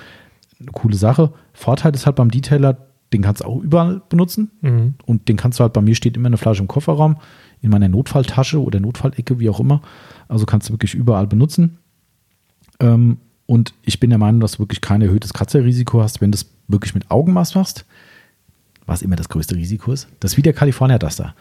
[0.59, 1.31] eine coole Sache.
[1.53, 2.77] Vorteil ist halt beim Detailer,
[3.13, 4.93] den kannst du auch überall benutzen Mhm.
[5.05, 7.17] und den kannst du halt, bei mir steht immer eine Flasche im Kofferraum,
[7.61, 9.81] in meiner Notfalltasche oder Notfallecke, wie auch immer.
[10.27, 11.77] Also kannst du wirklich überall benutzen.
[12.79, 16.37] Ähm, und ich bin der Meinung, dass du wirklich kein erhöhtes Kratzerrisiko hast, wenn du
[16.37, 17.85] es wirklich mit Augenmaß machst,
[18.85, 20.07] was immer das größte Risiko ist.
[20.21, 21.35] Das ist wie der California Duster.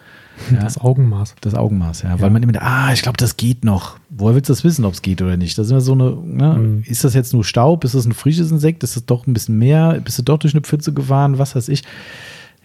[0.52, 1.34] Ja, Das Augenmaß.
[1.40, 2.20] das Augenmaß, ja.
[2.20, 3.98] Weil man immer, denkt, ah, ich glaube, das geht noch.
[4.08, 5.56] Woher willst du das wissen, ob es geht oder nicht?
[5.58, 6.54] Das ist immer so eine, ne?
[6.58, 6.82] Mhm.
[6.86, 7.84] ist das jetzt nur Staub?
[7.84, 8.82] Ist das ein frisches Insekt?
[8.82, 10.00] Ist das doch ein bisschen mehr?
[10.00, 11.38] Bist du doch durch eine Pfütze gefahren?
[11.38, 11.82] Was weiß ich?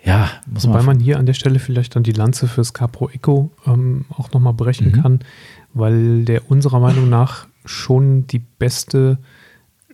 [0.04, 0.86] Ja, muss Wobei man.
[0.86, 4.54] man hier an der Stelle vielleicht dann die Lanze fürs Capro Eco ähm, auch nochmal
[4.54, 5.02] brechen Mhm.
[5.02, 5.20] kann,
[5.74, 9.18] weil der unserer Meinung nach schon die beste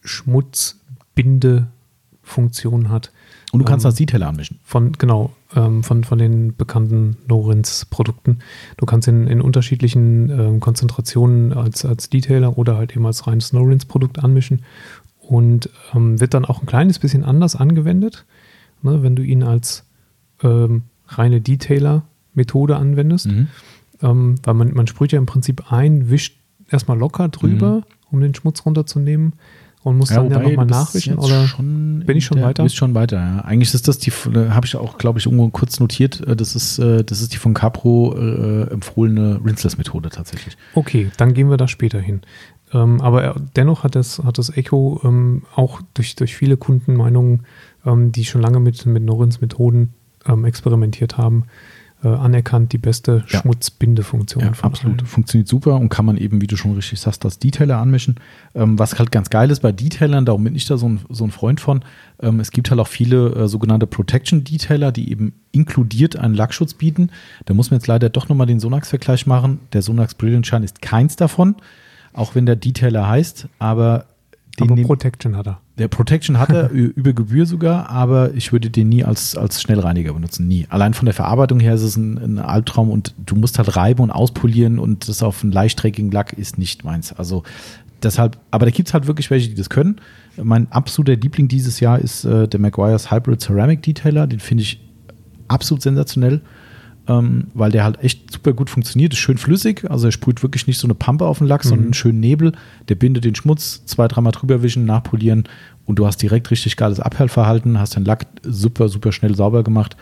[0.04, 3.12] Schmutzbindefunktion hat.
[3.52, 4.60] Und du kannst ähm, das Detailer anmischen.
[4.64, 8.40] Von, genau, ähm, von, von den bekannten Norins-Produkten.
[8.78, 13.52] Du kannst in, in unterschiedlichen ähm, Konzentrationen als, als Detailer oder halt eben als reines
[13.54, 14.64] Norins-Produkt anmischen
[15.20, 18.26] und ähm, wird dann auch ein kleines bisschen anders angewendet,
[18.82, 19.86] ne, wenn du ihn als
[20.44, 23.28] ähm, reine Detailer-Methode anwendest.
[23.28, 23.48] Mhm.
[24.02, 26.38] Ähm, weil man, man sprüht ja im Prinzip ein, wischt
[26.70, 27.84] erstmal locker drüber, Mhm.
[28.12, 29.34] um den Schmutz runterzunehmen
[29.84, 31.14] und muss dann ja wobei, nochmal du bist nachwischen.
[31.16, 32.64] jetzt Oder schon bin ich schon der, weiter?
[32.64, 33.40] Bist schon weiter, ja.
[33.42, 36.56] Eigentlich ist das die, äh, habe ich auch, glaube ich, irgendwo kurz notiert, äh, das
[36.56, 40.56] ist, äh, das ist die von Capro äh, empfohlene Rinseless-Methode tatsächlich.
[40.76, 42.22] Okay, dann gehen wir da später hin.
[42.74, 47.42] Ähm, aber er- dennoch hat das, hat das Echo ähm, auch durch, durch viele Kundenmeinungen,
[47.86, 49.94] ähm, die schon lange mit, mit Norins Methoden
[50.28, 51.46] ähm, experimentiert haben,
[52.04, 53.42] äh, anerkannt die beste Ja.
[53.42, 55.00] Schmutzbindefunktion Ja, absolut.
[55.00, 55.08] allen.
[55.08, 58.16] Funktioniert super und kann man eben, wie du schon richtig sagst, als Detailer anmischen.
[58.56, 61.24] Ähm, was halt ganz geil ist bei Detailern, darum bin ich da so ein, so
[61.24, 61.84] ein Freund von,
[62.22, 67.10] ähm, es gibt halt auch viele äh, sogenannte Protection-Detailer, die eben inkludiert einen Lackschutz bieten.
[67.46, 69.60] Da muss man jetzt leider doch nochmal den Sonax-Vergleich machen.
[69.74, 71.56] Der Sonax Brilliant Shine ist keins davon,
[72.14, 74.06] auch wenn der Detailer heißt, aber
[74.60, 75.60] den Aber Protection hat er.
[75.82, 80.14] Der Protection hat er über Gebühr sogar, aber ich würde den nie als, als Schnellreiniger
[80.14, 80.48] benutzen.
[80.48, 80.68] Nie.
[80.70, 84.04] Allein von der Verarbeitung her ist es ein, ein Albtraum und du musst halt reiben
[84.04, 87.14] und auspolieren und das auf einen leichtträgigen Lack ist nicht meins.
[87.14, 87.44] Also
[88.04, 90.00] deshalb, aber da gibt es halt wirklich welche, die das können.
[90.42, 94.28] Mein absoluter Liebling dieses Jahr ist äh, der Maguire's Hybrid Ceramic Detailer.
[94.28, 94.80] Den finde ich
[95.48, 96.42] absolut sensationell.
[97.08, 99.14] ähm, weil der halt echt super gut funktioniert.
[99.14, 101.70] Ist schön flüssig, also er sprüht wirklich nicht so eine Pampe auf den Lack, mhm.
[101.70, 102.54] sondern einen schönen Nebel.
[102.90, 105.46] Der bindet den Schmutz, zwei, dreimal drüber wischen, nachpolieren
[105.86, 109.98] und du hast direkt richtig geiles Abhellverhalten, hast den Lack super, super schnell sauber gemacht.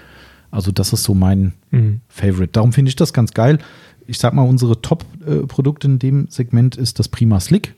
[0.52, 2.02] Also das ist so mein mhm.
[2.08, 2.52] Favorite.
[2.52, 3.60] Darum finde ich das ganz geil.
[4.08, 7.76] Ich sag mal, unsere Top-Produkte in dem Segment ist das Prima Slick.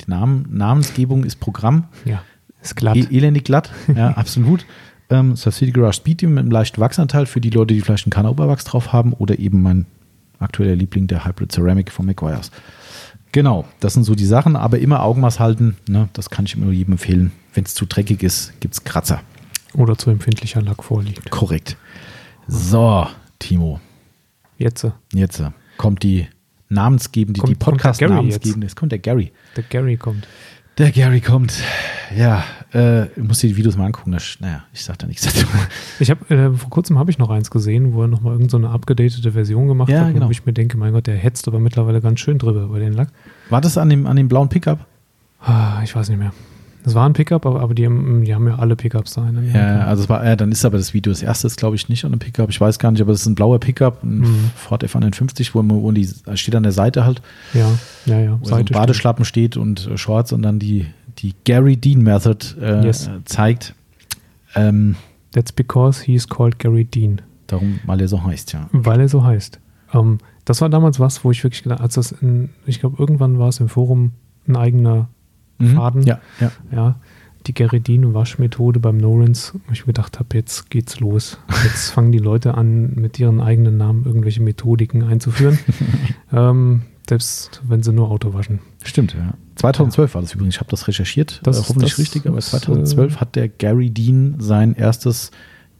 [0.00, 1.84] Die Namen, Namensgebung ist Programm.
[2.04, 2.22] Ja,
[2.62, 2.96] ist glatt.
[2.96, 4.64] E elendig glatt, ja, absolut.
[5.10, 8.64] Ähm, City Garage Speed mit einem leichten Wachsanteil für die Leute, die vielleicht einen Kanneroberwachs
[8.64, 9.86] drauf haben oder eben mein
[10.38, 12.50] aktueller Liebling, der Hybrid Ceramic von McGuire's.
[13.32, 16.64] Genau, das sind so die Sachen, aber immer Augenmaß halten, ne, das kann ich immer
[16.64, 17.32] nur jedem empfehlen.
[17.54, 19.22] Wenn es zu dreckig ist, gibt es Kratzer.
[19.74, 21.30] Oder zu empfindlicher Lack vorliegt.
[21.30, 21.76] Korrekt.
[22.48, 23.06] So,
[23.38, 23.80] Timo.
[24.58, 24.86] Jetzt.
[25.12, 25.42] Jetzt
[25.76, 26.26] kommt die
[26.68, 28.66] namensgebende, die Podcast-namensgebende.
[28.66, 29.32] Es kommt der Gary.
[29.56, 30.26] Der Gary kommt.
[30.78, 31.54] Der Gary kommt.
[32.16, 34.12] Ja, äh, ich muss dir die Videos mal angucken.
[34.12, 35.46] Das, naja, ich sag da nichts dazu.
[35.98, 38.72] Ich habe äh, vor kurzem habe ich noch eins gesehen, wo er nochmal irgendeine so
[38.72, 40.26] abgedatete Version gemacht ja, hat, genau.
[40.26, 42.92] wo ich mir denke, mein Gott, der hetzt aber mittlerweile ganz schön drüber über den
[42.92, 43.08] Lack.
[43.48, 44.86] War das an dem, an dem blauen Pickup?
[45.40, 46.32] Ah, ich weiß nicht mehr.
[46.82, 49.30] Das war ein Pickup, aber, aber die, haben, die haben ja alle Pickups da.
[49.30, 49.50] Ne?
[49.52, 51.88] Ja, also es war, äh, dann ist aber das Video das erste, ist glaube ich
[51.88, 52.48] nicht an einem Pickup.
[52.48, 54.50] Ich weiß gar nicht, aber das ist ein blauer Pickup, ein mhm.
[54.56, 57.20] Ford F150, wo, wo die steht an der Seite halt.
[57.52, 57.70] Ja,
[58.06, 58.38] ja, ja.
[58.40, 59.54] Wo Seite so Badeschlappen steht.
[59.54, 60.86] steht und äh, Shorts und dann die,
[61.22, 63.10] die Gary Dean Method äh, yes.
[63.24, 63.74] zeigt.
[64.54, 64.96] Ähm,
[65.32, 67.22] That's because he is called Gary Dean.
[67.46, 68.68] Darum, weil er so heißt, ja.
[68.72, 69.60] Weil er so heißt.
[69.92, 73.38] Ähm, das war damals was, wo ich wirklich gedacht, als das in, ich glaube, irgendwann
[73.38, 74.12] war es im Forum
[74.48, 75.08] ein eigener
[75.58, 75.74] mhm.
[75.74, 76.02] Faden.
[76.02, 76.50] Ja, ja.
[76.72, 76.96] ja
[77.46, 81.38] die Geridin-Waschmethode beim Nolans, wo ich mir gedacht habe, jetzt geht's los.
[81.64, 85.58] Jetzt fangen die Leute an, mit ihren eigenen Namen irgendwelche Methodiken einzuführen.
[86.32, 88.60] ähm, selbst wenn sie nur Auto waschen.
[88.84, 89.34] Stimmt, ja.
[89.56, 90.14] 2012 ja.
[90.14, 93.18] war das übrigens, ich habe das recherchiert, das, äh, hoffentlich das, richtig, aber 2012 äh,
[93.18, 95.32] hat der Gary Dean sein erstes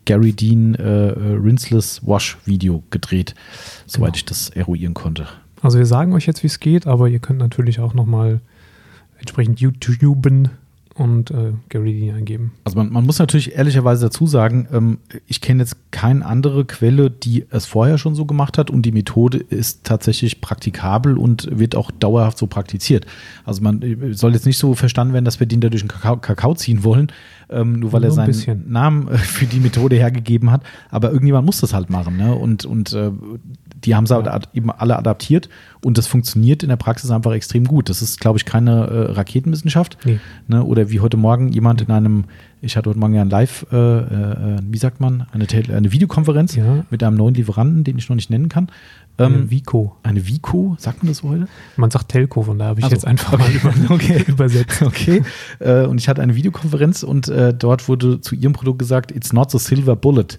[0.07, 3.37] Gary Dean äh, äh Rinseless Wash Video gedreht,
[3.87, 4.17] soweit genau.
[4.17, 5.29] ich das eruieren konnte.
[5.63, 8.41] Also wir sagen euch jetzt, wie es geht, aber ihr könnt natürlich auch nochmal
[9.19, 10.51] entsprechend YouTuben
[11.01, 12.53] und äh, Gary Dean eingeben.
[12.63, 17.11] Also man, man, muss natürlich ehrlicherweise dazu sagen, ähm, ich kenne jetzt keine andere Quelle,
[17.11, 21.75] die es vorher schon so gemacht hat und die Methode ist tatsächlich praktikabel und wird
[21.75, 23.07] auch dauerhaft so praktiziert.
[23.47, 25.89] Also man äh, soll jetzt nicht so verstanden werden, dass wir den da durch den
[25.89, 27.11] Kakao, Kakao ziehen wollen,
[27.49, 30.63] ähm, nur weil nur er seinen Namen äh, für die Methode hergegeben hat.
[30.91, 32.19] Aber irgendjemand muss das halt machen.
[32.19, 32.35] Ne?
[32.35, 33.11] Und, und äh,
[33.85, 34.41] die haben es ja.
[34.53, 35.49] eben alle adaptiert
[35.83, 37.89] und das funktioniert in der Praxis einfach extrem gut.
[37.89, 39.97] Das ist, glaube ich, keine äh, Raketenwissenschaft.
[40.05, 40.21] Nee.
[40.47, 40.63] Ne?
[40.63, 42.25] Oder wie heute Morgen jemand in einem,
[42.61, 46.57] ich hatte heute Morgen ja ein Live, äh, äh, wie sagt man, eine, eine Videokonferenz
[46.57, 46.85] ja.
[46.91, 48.69] mit einem neuen Lieferanten, den ich noch nicht nennen kann.
[49.19, 49.97] Ähm, eine Vico.
[50.03, 51.47] Eine Vico, sagt man das heute?
[51.77, 53.61] Man sagt Telco, von da habe ich also, jetzt einfach okay.
[53.63, 54.25] mal okay.
[54.27, 54.83] übersetzt.
[54.83, 55.23] Okay.
[55.59, 59.33] Äh, und ich hatte eine Videokonferenz und äh, dort wurde zu ihrem Produkt gesagt, it's
[59.33, 60.39] not the silver bullet.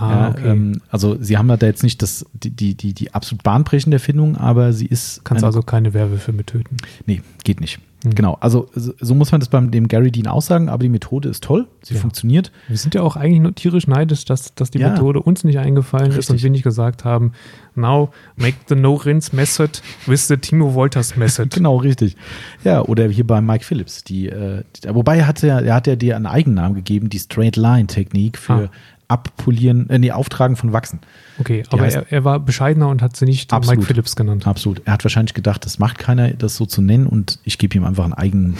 [0.00, 0.48] Ah, ja, okay.
[0.48, 4.36] ähm, also sie haben da jetzt nicht das, die, die, die, die absolut bahnbrechende Erfindung,
[4.36, 5.24] aber sie ist.
[5.24, 6.76] Kannst also keine Werwölfe mit töten.
[7.06, 7.80] Nee, geht nicht.
[8.04, 8.14] Mhm.
[8.14, 11.28] Genau, also so muss man das beim dem Gary Dean auch sagen, aber die Methode
[11.28, 12.00] ist toll, sie ja.
[12.00, 12.50] funktioniert.
[12.68, 14.90] Wir sind ja auch eigentlich nur tierisch neidisch, dass, dass die ja.
[14.90, 16.20] Methode uns nicht eingefallen Richtig.
[16.20, 17.32] ist und wir nicht gesagt haben,
[17.74, 21.48] now make the no-rinse method with the Timo Wolters method.
[21.54, 22.16] genau, richtig.
[22.64, 25.96] Ja, oder hier bei Mike Phillips, die, äh, wobei er hat ja, er hat ja
[25.96, 28.70] dir einen Eigennamen gegeben, die Straight Line Technik für ah.
[29.10, 31.00] Abpolieren, äh, nee, Auftragen von Wachsen.
[31.38, 34.46] Okay, aber heißt, er, er, war bescheidener und hat sie nicht absolut, Mike Phillips genannt.
[34.46, 34.82] Absolut.
[34.84, 37.84] Er hat wahrscheinlich gedacht, das macht keiner, das so zu nennen und ich gebe ihm
[37.84, 38.56] einfach einen eigenen,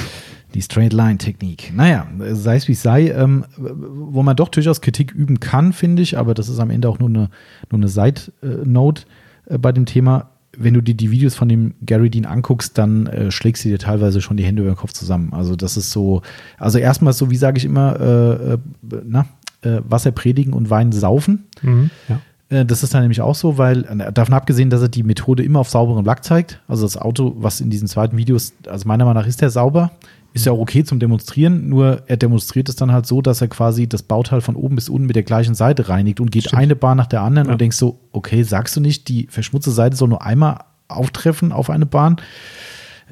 [0.54, 1.72] die Straight Line Technik.
[1.74, 6.02] Naja, sei es wie es sei, ähm, wo man doch durchaus Kritik üben kann, finde
[6.02, 7.30] ich, aber das ist am Ende auch nur eine,
[7.70, 9.04] nur eine Side-Note
[9.46, 10.30] äh, bei dem Thema.
[10.56, 13.78] Wenn du dir die Videos von dem Gary Dean anguckst, dann äh, schlägst du dir
[13.78, 15.32] teilweise schon die Hände über den Kopf zusammen.
[15.32, 16.20] Also das ist so,
[16.58, 18.58] also erstmal so, wie sage ich immer, äh, äh
[19.04, 19.26] na,
[19.64, 21.46] äh, Wasser predigen und Wein saufen.
[21.62, 22.20] Mhm, ja.
[22.48, 25.42] Äh, das ist dann nämlich auch so, weil, äh, davon abgesehen, dass er die Methode
[25.42, 29.04] immer auf sauberem Lack zeigt, also das Auto, was in diesen zweiten Videos, also meiner
[29.04, 29.92] Meinung nach ist der sauber,
[30.34, 33.46] ist ja auch okay zum Demonstrieren, nur er demonstriert es dann halt so, dass er
[33.46, 36.60] quasi das Bauteil von oben bis unten mit der gleichen Seite reinigt und geht Stimmt.
[36.60, 37.52] eine Bahn nach der anderen ja.
[37.52, 40.58] und denkst so, okay, sagst du nicht, die verschmutzte Seite soll nur einmal
[40.88, 42.16] auftreffen auf eine Bahn?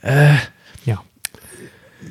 [0.03, 0.34] Äh,
[0.84, 1.00] ja.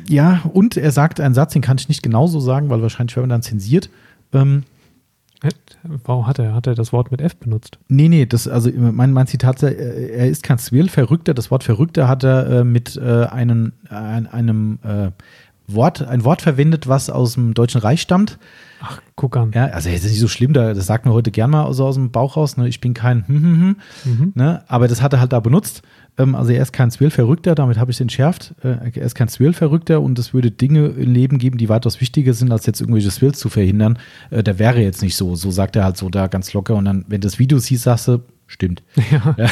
[0.07, 3.27] Ja, und er sagt einen Satz, den kann ich nicht genauso sagen, weil wahrscheinlich werden
[3.27, 3.89] wir dann zensiert.
[4.33, 4.63] Ähm,
[6.05, 7.79] Warum hat er, hat er das Wort mit F benutzt?
[7.87, 11.33] Nee, nee, das, also mein, mein Zitat, äh, er ist kein Swirl, Verrückter.
[11.33, 15.09] Das Wort Verrückter hat er äh, mit äh, einem, ein, einem äh,
[15.67, 18.37] Wort, ein Wort verwendet, was aus dem Deutschen Reich stammt.
[18.81, 19.51] Ach, guck an.
[19.53, 21.85] Ja, also jetzt ist nicht so schlimm, da, das sagt man heute gern mal so
[21.85, 22.67] aus dem Bauch raus, ne?
[22.67, 23.75] ich bin kein hm, hm, hm,
[24.11, 24.31] Mhm.
[24.35, 24.63] ne?
[24.67, 25.81] aber das hat er halt da benutzt.
[26.17, 28.53] Ähm, also er ist kein Zwölf-Verrückter, damit habe ich es entschärft.
[28.63, 32.33] Äh, er ist kein Zwölf-Verrückter und es würde Dinge im Leben geben, die weitaus wichtiger
[32.33, 33.97] sind, als jetzt irgendwelche Zwölf zu verhindern.
[34.29, 35.35] Äh, der wäre jetzt nicht so.
[35.35, 38.07] So sagt er halt so da ganz locker und dann, wenn das Video siehst, sagst
[38.09, 38.83] du, stimmt.
[39.11, 39.35] Ja.
[39.37, 39.49] Ja.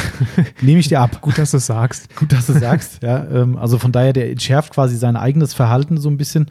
[0.62, 1.22] Nehme ich dir ab.
[1.22, 2.14] Gut, dass du es sagst.
[2.16, 3.01] Gut, dass du sagst.
[3.03, 6.47] Ja, ähm, also von daher, der entschärft quasi sein eigenes Verhalten so ein bisschen.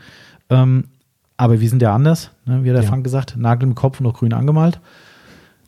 [0.50, 0.84] Ähm,
[1.36, 2.64] aber wir sind ja anders, ne?
[2.64, 2.88] wie hat der Ja.
[2.88, 4.80] Frank gesagt, Nagel im Kopf und noch grün angemalt.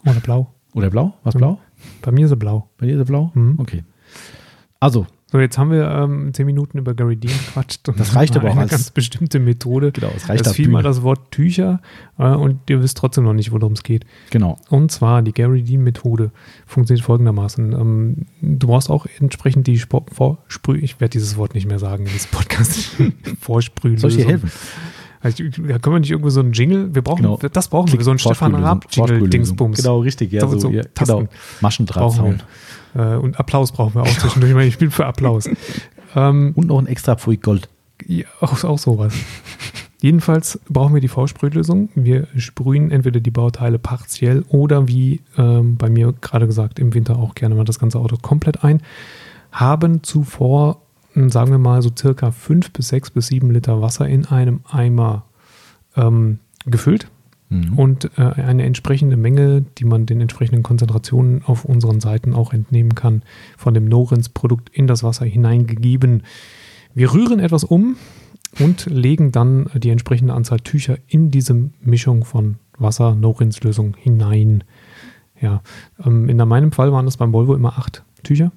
[0.05, 0.49] Oder blau.
[0.75, 1.15] Oder blau?
[1.23, 1.39] Was Mhm.
[1.39, 1.59] blau?
[2.03, 2.69] Bei mir ist er blau.
[2.79, 3.31] Bei dir ist er blau?
[3.35, 3.55] Mhm.
[3.59, 3.85] Okay.
[4.81, 7.89] Also, So, jetzt haben wir ähm, zehn Minuten über Gary Dean gequatscht.
[7.89, 9.93] Und Das reicht aber auch eine als- ganz bestimmte Methode.
[9.93, 11.81] genau, es reicht Es fiel mal das Wort Tücher
[12.19, 14.05] äh, und ihr wisst trotzdem noch nicht, worum es geht.
[14.31, 14.57] Genau.
[14.71, 16.33] Und zwar die Gary Dean Methode
[16.67, 17.73] funktioniert folgendermaßen.
[17.73, 22.07] Ähm, du brauchst auch entsprechend die Spor Vorsprüh, ich werde dieses Wort nicht mehr sagen
[22.07, 22.97] in diesem Podcast.
[23.41, 24.11] Vorsprühlösung.
[24.11, 24.51] Soll ich dir helfen?
[25.21, 27.39] Also, da können wir nicht irgendwo so einen Jingle, wir brauchen, Genau.
[27.53, 29.31] das brauchen wir, so einen Stefan Vorsprühlösung, Raab Jingle Vorsprühlösung.
[29.31, 29.77] Dingsbums.
[29.77, 30.33] Genau, richtig.
[30.33, 31.29] Ja, So- so, ja, genau.
[31.61, 32.39] Maschendraht Brauchen wir.
[32.95, 35.49] Äh, und Applaus brauchen wir auch zwischendurch, weil ich bin für Applaus.
[36.15, 37.69] Ähm, Und noch ein extra Pfui Gold.
[38.07, 39.15] ja, auch, auch sowas.
[40.03, 41.91] Jedenfalls brauchen wir die V-Sprühlösung.
[41.95, 47.19] Wir sprühen entweder die Bauteile partiell oder wie ähm, bei mir gerade gesagt, im Winter
[47.19, 48.81] auch gerne mal das ganze Auto komplett ein.
[49.53, 50.81] Haben zuvor,
[51.15, 54.61] mh, sagen wir mal, so circa 5 bis 6 bis 7 Liter Wasser in einem
[54.71, 55.25] Eimer
[55.97, 57.09] ähm, gefüllt
[57.53, 57.73] Mhm.
[57.79, 62.95] und äh, eine entsprechende Menge, die man den entsprechenden Konzentrationen auf unseren Seiten auch entnehmen
[62.95, 63.23] kann,
[63.59, 66.23] von dem Norins-Produkt in das Wasser hineingegeben.
[66.95, 67.97] Wir rühren etwas um
[68.61, 74.63] und legen dann die entsprechende Anzahl Tücher in diese Mischung von Wasser, Norins-Lösung hinein.
[75.41, 75.63] Ja,
[76.05, 78.53] ähm, in meinem Fall waren das beim Volvo immer acht Tücher,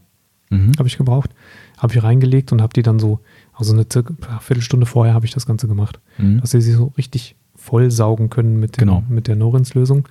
[0.50, 0.74] Mhm.
[0.78, 1.32] habe ich gebraucht.
[1.80, 3.20] Habe ich reingelegt und habe die dann so,
[3.54, 6.42] also eine circa Viertelstunde vorher habe ich das Ganze gemacht Mhm.
[6.42, 9.04] dass sie sie so richtig voll saugen können mit, dem, Genau.
[9.08, 10.08] mit der Norins-Lösung.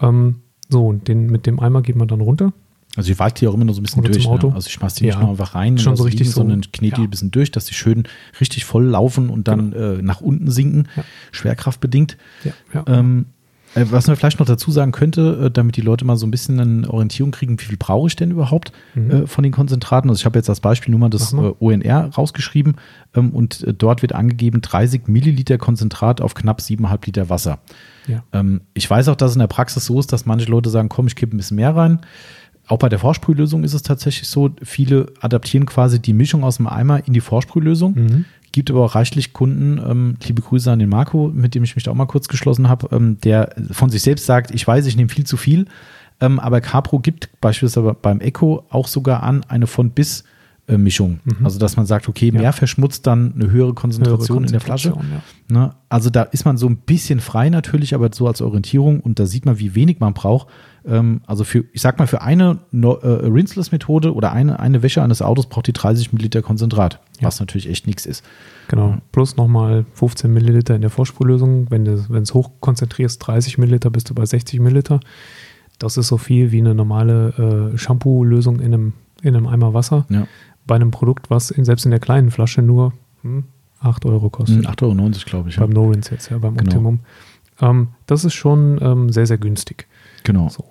[0.00, 0.36] Ähm,
[0.68, 2.52] so, und den, mit dem Eimer geht man dann runter.
[2.96, 4.24] Also ich walke die auch immer nur so ein bisschen Oder durch.
[4.28, 4.52] Ne?
[4.54, 5.20] Also ich schmeiß die nicht Ja.
[5.20, 6.94] nur einfach rein, und Schon so richtig liegen, so- sondern knete die ja.
[6.94, 7.06] Genau.
[7.08, 8.04] ein bisschen durch, dass die schön
[8.40, 11.02] richtig voll laufen und dann äh, nach unten sinken, Ja.
[11.32, 12.16] schwerkraftbedingt.
[12.44, 12.84] Ja, ja.
[12.86, 13.33] Ähm, äh,
[13.74, 16.60] was man vielleicht noch dazu sagen könnte, äh, damit die Leute mal so ein bisschen
[16.60, 19.10] eine Orientierung kriegen, wie viel brauche ich denn überhaupt Mhm.
[19.10, 20.08] äh, von den Konzentraten?
[20.10, 21.50] Also ich habe jetzt als Beispiel nur mal das mal.
[21.50, 22.76] äh, ONR rausgeschrieben
[23.14, 27.58] ähm, und äh, dort wird angegeben 30 Milliliter Konzentrat auf knapp 7,5 Liter Wasser.
[28.06, 28.22] ja.
[28.32, 30.88] Ähm, ich weiß auch, dass es in der Praxis so ist, dass manche Leute sagen,
[30.88, 32.00] komm, ich kippe ein bisschen mehr rein.
[32.66, 36.66] Auch bei der Vorsprühlösung ist es tatsächlich so, viele adaptieren quasi die Mischung aus dem
[36.66, 37.94] Eimer in die Vorsprühlösung.
[37.94, 38.24] Mhm.
[38.54, 41.82] Gibt aber auch reichlich Kunden, ähm, liebe Grüße an den Marco, mit dem ich mich
[41.82, 44.94] da auch mal kurz geschlossen habe, ähm, der von sich selbst sagt, ich weiß, ich
[44.94, 45.66] nehme viel zu viel,
[46.20, 50.22] ähm, aber Capro gibt beispielsweise beim Echo auch sogar an eine von bis
[50.78, 51.20] Mischung.
[51.24, 51.44] Mhm.
[51.44, 52.52] Also dass man sagt, okay, mehr Ja.
[52.52, 54.90] verschmutzt dann eine höhere Konzentration, Höhere in der Flasche.
[54.92, 55.74] Konzentration, Ne?
[55.90, 59.26] Also da ist man so ein bisschen frei natürlich, aber so als Orientierung und da
[59.26, 60.48] sieht man, wie wenig man braucht.
[60.86, 65.02] Ähm, also für, ich sag mal, für eine no äh, Rinseless-Methode oder eine, eine Wäsche
[65.02, 67.26] eines Autos braucht die 30 Milliliter Konzentrat, Ja.
[67.26, 68.24] was natürlich echt nichts ist.
[68.68, 68.96] Genau.
[69.12, 71.70] Plus nochmal 15 Milliliter in der Vorsprühlösung.
[71.70, 75.00] Wenn du es hochkonzentrierst, 30 Milliliter, bist du bei 60 Milliliter.
[75.78, 78.92] Das ist so viel wie eine normale äh, Shampoo-Lösung in einem,
[79.22, 80.06] in einem Eimer Wasser.
[80.08, 80.26] Ja.
[80.66, 82.92] Bei einem Produkt, was in, selbst in der kleinen Flasche nur
[83.22, 83.44] hm,
[83.80, 84.66] 8 Euro kostet.
[84.66, 85.56] 8,90 Euro, glaube ich.
[85.56, 85.62] Ja.
[85.62, 86.70] Beim No-Rinse jetzt, ja, beim Genau.
[86.70, 87.00] Optimum.
[87.60, 89.86] Ähm, das ist schon ähm, sehr, sehr günstig.
[90.24, 90.48] Genau.
[90.48, 90.64] So.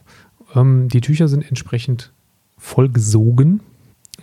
[0.55, 2.11] Ähm, die Tücher sind entsprechend
[2.57, 3.61] vollgesogen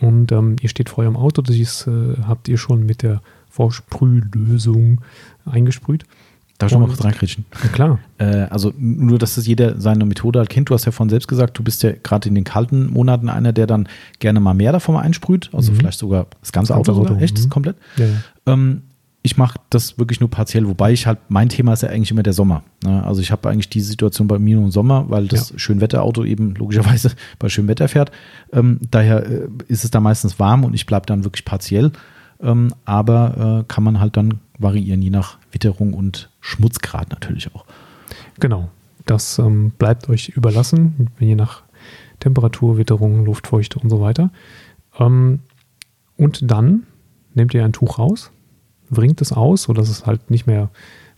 [0.01, 1.43] und ähm, ihr steht vor eurem Auto.
[1.43, 5.01] Das äh, habt ihr schon mit der Vorsprühlösung
[5.45, 6.05] eingesprüht.
[6.61, 7.45] Darf ich noch mal Und- kurz reinkritschen?
[7.63, 7.99] Ja, klar.
[8.19, 10.69] Äh, also nur, dass das jeder seine Methode halt kennt.
[10.69, 13.53] Du hast ja von selbst gesagt, du bist ja gerade in den kalten Monaten einer,
[13.55, 13.89] der dann
[14.19, 15.49] gerne mal mehr davon einsprüht.
[15.55, 15.77] Also Mhm.
[15.77, 17.13] vielleicht sogar das ganze Das ganze Auto.
[17.15, 17.49] Auto, Echt, mhm.
[17.49, 17.77] komplett.
[17.97, 18.13] Ja, ja.
[18.53, 18.83] Ähm,
[19.23, 22.23] ich mache das wirklich nur partiell, wobei ich halt, mein Thema ist ja eigentlich immer
[22.23, 22.63] der Sommer.
[22.85, 23.03] Ne?
[23.05, 25.59] Also ich habe eigentlich diese Situation bei mir nur im Sommer, weil das Ja.
[25.59, 28.11] Schönwetterauto eben logischerweise bei Schönwetter fährt.
[28.53, 31.93] Ähm, daher äh, ist es da meistens warm und ich bleibe dann wirklich partiell.
[32.43, 37.65] Ähm, aber äh, kann man halt dann variieren, je nach Witterung und Schmutzgrad natürlich auch.
[38.39, 38.71] Genau.
[39.07, 41.63] Das ähm, bleibt euch überlassen, je nach
[42.21, 44.31] Temperatur, Witterung, Luftfeuchte und so weiter.
[44.99, 45.41] Ähm,
[46.17, 46.87] und dann
[47.35, 48.31] nehmt ihr ein Tuch raus,
[48.91, 50.71] wringt es aus, sodass es halt nicht mehr,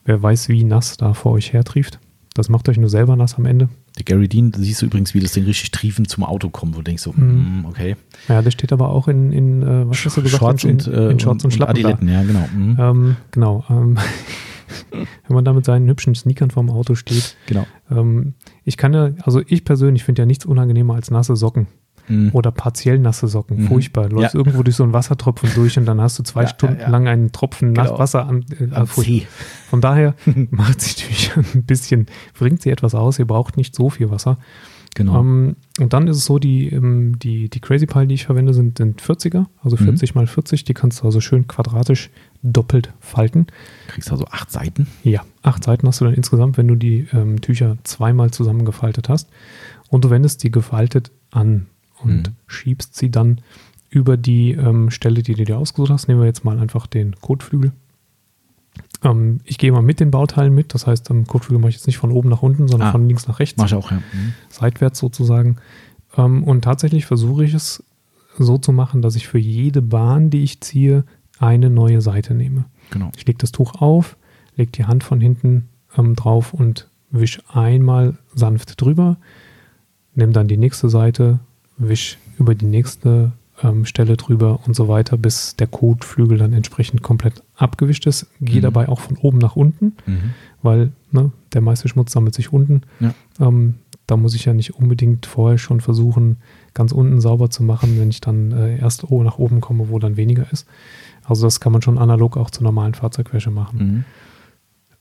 [0.04, 1.98] wer weiß wie nass da vor euch hertrieft.
[2.34, 3.68] Das macht euch nur selber nass am Ende.
[3.98, 6.74] Der Gary Dean, da siehst du übrigens, wie das Ding richtig triefend zum Auto kommt,
[6.74, 7.60] wo du denkst so, Mhm.
[7.62, 7.96] mm, okay.
[8.28, 10.40] Ja, der steht aber auch in, in äh, was hast du gesagt?
[10.40, 11.82] Shorts in, und, äh, in Shorts und, Schlappen.
[11.82, 11.88] da.
[11.90, 12.48] Adiletten, ja, genau.
[12.54, 12.76] Mhm.
[12.80, 13.64] Ähm, genau.
[13.68, 13.98] Ähm,
[14.90, 17.36] wenn man da mit seinen hübschen Sneakern vorm Auto steht.
[17.46, 17.66] genau.
[17.90, 21.66] Ähm, ich kann ja, also ich persönlich finde ja nichts unangenehmer als nasse Socken.
[22.08, 22.30] Mhm.
[22.32, 23.62] oder partiell nasse Socken.
[23.62, 23.66] Mhm.
[23.68, 24.08] Furchtbar.
[24.08, 24.38] Du läufst Ja.
[24.40, 27.06] irgendwo durch so einen Wassertropfen durch und dann hast du zwei Ja, Stunden ja, lang
[27.08, 27.98] einen Tropfen Genau.
[27.98, 28.44] Wasser an.
[28.58, 29.04] Äh, Am furchtbar.
[29.04, 29.26] See.
[29.70, 30.14] Von daher
[30.50, 32.06] macht sich Tücher ein bisschen,
[32.38, 33.18] bringt sie etwas aus.
[33.18, 34.38] Ihr braucht nicht so viel Wasser.
[34.94, 35.20] Genau.
[35.20, 38.52] Ähm, und dann ist es so, die, ähm, die, die Crazy Pile, die ich verwende,
[38.52, 39.84] sind, sind 40er, also Mhm.
[39.84, 40.64] 40 mal 40.
[40.64, 42.10] Die kannst du also schön quadratisch
[42.42, 43.46] doppelt falten.
[43.86, 44.86] Kriegst also acht Seiten.
[45.02, 49.30] Ja, acht Seiten hast du dann insgesamt, wenn du die ähm, Tücher zweimal zusammengefaltet hast.
[49.88, 51.68] Und du wendest die gefaltet an
[52.02, 52.34] und Mhm.
[52.46, 53.40] schiebst sie dann
[53.90, 56.08] über die ähm, Stelle, die du dir ausgesucht hast.
[56.08, 57.72] Nehmen wir jetzt mal einfach den Kotflügel.
[59.02, 60.74] Ähm, ich gehe mal mit den Bauteilen mit.
[60.74, 62.92] Das heißt, am Kotflügel mache ich jetzt nicht von oben nach unten, sondern Ah.
[62.92, 63.98] von links nach rechts Mach ich auch, ja.
[63.98, 64.32] Mhm.
[64.48, 65.56] seitwärts sozusagen.
[66.16, 67.82] Ähm, und tatsächlich versuche ich es
[68.38, 71.04] so zu machen, dass ich für jede Bahn, die ich ziehe,
[71.38, 72.64] eine neue Seite nehme.
[72.90, 73.10] Genau.
[73.16, 74.16] Ich lege das Tuch auf,
[74.56, 75.68] lege die Hand von hinten
[75.98, 79.18] ähm, drauf und wisch einmal sanft drüber,
[80.14, 81.40] nimm dann die nächste Seite,
[81.88, 83.32] wisch über die nächste
[83.62, 88.26] ähm, Stelle drüber und so weiter, bis der Kotflügel dann entsprechend komplett abgewischt ist.
[88.40, 88.62] Gehe Mhm.
[88.62, 90.30] dabei auch von oben nach unten, Mhm.
[90.62, 92.82] weil ne, der meiste Schmutz sammelt sich unten.
[93.00, 93.14] Ja.
[93.40, 93.74] Ähm,
[94.08, 96.38] da muss ich ja nicht unbedingt vorher schon versuchen,
[96.74, 100.16] ganz unten sauber zu machen, wenn ich dann äh, erst nach oben komme, wo dann
[100.16, 100.66] weniger ist.
[101.24, 103.78] Also das kann man schon analog auch zur normalen Fahrzeugwäsche machen.
[103.78, 104.04] Mhm.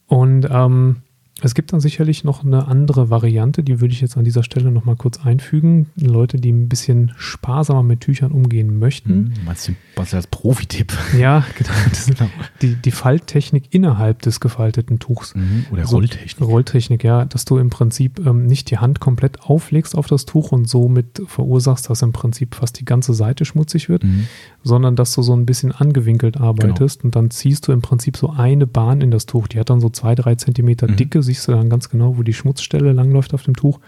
[0.05, 0.97] Und ähm,
[1.43, 4.71] es gibt dann sicherlich noch eine andere Variante, die würde ich jetzt an dieser Stelle
[4.71, 5.87] nochmal kurz einfügen.
[5.95, 9.13] Leute, die ein bisschen sparsamer mit Tüchern umgehen möchten.
[9.13, 9.33] Mhm.
[9.45, 10.93] Meinst du, was als Profi-Tipp?
[11.19, 11.69] Ja, genau.
[11.89, 12.23] Das ist
[12.61, 15.35] die, die Falttechnik innerhalb des gefalteten Tuchs.
[15.35, 15.65] Mhm.
[15.71, 16.47] Oder So- Rolltechnik.
[16.47, 20.51] Rolltechnik, ja, dass du im Prinzip ähm, nicht die Hand komplett auflegst auf das Tuch
[20.51, 24.27] und somit verursachst, dass im Prinzip fast die ganze Seite schmutzig wird, Mhm.
[24.63, 28.29] Sondern dass du so ein bisschen angewinkelt arbeitest und dann ziehst du im Prinzip so
[28.29, 29.47] eine Bahn in das Tuch.
[29.47, 30.95] Die hat dann so zwei, drei Zentimeter Mhm.
[30.97, 33.79] Dicke, siehst du dann ganz genau, wo die Schmutzstelle langläuft auf dem Tuch.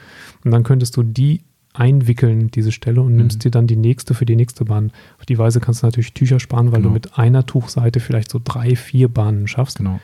[0.43, 1.41] Und dann könntest du die
[1.75, 3.41] einwickeln, diese Stelle, und nimmst Mhm.
[3.41, 4.91] dir dann die nächste für die nächste Bahn.
[5.19, 6.89] Auf die Weise kannst du natürlich Tücher sparen, weil Genau.
[6.89, 9.77] du mit einer Tuchseite vielleicht so drei, vier Bahnen schaffst.
[9.77, 9.99] Genau.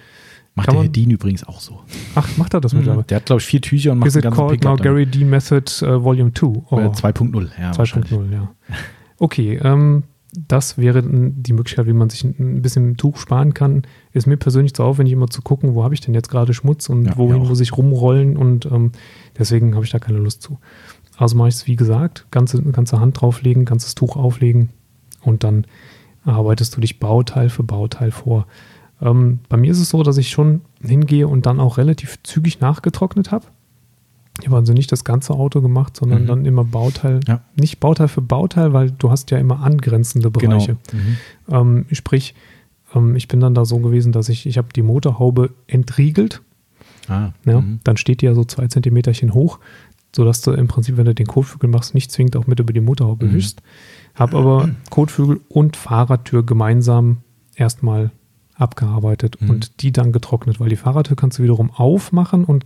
[0.56, 1.80] Macht Kann der Herr Dean übrigens auch so.
[2.16, 3.04] Ach, macht er das mittlerweile?
[3.04, 4.84] Der hat, glaube ich, vier Tücher und macht Is it called Pickup now damit.
[4.84, 6.48] Gary D Method uh, Volume 2?
[6.72, 7.50] Oh, Äh, 2.0.
[7.60, 8.12] Ja, wahrscheinlich.
[8.12, 8.50] 2.0, ja.
[9.20, 10.04] Okay, ähm,
[10.34, 13.84] das wäre die Möglichkeit, wie man sich ein- bisschen Tuch sparen kann.
[14.12, 16.88] Ist mir persönlich zu aufwendig, immer zu gucken, wo habe ich denn jetzt gerade Schmutz
[16.90, 18.92] und Ja, wohin muss ich rumrollen und ähm,
[19.38, 20.60] deswegen habe ich da keine Lust zu.
[21.18, 24.70] Also mache ich es wie gesagt, ganze, ganze Hand drauflegen, ganzes Tuch auflegen
[25.22, 25.66] und dann
[26.24, 28.46] arbeitest du dich Bauteil für Bauteil vor.
[29.02, 32.60] Ähm, bei mir ist es so, dass ich schon hingehe und dann auch relativ zügig
[32.60, 33.46] nachgetrocknet habe.
[34.42, 36.28] Ich habe also nicht das ganze Auto gemacht, sondern Mhm.
[36.28, 37.42] dann immer Bauteil, Ja.
[37.56, 40.56] nicht Bauteil für Bauteil, weil du hast ja immer angrenzende Genau.
[40.58, 40.78] Bereiche.
[40.94, 41.18] Mhm.
[41.50, 42.36] Ähm, sprich,
[42.96, 46.42] ähm, ich bin dann da so gewesen, dass ich, ich habe die Motorhaube entriegelt.
[47.08, 47.80] Ah, Ja, mhm.
[47.84, 49.60] Dann steht die ja so zwei Zentimeterchen hoch,
[50.16, 52.82] sodass du im Prinzip, wenn du den Kotflügel machst, nicht zwingend auch mit über die
[52.82, 53.34] Motorhaube Mhm.
[53.34, 53.62] wischst.
[54.16, 57.18] Habe aber Kotflügel und Fahrradtür gemeinsam
[57.56, 58.12] erstmal
[58.56, 59.50] abgearbeitet Mhm.
[59.50, 62.66] und die dann getrocknet, weil die Fahrradtür kannst du wiederum aufmachen und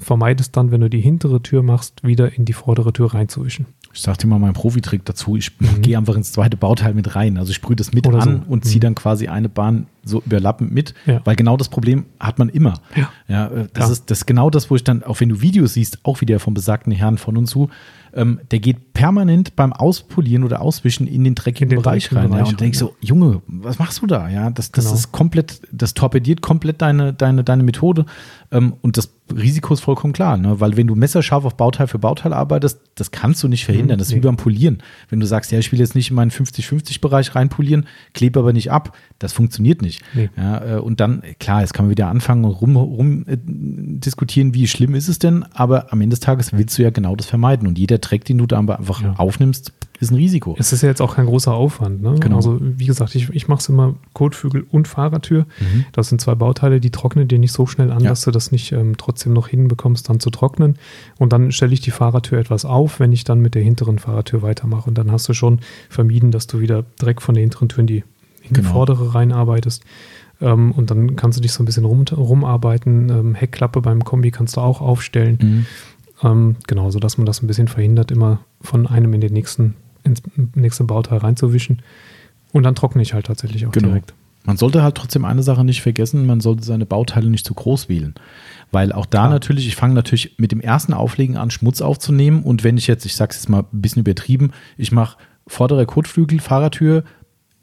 [0.00, 3.66] vermeidest dann, wenn du die hintere Tür machst, wieder in die vordere Tür reinzuwischen.
[3.92, 5.36] Ich sag dir mal meinen Profitrick dazu.
[5.36, 5.82] Ich Mhm.
[5.82, 7.36] gehe einfach ins zweite Bauteil mit rein.
[7.38, 8.52] Also ich sprühe das mit Oder an so.
[8.52, 8.80] und ziehe Mhm.
[8.82, 10.94] dann quasi eine Bahn so überlappend mit.
[11.06, 11.20] Ja.
[11.24, 12.80] Weil genau das Problem hat man immer.
[12.96, 13.10] Ja.
[13.28, 13.92] Ja, äh, das, Ja.
[13.92, 16.38] ist das ist genau das, wo ich dann, auch wenn du Videos siehst, auch wieder
[16.38, 17.68] vom besagten Herrn von uns zu,
[18.14, 22.30] ähm, der geht permanent beim Auspolieren oder Auswischen in den dreckigen In den Bereich rein.
[22.30, 24.28] ja, Bereich und denkst so, Junge, was machst du da?
[24.28, 24.96] Ja, das, das Genau.
[24.96, 28.06] ist komplett, das torpediert komplett deine, deine, deine Methode.
[28.52, 30.60] Ähm, und das Risiko ist vollkommen klar, ne?
[30.60, 33.96] weil wenn du messerscharf auf Bauteil für Bauteil arbeitest, das kannst du nicht verhindern.
[33.96, 34.78] Mhm, Das ist wie beim Polieren.
[35.08, 38.70] Wenn du sagst, ja, ich will jetzt nicht in meinen 50-50-Bereich reinpolieren, klebe aber nicht
[38.70, 40.02] ab, das funktioniert nicht.
[40.14, 40.30] Nee.
[40.36, 44.54] Ja, äh, und dann, klar, jetzt kann man wieder anfangen und rum, rum äh, diskutieren,
[44.54, 47.26] wie schlimm ist es denn, aber am Ende des Tages willst du ja genau das
[47.26, 47.66] vermeiden.
[47.66, 49.14] Und jeder Dreck, den du da einfach Ja.
[49.16, 50.56] aufnimmst, ist ein Risiko.
[50.58, 52.02] Es ist ja jetzt auch kein großer Aufwand.
[52.02, 52.16] Ne?
[52.20, 52.36] Genau.
[52.36, 55.46] Also wie gesagt, ich, ich mache es immer Kotflügel und Fahrradtür.
[55.60, 55.84] Mhm.
[55.92, 58.10] Das sind zwei Bauteile, die trocknen dir nicht so schnell an, Ja.
[58.10, 60.76] dass du das nicht ähm, trotzdem noch hinbekommst, dann zu trocknen.
[61.18, 64.42] Und dann stelle ich die Fahrradtür etwas auf, wenn ich dann mit der hinteren Fahrradtür
[64.42, 64.88] weitermache.
[64.88, 67.86] Und dann hast du schon vermieden, dass du wieder Dreck von der hinteren Tür in
[67.86, 67.98] die,
[68.42, 68.70] in die Genau.
[68.72, 69.82] vordere reinarbeitest.
[70.40, 73.10] Ähm, und dann kannst du dich so ein bisschen rum, rumarbeiten.
[73.10, 75.38] Ähm, Heckklappe beim Kombi kannst du auch aufstellen.
[75.42, 75.66] Mhm.
[76.22, 79.74] Ähm, genau, sodass man das ein bisschen verhindert, immer von einem in den nächsten,
[80.04, 80.22] ins
[80.54, 81.82] nächste Bauteil reinzuwischen.
[82.52, 83.88] Und dann trockne ich halt tatsächlich auch Genau.
[83.88, 84.14] direkt.
[84.44, 87.88] Man sollte halt trotzdem eine Sache nicht vergessen, man sollte seine Bauteile nicht zu groß
[87.90, 88.14] wählen.
[88.72, 89.30] Weil auch da Klar.
[89.30, 92.42] natürlich, ich fange natürlich mit dem ersten Auflegen an, Schmutz aufzunehmen.
[92.42, 95.84] Und wenn ich jetzt, ich sage es jetzt mal ein bisschen übertrieben, ich mache vorderer
[95.84, 97.04] Kotflügel, Fahrertür,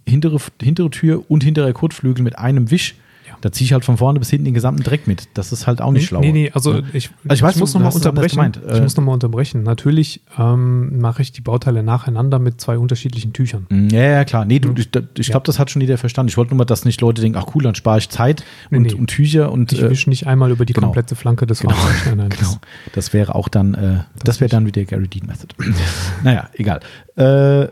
[0.07, 3.01] hintere, hintere Tür und hinterer Kotflügel mit einem Wisch, Ja.
[3.41, 5.27] Da ziehe ich halt von vorne bis hinten den gesamten Dreck mit.
[5.35, 6.19] Das ist halt auch nicht schlau.
[6.21, 6.81] Nee, nee, also Ja.
[6.93, 8.63] ich, Also ich weiß, muss du nochmal hast es anders unterbrechen.
[8.71, 9.63] Ich Äh, muss nochmal unterbrechen.
[9.63, 13.67] Natürlich ähm, mache ich die Bauteile nacheinander mit zwei unterschiedlichen Tüchern.
[13.69, 14.45] Mm, Ja, ja, klar.
[14.45, 15.43] Nee, du, ich, ich glaube, Mhm.
[15.45, 16.29] Das hat schon jeder verstanden.
[16.29, 18.77] Ich wollte nur mal, dass nicht Leute denken, ach cool, dann spare ich Zeit Nee,
[18.77, 18.93] und, nee.
[18.93, 20.87] und Tücher und Ich äh, wische nicht einmal über die genau.
[20.87, 21.75] komplette Flanke des Genau.
[22.05, 22.57] Nein, nein, Genau.
[22.93, 24.53] Das wäre auch dann, äh, das, wäre nicht.
[24.53, 25.53] dann wieder Gary Dean Method.
[26.23, 26.79] naja, egal.
[27.17, 27.69] Äh, äh,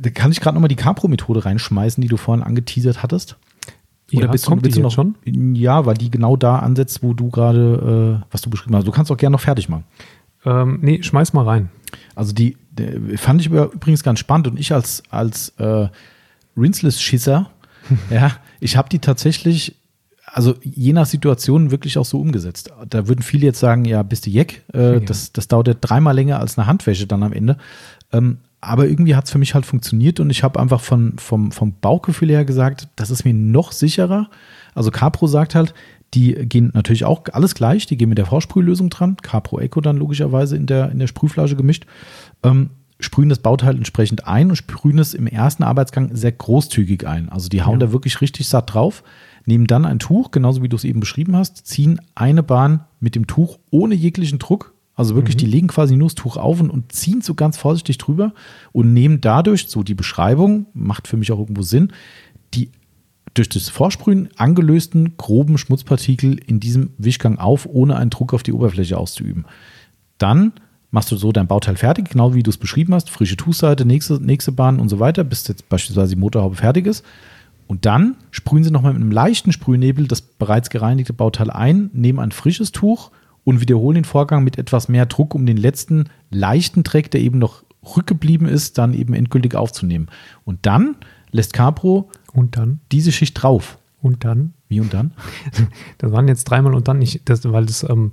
[0.00, 3.36] da kann ich gerade nochmal die Capro-Methode reinschmeißen, die du vorhin angeteasert hattest?
[4.10, 5.14] Ja, kommt die willst du jetzt schon?
[5.54, 8.86] Ja, weil die genau da ansetzt, wo du gerade, äh, was du beschrieben hast.
[8.86, 9.84] Du kannst auch gerne noch fertig machen.
[10.44, 11.68] Ähm, nee, schmeiß mal rein.
[12.14, 15.88] Also die, die fand ich übrigens ganz spannend und ich als, als äh,
[16.56, 17.50] Rinseless-Schisser,
[18.10, 19.76] ja, ich habe die tatsächlich,
[20.26, 22.70] also je nach Situation wirklich auch so umgesetzt.
[22.88, 25.00] Da würden viele jetzt sagen, ja, bist du Jeck, äh, Ja.
[25.00, 27.56] das, das dauert ja dreimal länger als eine Handwäsche dann am Ende.
[28.12, 31.52] Ähm, aber irgendwie hat es für mich halt funktioniert und ich habe einfach von, vom,
[31.52, 34.28] vom Bauchgefühl her gesagt, das ist mir noch sicherer.
[34.74, 35.74] Also Capro sagt halt,
[36.14, 39.96] die gehen natürlich auch alles gleich, die gehen mit der Vorsprühlösung dran, Capro Eco dann
[39.96, 41.86] logischerweise in der, in der Sprühflasche gemischt,
[42.42, 42.70] ähm,
[43.00, 47.28] sprühen das Bauteil entsprechend ein und sprühen es im ersten Arbeitsgang sehr großzügig ein.
[47.28, 47.86] Also die hauen Ja.
[47.86, 49.04] da wirklich richtig satt drauf,
[49.44, 53.14] nehmen dann ein Tuch, genauso wie du es eben beschrieben hast, ziehen eine Bahn mit
[53.14, 54.74] dem Tuch ohne jeglichen Druck.
[54.98, 57.98] Also wirklich, die legen quasi nur das Tuch auf und, und ziehen so ganz vorsichtig
[57.98, 58.34] drüber
[58.72, 61.92] und nehmen dadurch, so die Beschreibung, macht für mich auch irgendwo Sinn,
[62.52, 62.72] die
[63.34, 68.52] durch das Vorsprühen angelösten groben Schmutzpartikel in diesem Wischgang auf, ohne einen Druck auf die
[68.52, 69.44] Oberfläche auszuüben.
[70.18, 70.54] Dann
[70.90, 74.14] machst du so dein Bauteil fertig, genau wie du es beschrieben hast, frische Tuchseite, nächste,
[74.14, 77.04] nächste Bahn und so weiter, bis jetzt beispielsweise die Motorhaube fertig ist.
[77.68, 82.18] Und dann sprühen sie nochmal mit einem leichten Sprühnebel das bereits gereinigte Bauteil ein, nehmen
[82.18, 83.12] ein frisches Tuch
[83.48, 87.38] und wiederholen den Vorgang mit etwas mehr Druck, um den letzten leichten Dreck, der eben
[87.38, 87.64] noch
[87.96, 90.08] rückgeblieben ist, dann eben endgültig aufzunehmen.
[90.44, 90.96] Und dann
[91.30, 93.78] lässt Capro Und dann, diese Schicht drauf.
[94.02, 94.52] und dann.
[94.68, 95.12] Wie und dann?
[95.96, 98.12] Das waren jetzt dreimal und dann nicht, das, weil das, ähm,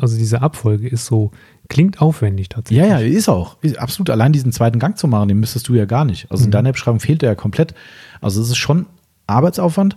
[0.00, 1.30] also diese Abfolge ist so,
[1.68, 2.84] klingt aufwendig tatsächlich.
[2.84, 3.58] Ja, ja, ist auch.
[3.62, 4.10] Ist absolut.
[4.10, 6.28] Allein diesen zweiten Gang zu machen, den müsstest du ja gar nicht.
[6.28, 7.72] Also in deiner Beschreibung fehlt der ja komplett.
[8.20, 8.86] Also es ist schon
[9.28, 9.94] Arbeitsaufwand.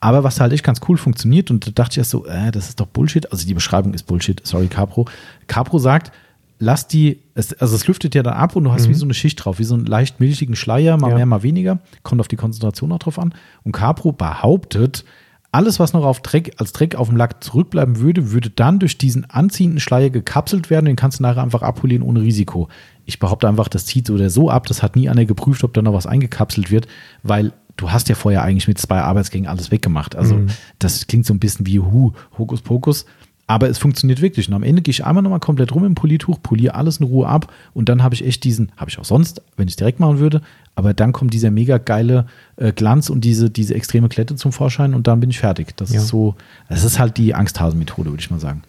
[0.00, 2.68] Aber was halt echt ganz cool funktioniert, und da dachte ich erst so, äh, das
[2.68, 3.30] ist doch Bullshit.
[3.32, 5.06] Also die Beschreibung ist Bullshit, sorry, Capro.
[5.48, 6.12] Capro sagt,
[6.60, 9.14] lass die, es, also es lüftet ja dann ab und du hast wie so eine
[9.14, 11.16] Schicht drauf, wie so einen leicht milchigen Schleier, mal Ja.
[11.16, 11.80] mehr, mal weniger.
[12.04, 13.34] Kommt auf die Konzentration auch drauf an.
[13.64, 15.04] Und Capro behauptet,
[15.50, 18.98] alles, was noch auf Dreck, als Dreck auf dem Lack zurückbleiben würde, würde dann durch
[18.98, 20.84] diesen anziehenden Schleier gekapselt werden.
[20.86, 22.68] Den kannst du nachher einfach abpolieren ohne Risiko.
[23.06, 24.66] Ich behaupte einfach, das zieht so oder so ab.
[24.66, 26.86] Das hat nie einer geprüft, ob da noch was eingekapselt wird,
[27.22, 30.14] weil du hast ja vorher eigentlich mit zwei Arbeitsgängen alles weggemacht.
[30.14, 30.42] Also
[30.78, 33.06] das klingt so ein bisschen wie Hu, Hokuspokus.
[33.50, 34.46] Aber es funktioniert wirklich.
[34.48, 37.26] Und am Ende gehe ich einmal nochmal komplett rum im Polituch, poliere alles in Ruhe
[37.26, 40.00] ab und dann habe ich echt diesen, habe ich auch sonst, wenn ich es direkt
[40.00, 40.42] machen würde,
[40.74, 42.26] aber dann kommt dieser mega geile
[42.56, 45.74] äh, Glanz und diese, diese extreme Klette zum Vorschein und dann bin ich fertig.
[45.78, 46.00] Das Ja.
[46.00, 46.34] ist so,
[46.68, 48.64] das ist halt die Angsthasen-Methode, würde ich mal sagen.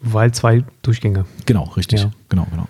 [0.00, 1.24] Weil zwei Durchgänge.
[1.46, 2.02] Genau, richtig.
[2.02, 2.10] Ja.
[2.30, 2.66] Genau, genau.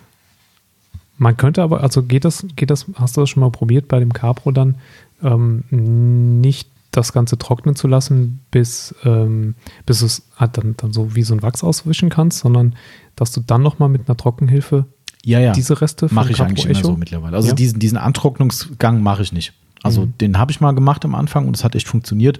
[1.17, 3.99] Man könnte aber, also geht das, geht das, hast du das schon mal probiert bei
[3.99, 4.75] dem Capro dann,
[5.23, 9.55] ähm, nicht das Ganze trocknen zu lassen, bis, ähm,
[9.85, 12.75] bis es halt dann, dann so wie so ein Wachs auswischen kannst, sondern
[13.15, 14.85] dass du dann nochmal mit einer Trockenhilfe
[15.23, 15.51] Ja, ja.
[15.51, 17.35] diese Reste mache ich eigentlich immer so mittlerweile.
[17.35, 17.53] Also Ja?
[17.55, 19.53] diesen, diesen Antrocknungsgang mache ich nicht.
[19.83, 20.13] Also Mhm.
[20.19, 22.39] den habe ich mal gemacht am Anfang und es hat echt funktioniert.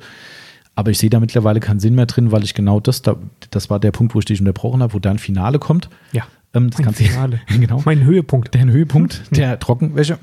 [0.76, 3.18] Aber ich sehe da mittlerweile keinen Sinn mehr drin, weil ich genau das, da,
[3.52, 5.90] das war der Punkt, wo ich dich unterbrochen habe, wo dein Finale kommt.
[6.14, 6.24] Ja.
[6.54, 7.42] Ähm, das Mein du- Finale.
[7.48, 7.82] genau.
[7.86, 8.54] Mein Höhepunkt.
[8.56, 10.18] Der Höhepunkt der Trockenwäsche.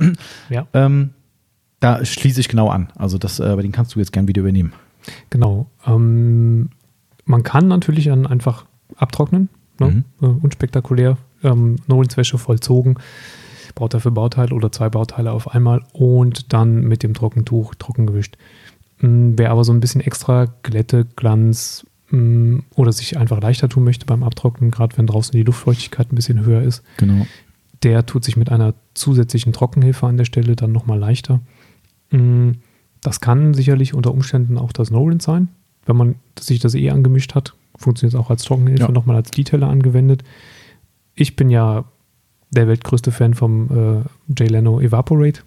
[0.51, 0.66] Ja.
[0.74, 1.11] ähm,
[1.87, 2.89] da schließe ich genau an.
[2.97, 4.73] Also das, äh, den kannst du jetzt gern wieder übernehmen.
[5.31, 5.67] Genau.
[5.87, 6.71] Ähm,
[7.25, 9.49] man kann natürlich dann einfach abtrocknen,
[9.79, 10.05] ne?
[10.21, 12.97] äh, unspektakulär, ähm, Nolenswäsche vollzogen,
[13.75, 18.37] Bauteil für Bauteil oder zwei Bauteile auf einmal und dann mit dem Trockentuch trocken gewischt.
[19.01, 23.85] Mm, Wer aber so ein bisschen extra Glätte, Glanz mm, oder sich einfach leichter tun
[23.85, 27.27] möchte beim Abtrocknen, gerade wenn draußen die Luftfeuchtigkeit ein bisschen höher ist, Genau.
[27.83, 31.41] der tut sich mit einer zusätzlichen Trockenhilfe an der Stelle dann nochmal leichter.
[32.11, 32.53] Mm,
[33.03, 35.49] Das kann sicherlich unter Umständen auch das Nolan sein.
[35.85, 38.91] Wenn man sich das eh angemischt hat, funktioniert es auch als Trockenhilfe, Ja.
[38.91, 40.24] nochmal als Detailer angewendet.
[41.15, 41.85] Ich bin ja
[42.51, 45.43] der weltgrößte Fan vom äh, Jay Leno Evaporate.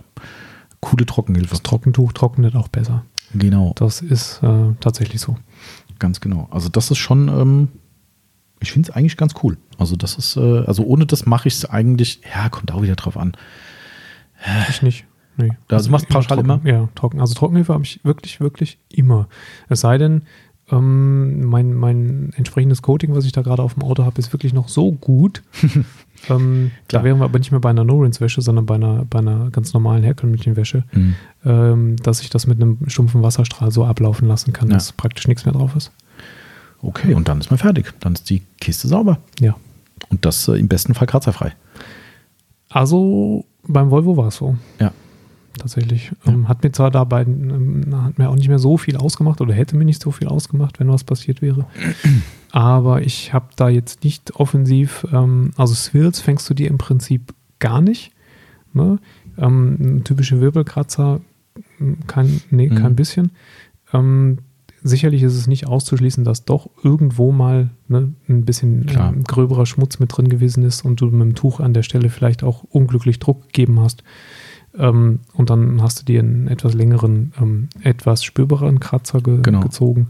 [0.81, 1.51] coole Trockenhilfe.
[1.51, 3.05] Das Trockentuch trocknet auch besser.
[3.35, 3.73] Genau.
[3.77, 5.37] Das ist äh, tatsächlich so.
[5.99, 6.49] Ganz genau.
[6.51, 7.69] Also das ist schon, ähm,
[8.61, 9.59] ich finde es eigentlich ganz cool.
[9.79, 12.97] Also das ist, äh, also ohne das mache ich es eigentlich, ja, kommt auch wieder
[12.97, 13.33] drauf an.
[14.69, 15.05] Ich nicht.
[15.37, 15.53] Nee.
[15.69, 16.61] Also du machst pauschal trocken, immer?
[16.65, 17.21] Ja, trocken.
[17.21, 19.29] Also Trockenhilfe habe ich wirklich, wirklich immer.
[19.69, 20.23] Es sei denn,
[20.71, 24.53] ähm, mein, mein entsprechendes Coating, was ich da gerade auf dem Auto habe, ist wirklich
[24.53, 25.43] noch so gut.
[26.29, 29.51] ähm, da wären wir aber nicht mehr bei einer No-Rinse-Wäsche, sondern bei einer, bei einer
[29.51, 31.15] ganz normalen herkömmlichen Wäsche, Mhm.
[31.45, 34.75] ähm, dass ich das mit einem stumpfen Wasserstrahl so ablaufen lassen kann, Ja.
[34.75, 35.91] dass praktisch nichts mehr drauf ist.
[36.83, 37.93] Okay, und dann ist man fertig.
[38.01, 39.19] Dann ist die Kiste sauber.
[39.41, 39.55] Ja.
[40.09, 41.53] Und das äh, im besten Fall kratzerfrei.
[42.69, 44.57] Also beim Volvo war es so.
[44.79, 44.93] Ja.
[45.61, 46.11] Tatsächlich.
[46.27, 49.53] Ähm, hat mir zwar dabei ähm, hat mir auch nicht mehr so viel ausgemacht oder
[49.53, 51.67] hätte mir nicht so viel ausgemacht, wenn was passiert wäre.
[52.51, 57.35] Aber ich habe da jetzt nicht offensiv, ähm, also Swirls fängst du dir im Prinzip
[57.59, 58.13] gar nicht.
[58.73, 58.99] Ne?
[59.37, 61.21] Ähm, typische Wirbelkratzer,
[61.79, 62.75] m, kein, nee, Mhm.
[62.77, 63.33] kein bisschen.
[63.93, 64.39] Ähm,
[64.83, 69.99] sicherlich ist es nicht auszuschließen, dass doch irgendwo mal ne, ein bisschen ähm, gröberer Schmutz
[69.99, 73.19] mit drin gewesen ist und du mit dem Tuch an der Stelle vielleicht auch unglücklich
[73.19, 74.03] Druck gegeben hast.
[74.79, 79.61] Ähm, und dann hast du dir einen etwas längeren, ähm, etwas spürbaren Kratzer ge Genau.
[79.61, 80.09] gezogen.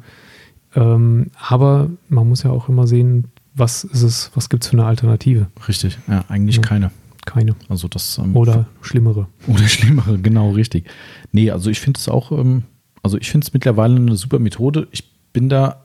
[0.74, 3.24] Ähm, aber man muss ja auch immer sehen,
[3.54, 5.48] was ist es, was gibt es für eine Alternative?
[5.66, 5.98] Richtig.
[6.08, 6.62] Ja, eigentlich Ja.
[6.62, 6.90] keine.
[7.26, 7.54] Keine.
[7.68, 9.26] Also das ähm, Oder schlimmere.
[9.46, 10.88] Oder schlimmere, genau, richtig.
[11.32, 12.62] Nee, also ich finde es auch, ähm,
[13.02, 14.88] also ich finde es mittlerweile eine super Methode.
[14.90, 15.82] Ich bin da,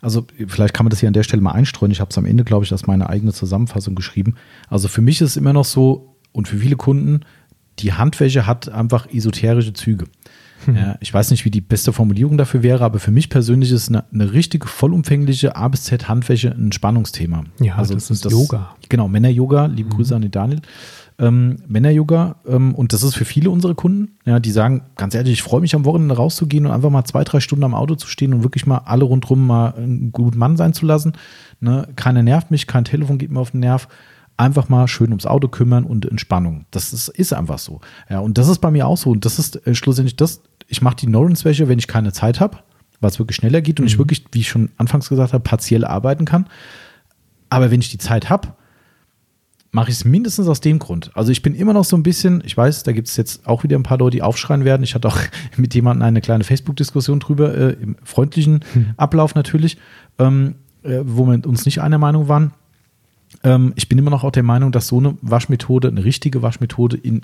[0.00, 1.92] also vielleicht kann man das hier an der Stelle mal einstreuen.
[1.92, 4.34] Ich habe es am Ende, glaube ich, als meine eigene Zusammenfassung geschrieben.
[4.68, 7.20] Also für mich ist es immer noch so und für viele Kunden,
[7.78, 10.06] die Handwäsche hat einfach esoterische Züge.
[10.66, 13.88] Ja, ich weiß nicht, wie die beste Formulierung dafür wäre, aber für mich persönlich ist
[13.88, 17.44] eine, eine richtige, vollumfängliche A bis Z Handwäsche ein Spannungsthema.
[17.60, 18.74] Ja, das ist Yoga.
[18.88, 20.60] Genau, Männer-Yoga, liebe Grüße an den Daniel.
[21.18, 25.32] Ähm, Männer-Yoga ähm, und das ist für viele unserer Kunden, ja, die sagen, ganz ehrlich,
[25.34, 28.06] ich freue mich am Wochenende rauszugehen und einfach mal zwei, drei Stunden am Auto zu
[28.06, 31.12] stehen und wirklich mal alle rundherum mal einen guten Mann sein zu lassen.
[31.60, 31.88] Ne?
[31.96, 33.88] Keiner nervt mich, kein Telefon geht mir auf den Nerv.
[34.36, 36.66] Einfach mal schön ums Auto kümmern und Entspannung.
[36.70, 37.80] Das ist, ist einfach so.
[38.10, 39.10] Ja, und das ist bei mir auch so.
[39.10, 42.58] Und das ist äh, schlussendlich das, ich mache die Norrens-Wäsche, wenn ich keine Zeit habe,
[43.00, 45.84] weil es wirklich schneller geht und ich wirklich, wie ich schon anfangs gesagt habe, partiell
[45.84, 46.46] arbeiten kann.
[47.48, 48.48] Aber wenn ich die Zeit habe,
[49.76, 51.10] mache ich es mindestens aus dem Grund.
[51.14, 53.62] Also ich bin immer noch so ein bisschen, ich weiß, da gibt es jetzt auch
[53.62, 54.82] wieder ein paar Leute, die aufschreien werden.
[54.82, 55.18] Ich hatte auch
[55.58, 58.60] mit jemandem eine kleine Facebook-Diskussion drüber, äh, im freundlichen
[58.96, 59.76] Ablauf natürlich,
[60.18, 62.52] ähm, äh, wo wir uns nicht einer Meinung waren.
[63.42, 66.96] Ähm, ich bin immer noch auch der Meinung, dass so eine Waschmethode, eine richtige Waschmethode
[66.96, 67.22] in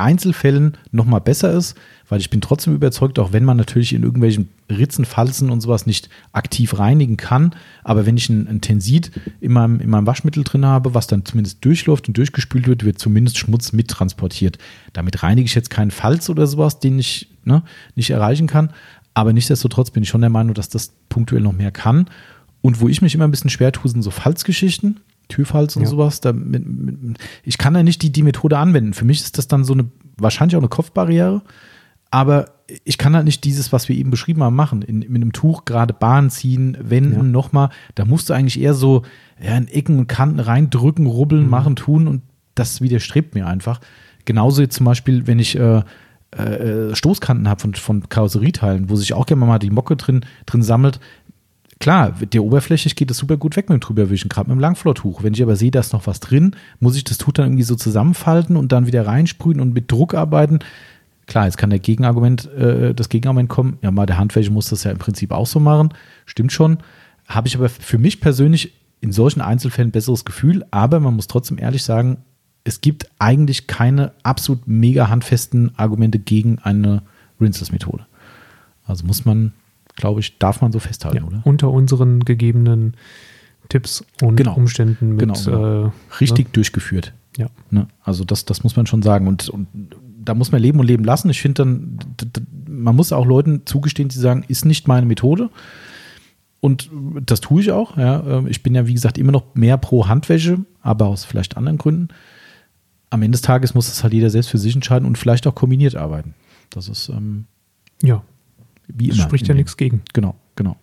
[0.00, 1.76] Einzelfällen nochmal besser ist,
[2.08, 5.86] weil ich bin trotzdem überzeugt, auch wenn man natürlich in irgendwelchen Ritzen, Falzen und sowas
[5.86, 7.54] nicht aktiv reinigen kann,
[7.84, 11.24] aber wenn ich ein, ein Tensit in meinem, in meinem Waschmittel drin habe, was dann
[11.24, 14.58] zumindest durchläuft und durchgespült wird, wird zumindest Schmutz mittransportiert.
[14.94, 17.62] Damit reinige ich jetzt keinen Falz oder sowas, den ich ne,
[17.94, 18.70] nicht erreichen kann,
[19.14, 22.06] aber nichtsdestotrotz bin ich schon der Meinung, dass das punktuell noch mehr kann.
[22.62, 25.00] Und wo ich mich immer ein bisschen schwer tue, sind so Falzgeschichten.
[25.30, 25.88] Türfalz und Ja.
[25.88, 26.20] sowas.
[26.20, 28.92] Da, mit, mit, ich kann da nicht die, die Methode anwenden.
[28.92, 29.86] Für mich ist das dann so eine,
[30.18, 31.42] wahrscheinlich auch eine Kopfbarriere,
[32.10, 32.46] aber
[32.84, 34.82] ich kann halt nicht dieses, was wir eben beschrieben haben, machen.
[34.82, 37.22] In, mit einem Tuch gerade Bahn ziehen, wenden, Ja.
[37.22, 37.70] nochmal.
[37.94, 39.02] Da musst du eigentlich eher so
[39.42, 41.50] ja, in Ecken und Kanten reindrücken, rubbeln, Mhm.
[41.50, 42.22] machen, tun und
[42.54, 43.80] das widerstrebt mir einfach.
[44.24, 45.82] Genauso jetzt zum Beispiel, wenn ich äh,
[46.32, 50.62] äh, Stoßkanten habe von, von Karosserieteilen, wo sich auch gerne mal die Mocke drin, drin
[50.62, 51.00] sammelt.
[51.80, 55.22] Klar, der oberflächlich geht das super gut weg mit dem Drüberwischen, gerade mit dem Langflortuch.
[55.22, 57.62] Wenn ich aber sehe, da ist noch was drin, muss ich das Tuch dann irgendwie
[57.62, 60.58] so zusammenfalten und dann wieder reinsprühen und mit Druck arbeiten.
[61.26, 64.84] Klar, jetzt kann der Gegenargument, äh, das Gegenargument kommen, ja, mal der Handwäsche muss das
[64.84, 65.94] ja im Prinzip auch so machen.
[66.26, 66.78] Stimmt schon.
[67.26, 71.28] Habe ich aber für mich persönlich in solchen Einzelfällen ein besseres Gefühl, aber man muss
[71.28, 72.18] trotzdem ehrlich sagen,
[72.64, 77.02] es gibt eigentlich keine absolut mega handfesten Argumente gegen eine
[77.40, 78.04] Rinseless-Methode.
[78.84, 79.54] Also muss man,
[80.00, 81.40] glaube ich, darf man so festhalten, Ja, oder?
[81.44, 82.94] unter unseren gegebenen
[83.68, 84.54] Tipps und Genau.
[84.56, 85.86] Umständen mit Genau, genau.
[85.86, 85.90] Äh,
[86.20, 87.12] Richtig durchgeführt.
[87.36, 87.46] ja.
[87.70, 87.86] Ne?
[88.02, 89.26] Also das, das muss man schon sagen.
[89.28, 89.68] Und, und
[90.22, 91.30] da muss man leben und leben lassen.
[91.30, 91.98] Ich finde dann,
[92.68, 95.50] man muss auch Leuten zugestehen, die sagen, ist nicht meine Methode.
[96.60, 96.90] Und
[97.24, 97.96] das tue ich auch.
[97.96, 98.22] Ja.
[98.26, 101.78] Ähm, ich bin ja, wie gesagt, immer noch mehr pro Handwäsche, aber aus vielleicht anderen
[101.78, 102.08] Gründen.
[103.08, 105.54] Am Ende des Tages muss das halt jeder selbst für sich entscheiden und vielleicht auch
[105.54, 106.34] kombiniert arbeiten.
[106.70, 107.46] Das ist ähm,
[108.02, 108.22] ja
[108.96, 109.24] wie das immer.
[109.24, 110.02] spricht ja nichts gegen.
[110.12, 110.76] Genau, genau.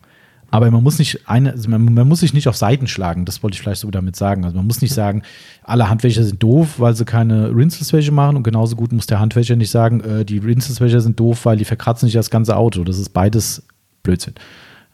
[0.49, 3.43] Aber man muss nicht eine, also man, man, muss sich nicht auf Seiten schlagen, das
[3.43, 4.45] wollte ich vielleicht so damit sagen.
[4.45, 5.23] Also man muss nicht sagen,
[5.63, 9.57] alle Handwäscher sind doof, weil sie keine Rinselwäsche machen und genauso gut muss der Handwäscher
[9.57, 12.85] nicht sagen, äh, die Rinselwäscher sind doof, weil die verkratzen nicht das ganze Auto.
[12.85, 13.63] Das ist beides
[14.03, 14.35] Blödsinn.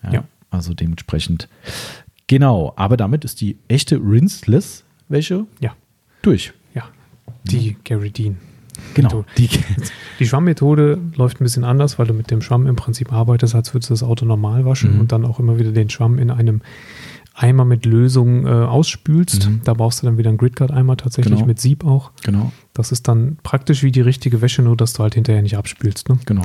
[0.04, 0.24] Ja, Ja.
[0.50, 1.50] Also dementsprechend.
[2.28, 5.76] Genau, aber damit ist die echte Rinseless-Wäsche Ja,
[6.22, 6.54] durch.
[6.74, 6.84] ja.
[7.44, 8.38] Die Gary Dean.
[8.94, 9.10] Genau.
[9.10, 9.28] Methode.
[9.38, 9.50] Die,
[10.20, 13.74] Die Schwammmethode läuft ein bisschen anders, weil du mit dem Schwamm im Prinzip arbeitest, als
[13.74, 15.00] würdest du das Auto normal waschen Mhm.
[15.02, 16.62] und dann auch immer wieder den Schwamm in einem
[17.36, 19.50] Eimer mit Lösung äh, ausspülst.
[19.50, 19.62] Mhm.
[19.64, 21.48] Da brauchst du dann wieder einen Gridguard-Eimer tatsächlich Genau.
[21.48, 22.12] mit Sieb auch.
[22.24, 25.58] genau, Das ist dann praktisch wie die richtige Wäsche, nur dass du halt hinterher nicht
[25.58, 26.10] abspülst.
[26.10, 26.20] Ne?
[26.26, 26.44] genau.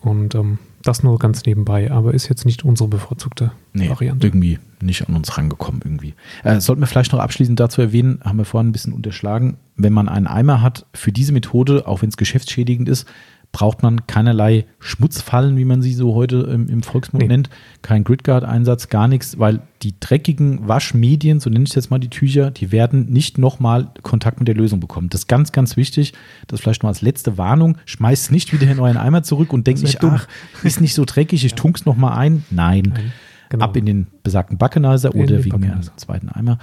[0.00, 4.26] Und ähm, das nur ganz nebenbei, aber ist jetzt nicht unsere bevorzugte Nee, Variante.
[4.26, 6.14] irgendwie nicht an uns rangekommen irgendwie.
[6.44, 9.92] Äh, sollten wir vielleicht noch abschließend dazu erwähnen, haben wir vorhin ein bisschen unterschlagen, wenn
[9.92, 13.06] man einen Eimer hat, für diese Methode, auch wenn es geschäftsschädigend ist,
[13.52, 17.28] braucht man keinerlei Schmutzfallen, wie man sie so heute im, im Volksmund Nee.
[17.28, 17.48] nennt,
[17.80, 22.50] kein Gridguard-Einsatz, gar nichts, weil die dreckigen Waschmedien, so nenne ich jetzt mal die Tücher,
[22.50, 25.08] die werden nicht nochmal Kontakt mit der Lösung bekommen.
[25.10, 26.12] Das ist ganz, ganz wichtig.
[26.48, 27.78] Das vielleicht noch als letzte Warnung.
[27.86, 30.26] Schmeißt nicht wieder in euren Eimer zurück und denkt nicht, ach,
[30.62, 32.44] ist nicht so dreckig, ich tunk's noch mal ein.
[32.50, 32.92] Nein.
[32.94, 33.12] Nein,
[33.48, 33.64] genau.
[33.64, 35.96] Ab in den besagten Backenizer oder wegen Backenizer.
[35.96, 36.58] zweiten Eimer.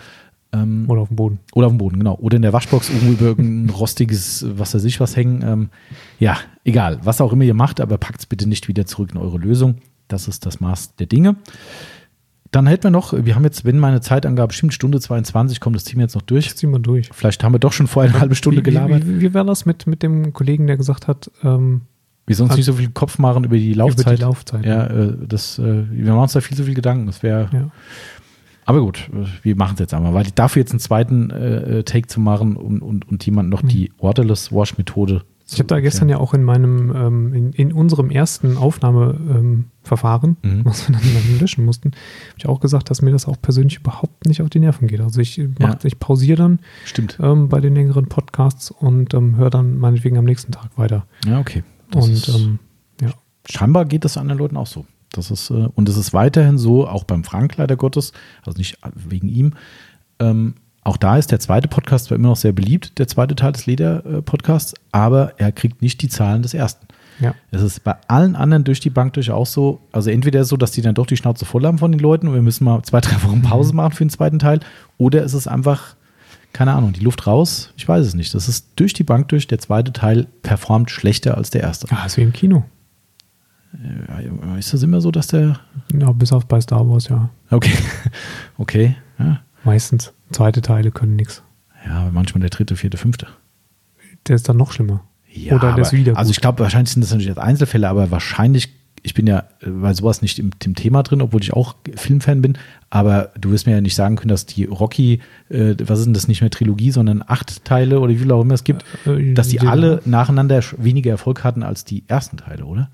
[0.54, 1.40] Ähm, Oder auf dem Boden.
[1.54, 2.16] oder auf dem Boden, genau.
[2.16, 5.44] Oder in der Waschbox irgendwo über irgendein rostiges, was weiß ich was hängen.
[5.44, 5.70] Ähm,
[6.20, 7.00] ja, egal.
[7.04, 9.78] Was auch immer ihr macht, aber packt es bitte nicht wieder zurück in eure Lösung.
[10.08, 11.38] Das ist das Maß der Dinge.
[12.52, 15.86] Dann hätten wir noch, wir haben jetzt, wenn meine Zeitangabe stimmt, Stunde 22, kommt das
[15.86, 16.46] Team jetzt noch durch.
[16.46, 17.10] Das ziehen wir durch.
[17.12, 19.08] Vielleicht haben wir doch schon vorher eine halbe Stunde wie, gelabert.
[19.08, 21.82] Wie, wie, wie war das mit, mit dem Kollegen, der gesagt hat, ähm,
[22.28, 24.06] Wir sollen uns nicht so viel Kopf machen über die Laufzeit.
[24.06, 24.66] über die Laufzeit?
[24.68, 27.08] Ja, äh, das, äh, wir machen uns da viel zu viel Gedanken.
[27.08, 27.72] Das wäre ja.
[28.66, 29.10] Aber gut,
[29.42, 32.56] wir machen es jetzt einmal, weil dafür jetzt einen zweiten äh, äh, Take zu machen
[32.56, 35.24] und, und, und jemand noch die Waterless Wash Methode.
[35.52, 40.58] Ich habe da gestern ja auch in meinem, ähm, in, in unserem ersten Aufnahmeverfahren, ähm,
[40.60, 40.66] Mhm.
[40.66, 43.78] was wir dann, dann löschen mussten, habe ich auch gesagt, dass mir das auch persönlich
[43.78, 45.02] überhaupt nicht auf die Nerven geht.
[45.02, 45.78] Also ich, mach, Ja.
[45.84, 47.18] ich pausiere dann Stimmt.
[47.22, 51.06] ähm, bei den längeren Podcasts und ähm, höre dann meinetwegen am nächsten Tag weiter.
[51.26, 51.64] Ja, okay.
[51.92, 52.60] Das und ähm,
[53.02, 53.10] ja,
[53.50, 54.86] scheinbar geht das anderen Leuten auch so.
[55.14, 58.12] Das ist, äh, und es ist weiterhin so, auch beim Frank leider Gottes,
[58.46, 59.54] also nicht wegen ihm.
[60.20, 63.54] Ähm, auch da ist der zweite Podcast zwar immer noch sehr beliebt, der zweite Teil
[63.54, 66.88] des Leder-Podcasts, aber er kriegt nicht die Zahlen des ersten.
[67.20, 67.34] ja.
[67.52, 70.58] Es ist bei allen anderen durch die Bank durch auch so, also entweder ist so,
[70.58, 72.82] dass die dann doch die Schnauze voll haben von den Leuten und wir müssen mal
[72.84, 74.60] zwei, drei Wochen Pause machen für den zweiten Teil,
[74.98, 75.96] oder ist es einfach,
[76.52, 78.34] keine Ahnung, die Luft raus, ich weiß es nicht.
[78.34, 81.88] Das ist durch die Bank durch, der zweite Teil performt schlechter als der erste.
[81.92, 82.66] Ah, ist wie im Kino.
[84.08, 85.60] Ja, Ist das immer so, dass der,
[85.92, 87.30] Ja, bis auf bei Star Wars, ja.
[87.50, 87.74] okay,
[88.58, 90.14] okay, ja, Meistens.
[90.32, 91.42] Zweite Teile können nichts.
[91.86, 93.28] ja manchmal der dritte, vierte, fünfte.
[94.28, 95.04] Der ist dann noch schlimmer.
[95.32, 96.38] Ja, Oder der aber, ist wieder Also gut.
[96.38, 98.70] ich glaube, wahrscheinlich sind das natürlich Einzelfälle, aber wahrscheinlich,
[99.02, 102.42] ich bin ja äh, bei sowas nicht im, im Thema drin, obwohl ich auch Filmfan
[102.42, 102.58] bin,
[102.90, 105.20] aber du wirst mir ja nicht sagen können, dass die Rocky,
[105.50, 108.42] äh, was ist denn das, nicht mehr Trilogie, sondern acht Teile oder wie viel auch
[108.42, 112.66] immer es gibt, Äh, dass die alle nacheinander weniger Erfolg hatten als die ersten Teile,
[112.66, 112.90] oder?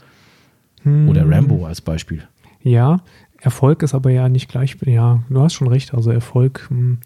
[0.84, 1.10] Hm.
[1.10, 2.23] Oder Rambo als Beispiel.
[2.61, 3.01] Ja,
[3.41, 4.77] Erfolg ist aber ja nicht gleich.
[4.85, 5.93] Ja, du hast schon recht.
[5.93, 6.97] Also Erfolg, hm,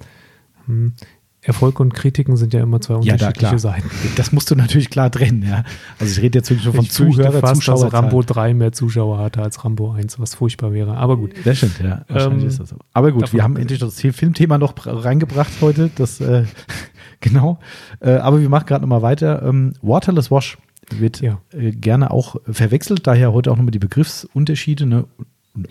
[0.66, 0.94] hm,
[1.42, 3.60] Erfolg und Kritiken sind ja immer zwei Ja, da unterschiedliche.
[3.60, 3.90] Seiten.
[4.16, 5.64] Das musst du natürlich klar trennen, ja.
[6.00, 7.84] Also ich rede jetzt wirklich nur vom ich Zuhörer, fast, Zuschauer.
[7.84, 10.96] dass Rambo 3 mehr Zuschauer hatte als Rambo 1, was furchtbar wäre.
[10.96, 11.32] Aber gut.
[11.44, 12.06] Das stimmt, ja.
[12.08, 12.78] Wahrscheinlich Ähm, ist das so.
[12.94, 15.90] Aber gut, wir haben endlich das Filmthema noch br- reingebracht heute.
[15.96, 16.46] Das, äh,
[17.20, 17.60] genau.
[18.00, 19.44] Äh, aber wir machen gerade nochmal weiter.
[19.44, 20.58] Ähm, Waterless Wash
[21.00, 21.40] wird Ja.
[21.52, 24.86] äh, gerne auch verwechselt, daher heute auch nochmal die Begriffsunterschiede.
[24.86, 25.06] Ne?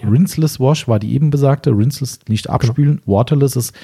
[0.03, 0.09] Ja.
[0.09, 1.71] Rinseless Wash war die eben besagte.
[1.71, 3.01] Rinseless nicht abspülen.
[3.07, 3.75] Waterless ist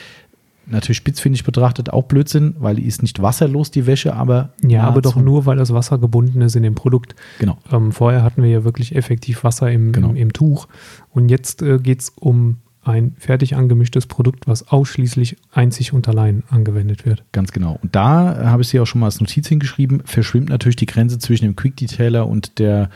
[0.71, 5.01] natürlich spitzfindig betrachtet auch Blödsinn, weil die ist nicht wasserlos, die Wäsche, aber Ja, aber
[5.01, 7.15] doch nur, weil das Wasser gebunden ist in dem Produkt.
[7.39, 7.57] Genau.
[7.73, 10.11] Ähm, vorher hatten wir ja wirklich effektiv Wasser im, Genau.
[10.11, 10.69] im, im Tuch.
[11.11, 12.59] Und jetzt äh, geht es um
[12.89, 17.23] ein fertig angemischtes Produkt, was ausschließlich einzig und allein angewendet wird.
[17.33, 17.79] Ganz genau.
[17.83, 21.19] Und da habe ich sie auch schon mal als Notiz hingeschrieben, verschwimmt natürlich die Grenze
[21.19, 22.91] zwischen dem Quick Detailer und der,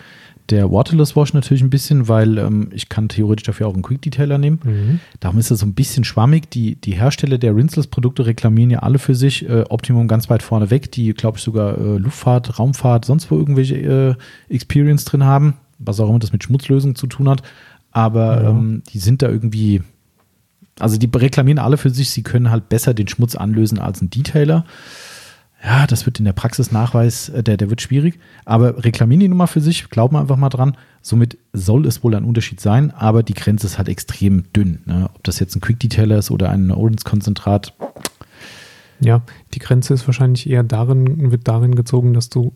[0.50, 4.02] der Waterless Wash natürlich ein bisschen, weil ähm, ich kann theoretisch dafür auch einen Quick
[4.02, 4.60] Detailer nehmen.
[4.64, 5.00] Mhm.
[5.20, 6.50] Darum ist das so ein bisschen schwammig.
[6.50, 10.70] Die, die Hersteller der Rinseless-Produkte reklamieren ja alle für sich äh, Optimum ganz weit vorne
[10.70, 14.14] weg, die, glaube ich, sogar äh, Luftfahrt, Raumfahrt, sonst wo irgendwelche äh,
[14.54, 17.42] Experience drin haben, was auch immer das mit Schmutzlösungen zu tun hat.
[17.92, 18.50] Aber Ja.
[18.50, 19.82] ähm, die sind da irgendwie,
[20.80, 24.10] also die reklamieren alle für sich, sie können halt besser den Schmutz anlösen als ein
[24.10, 24.64] Detailer.
[25.64, 28.18] ja, das wird in der Praxisnachweis, äh, der, der wird schwierig.
[28.44, 30.76] Aber reklamieren die Nummer für sich, glauben wir einfach mal dran.
[31.02, 34.80] Somit soll es wohl ein Unterschied sein, aber die Grenze ist halt extrem dünn.
[34.86, 35.08] Ne?
[35.14, 37.74] Ob das jetzt ein Quick Detailer ist oder ein Odins-Konzentrat.
[39.00, 39.22] Ja,
[39.54, 42.52] die Grenze ist wahrscheinlich eher darin, wird darin gezogen, dass du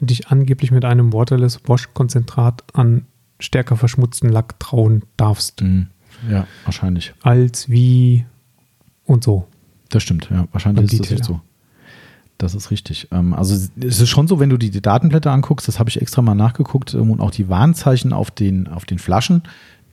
[0.00, 3.06] dich angeblich mit einem Waterless Wash-Konzentrat an
[3.42, 5.62] stärker verschmutzten Lack trauen darfst.
[5.62, 5.88] Mhm.
[6.30, 7.12] Ja, wahrscheinlich.
[7.22, 8.24] Als wie
[9.04, 9.46] und so.
[9.90, 10.46] Das stimmt, ja.
[10.52, 11.24] Wahrscheinlich ist das echt Detailer.
[11.38, 11.40] so.
[12.38, 13.08] Das ist richtig.
[13.12, 16.00] Ähm, Also es ist schon so, wenn du die die Datenblätter anguckst, das habe ich
[16.00, 19.42] extra mal nachgeguckt, ähm, und auch die Warnzeichen auf den, auf den Flaschen,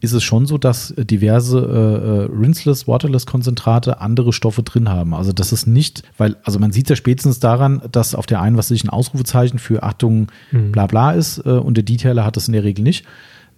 [0.02, 4.88] ist es schon so, dass äh, diverse äh, äh, Rinseless, Waterless Konzentrate andere Stoffe drin
[4.90, 5.14] haben.
[5.14, 8.56] Also das ist nicht, weil, also man sieht ja spätestens daran, dass auf der einen,
[8.58, 10.72] was sich ein Ausrufezeichen für Achtung, Mhm.
[10.72, 13.06] bla bla ist, äh, und der Detailer hat das in der Regel nicht.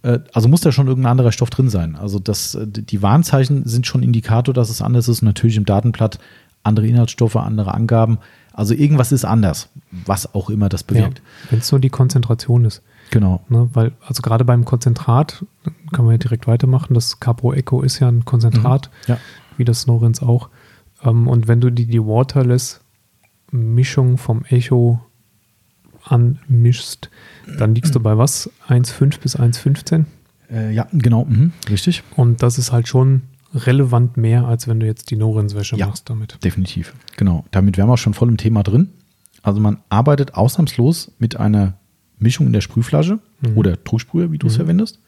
[0.04, 1.96] Äh, Also muss da schon irgendein anderer Stoff drin sein.
[1.96, 5.22] Also das, äh, die Warnzeichen sind schon Indikator, dass es anders ist.
[5.22, 6.20] Natürlich im Datenblatt
[6.64, 8.20] andere Inhaltsstoffe, andere Angaben.
[8.54, 9.70] Also irgendwas ist anders,
[10.06, 11.22] was auch immer das Ja, bewirkt.
[11.50, 12.82] wenn es nur die Konzentration ist.
[13.10, 13.42] Genau.
[13.50, 13.70] Ne?
[13.74, 15.44] Weil, also gerade beim Konzentrat,
[15.92, 19.18] kann man ja direkt weitermachen, das Capo Echo ist ja ein Konzentrat, Ja.
[19.58, 20.50] wie das Snorins auch.
[21.04, 22.00] Ähm, und wenn du die, die
[23.52, 25.00] Waterless-Mischung vom Echo
[26.12, 27.10] anmischst,
[27.58, 28.50] dann liegst du bei was?
[28.68, 30.06] 1,5 bis 1,15?
[30.52, 31.26] Äh, ja, genau.
[31.26, 31.52] Mhm.
[31.70, 32.04] Richtig.
[32.16, 33.22] Und das ist halt schon
[33.54, 35.88] relevant mehr, als wenn du jetzt die Norins-Wäsche Ja.
[35.88, 36.38] machst damit.
[36.44, 36.94] Definitiv.
[37.18, 37.46] Genau.
[37.52, 38.90] Damit wären wir auch schon voll im Thema drin.
[39.44, 41.74] Also man arbeitet ausnahmslos mit einer
[42.20, 43.58] Mischung in der Sprühflasche Mhm.
[43.58, 45.00] oder Trübsprüher, wie du es verwendest.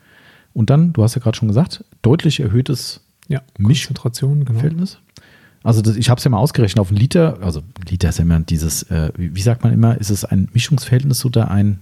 [0.54, 4.60] Und dann, du hast ja gerade schon gesagt, deutlich erhöhtes Ja, Misch- Konzentration, genau.
[4.60, 4.98] Verhältnis.
[5.64, 8.24] Also das, ich habe es ja mal ausgerechnet auf einen Liter, also Liter ist ja
[8.24, 11.80] immer dieses, äh, wie, wie sagt man immer, ist es ein Mischungsverhältnis oder ein,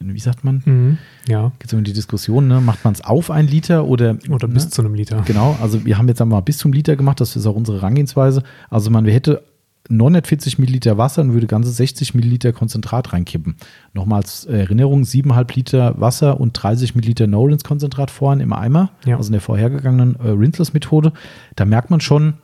[0.00, 0.62] wie sagt man?
[0.64, 0.98] Mhm.
[1.28, 2.60] Ja, Gibt es immer die Diskussion, ne?
[2.60, 4.54] macht man es auf ein Liter oder, oder ne?
[4.54, 5.22] bis zu einem Liter.
[5.26, 8.42] Genau, also wir haben jetzt einmal bis zum Liter gemacht, das ist auch unsere Herangehensweise.
[8.70, 9.42] Also man hätte
[9.90, 13.56] 940 Milliliter Wasser und würde ganze 60 Milliliter Konzentrat reinkippen.
[13.94, 19.16] Nochmal als Erinnerung, 7,5 Liter Wasser und 30 Milliliter Nolans Konzentrat vorhin im Eimer, Ja.
[19.16, 21.12] also in der vorhergegangenen äh, Rinseless-Methode.
[21.56, 22.34] Da merkt man schon,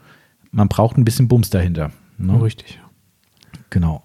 [0.54, 1.90] man braucht ein bisschen Bums dahinter.
[2.18, 2.40] Ne?
[2.42, 2.80] Richtig.
[3.70, 4.02] Genau.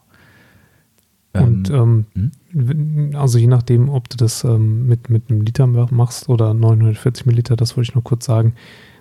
[1.33, 5.67] Und Ähm, ähm, w- also je nachdem, ob du das ähm, mit, mit einem Liter
[5.67, 8.55] machst oder 940 Milliliter, das wollte ich nur kurz sagen.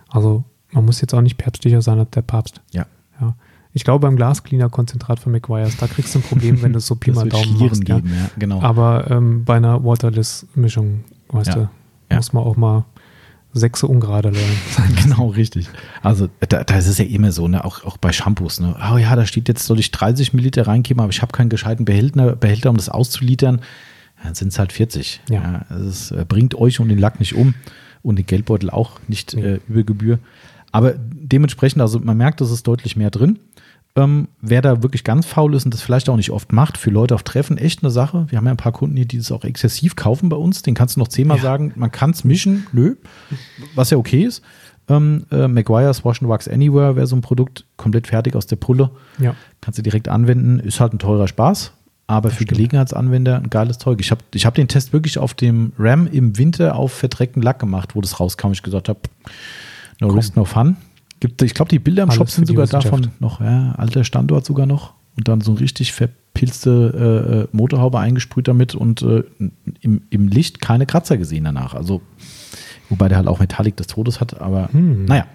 [0.08, 2.60] Also man muss jetzt auch nicht päpstlicher sein als der Papst.
[2.72, 2.86] ja,
[3.20, 3.34] Ja.
[3.74, 7.12] Ich glaube, beim Glascleaner-Konzentrat von McGuire's, da kriegst du ein Problem, wenn du so Pi
[7.12, 7.86] mal Daumen machst.
[7.88, 7.96] Ja.
[8.00, 8.60] geben, ja, genau.
[8.60, 11.54] Aber ähm, bei einer Waterless-Mischung, weißt Ja.
[11.54, 11.68] du,
[12.10, 12.16] Ja.
[12.16, 12.84] muss man auch mal
[13.52, 14.56] sechse ungerade lernen.
[15.02, 15.66] Genau, richtig.
[16.02, 17.64] Also da, da ist es ja immer so, ne?
[17.64, 18.60] auch, auch bei Shampoos.
[18.60, 18.76] Ne?
[18.92, 21.84] Oh ja, da steht jetzt, soll ich 30 Milliliter reinkippen, aber ich habe keinen gescheiten
[21.84, 23.60] Behälter, Behälter um das auszulitern.
[24.22, 25.20] Dann sind es halt 40.
[25.30, 25.64] Ja.
[25.70, 27.54] es äh, bringt euch und den Lack nicht um
[28.02, 29.42] und den Geldbeutel auch nicht Nee.
[29.42, 30.18] äh, über Gebühr.
[30.70, 33.38] Aber dementsprechend, also man merkt, es ist deutlich mehr drin.
[33.98, 36.90] Ähm, wer da wirklich ganz faul ist und das vielleicht auch nicht oft macht, für
[36.90, 38.26] Leute auf Treffen echt eine Sache.
[38.28, 40.62] Wir haben ja ein paar Kunden hier, die das auch exzessiv kaufen bei uns.
[40.62, 41.42] Den kannst du noch zehnmal Ja.
[41.42, 42.66] sagen, man kann es mischen.
[42.72, 42.94] Nö,
[43.74, 44.42] was ja okay ist.
[44.88, 48.56] Ähm, äh, Maguire's Wash and Wax Anywhere wäre so ein Produkt, komplett fertig aus der
[48.56, 48.90] Pulle.
[49.18, 49.34] Ja.
[49.60, 50.60] Kannst du direkt anwenden.
[50.60, 51.72] Ist halt ein teurer Spaß,
[52.06, 52.50] aber für stimmt.
[52.50, 53.98] Gelegenheitsanwender ein geiles Zeug.
[54.00, 57.58] Ich habe ich hab den Test wirklich auf dem RAM im Winter auf verdreckten Lack
[57.58, 58.52] gemacht, wo das rauskam.
[58.52, 59.00] Ich gesagt habe,
[60.00, 60.76] no risk, no fun.
[61.20, 64.44] Gibt, ich glaube, die Bilder im Alles Shop sind sogar davon noch, ja, alter Standort
[64.44, 64.94] sogar noch.
[65.16, 69.24] Und dann so ein richtig verpilzte äh, äh, Motorhaube eingesprüht damit und äh,
[69.80, 71.74] im, im Licht keine Kratzer gesehen danach.
[71.74, 72.02] Also,
[72.88, 75.06] wobei der halt auch Metallic des Todes hat, aber Hm.
[75.06, 75.26] naja.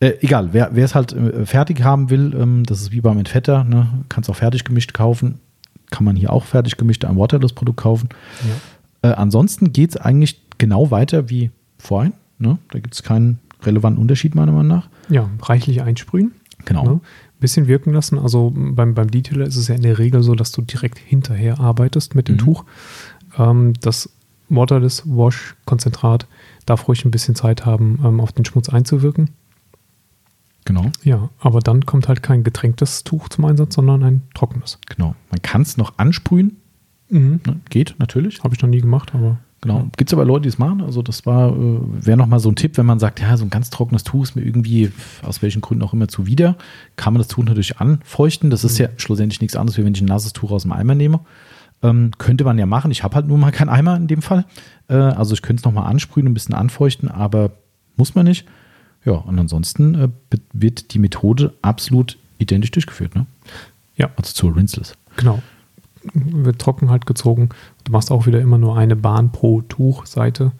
[0.00, 3.16] Äh, egal, wer wer es halt äh, fertig haben will, ähm, das ist wie beim
[3.16, 3.86] Entfetter, ne?
[4.10, 5.40] kannst auch fertig gemischt kaufen.
[5.90, 8.08] Kann man hier auch fertig gemischt ein Waterless-Produkt kaufen.
[9.02, 9.10] ja.
[9.10, 12.14] Äh, ansonsten geht es eigentlich genau weiter wie vorhin.
[12.38, 12.58] Ne?
[12.70, 14.88] Da gibt es keinen relevanten Unterschied, meiner Meinung nach.
[15.08, 16.32] Ja, reichlich einsprühen.
[16.64, 16.84] Genau.
[16.84, 17.00] Ne?
[17.40, 18.18] Bisschen wirken lassen.
[18.18, 21.60] Also beim, beim Detailer ist es ja in der Regel so, dass du direkt hinterher
[21.60, 22.38] arbeitest mit dem Mhm.
[22.38, 22.64] Tuch.
[23.38, 24.08] Ähm, das
[24.48, 26.26] Waterless Wash Konzentrat
[26.66, 29.30] darf ruhig ein bisschen Zeit haben, ähm, auf den Schmutz einzuwirken.
[30.64, 30.90] Genau.
[31.02, 34.78] Ja, aber dann kommt halt kein getränktes Tuch zum Einsatz, sondern ein trockenes.
[34.88, 35.14] Genau.
[35.30, 36.56] Man kann es noch ansprühen.
[37.10, 37.40] Mhm.
[37.46, 37.60] Ne?
[37.68, 38.42] Geht natürlich.
[38.42, 39.88] Habe ich noch nie gemacht, aber Genau.
[39.96, 40.82] Gibt es aber Leute, die es machen.
[40.82, 43.50] Also das war, äh, wäre nochmal so ein Tipp, wenn man sagt, ja, so ein
[43.50, 44.92] ganz trockenes Tuch ist mir irgendwie,
[45.22, 46.56] aus welchen Gründen auch immer, zuwider.
[46.96, 48.50] Kann man das Tuch natürlich anfeuchten.
[48.50, 50.94] Das ist ja schlussendlich nichts anderes, wie wenn ich ein nasses Tuch aus dem Eimer
[50.94, 51.20] nehme.
[51.82, 52.90] Ähm, könnte man ja machen.
[52.90, 54.44] Ich habe halt nur mal keinen Eimer in dem Fall.
[54.88, 57.52] Äh, also ich könnte es nochmal ansprühen, ein bisschen anfeuchten, aber
[57.96, 58.46] muss man nicht.
[59.06, 60.08] Ja, und ansonsten äh,
[60.52, 63.14] wird die Methode absolut identisch durchgeführt.
[63.14, 63.24] Ne?
[63.96, 64.10] Ja.
[64.16, 64.94] Also zur Rinseless.
[65.16, 65.42] genau.
[66.12, 67.48] Wird trocken halt gezogen.
[67.84, 70.52] Du machst auch wieder immer nur eine Bahn pro Tuchseite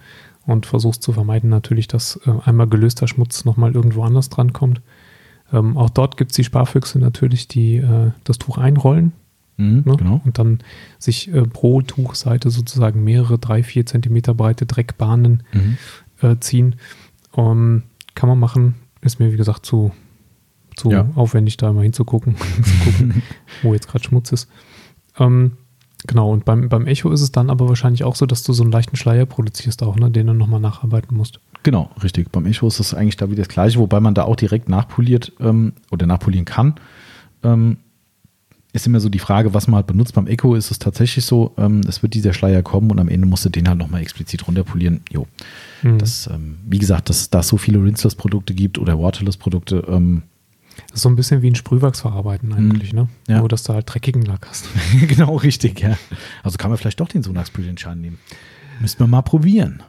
[0.47, 4.81] und versuchst zu vermeiden natürlich, dass äh, einmal gelöster Schmutz nochmal irgendwo anders dran kommt.
[5.53, 9.13] Ähm, auch dort gibt es die Sparfüchse natürlich, die äh, das Tuch einrollen
[9.57, 9.97] Mhm, ne?
[9.97, 10.21] Genau.
[10.25, 10.59] und dann
[10.99, 15.77] sich äh, pro Tuchseite sozusagen mehrere drei, vier Zentimeter breite Dreckbahnen Mhm.
[16.29, 16.75] äh, ziehen.
[17.37, 17.85] Ähm,
[18.17, 19.93] kann man machen, ist mir wie gesagt zu,
[20.75, 21.09] zu Ja.
[21.15, 22.35] aufwendig, da immer hinzugucken,
[22.65, 23.23] zu gucken,
[23.63, 24.49] wo jetzt gerade Schmutz ist.
[25.19, 25.53] Ähm,
[26.07, 28.63] genau, und beim, beim Echo ist es dann aber wahrscheinlich auch so, dass du so
[28.63, 31.41] einen leichten Schleier produzierst auch, ne, den du nochmal nacharbeiten musst.
[31.63, 32.31] Genau, richtig.
[32.31, 35.33] Beim Echo ist es eigentlich da wieder das Gleiche, wobei man da auch direkt nachpoliert
[35.41, 36.75] ähm, oder nachpolieren kann.
[37.43, 37.79] Ähm,
[38.75, 40.15] ist immer so die Frage, was man halt benutzt.
[40.15, 43.27] Beim Echo ist es tatsächlich so, ähm, es wird dieser Schleier kommen und am Ende
[43.27, 45.01] musst du den halt nochmal explizit runterpolieren.
[45.11, 45.29] Jo.
[45.83, 45.99] Mhm.
[45.99, 50.23] Das, ähm, wie gesagt, dass da es so viele Rinseless-Produkte gibt oder Waterless-Produkte, ähm,
[50.89, 53.05] Das ist so ein bisschen wie ein Sprühwachs verarbeiten eigentlich, ne?
[53.05, 53.09] Mhm.
[53.29, 53.39] Ja.
[53.39, 54.69] Nur, dass du halt dreckigen Lack hast.
[55.09, 55.97] genau richtig, ja.
[56.43, 58.19] Also kann man vielleicht doch den Sonax Brilliant Shine nehmen.
[58.81, 59.83] Müssten wir mal probieren.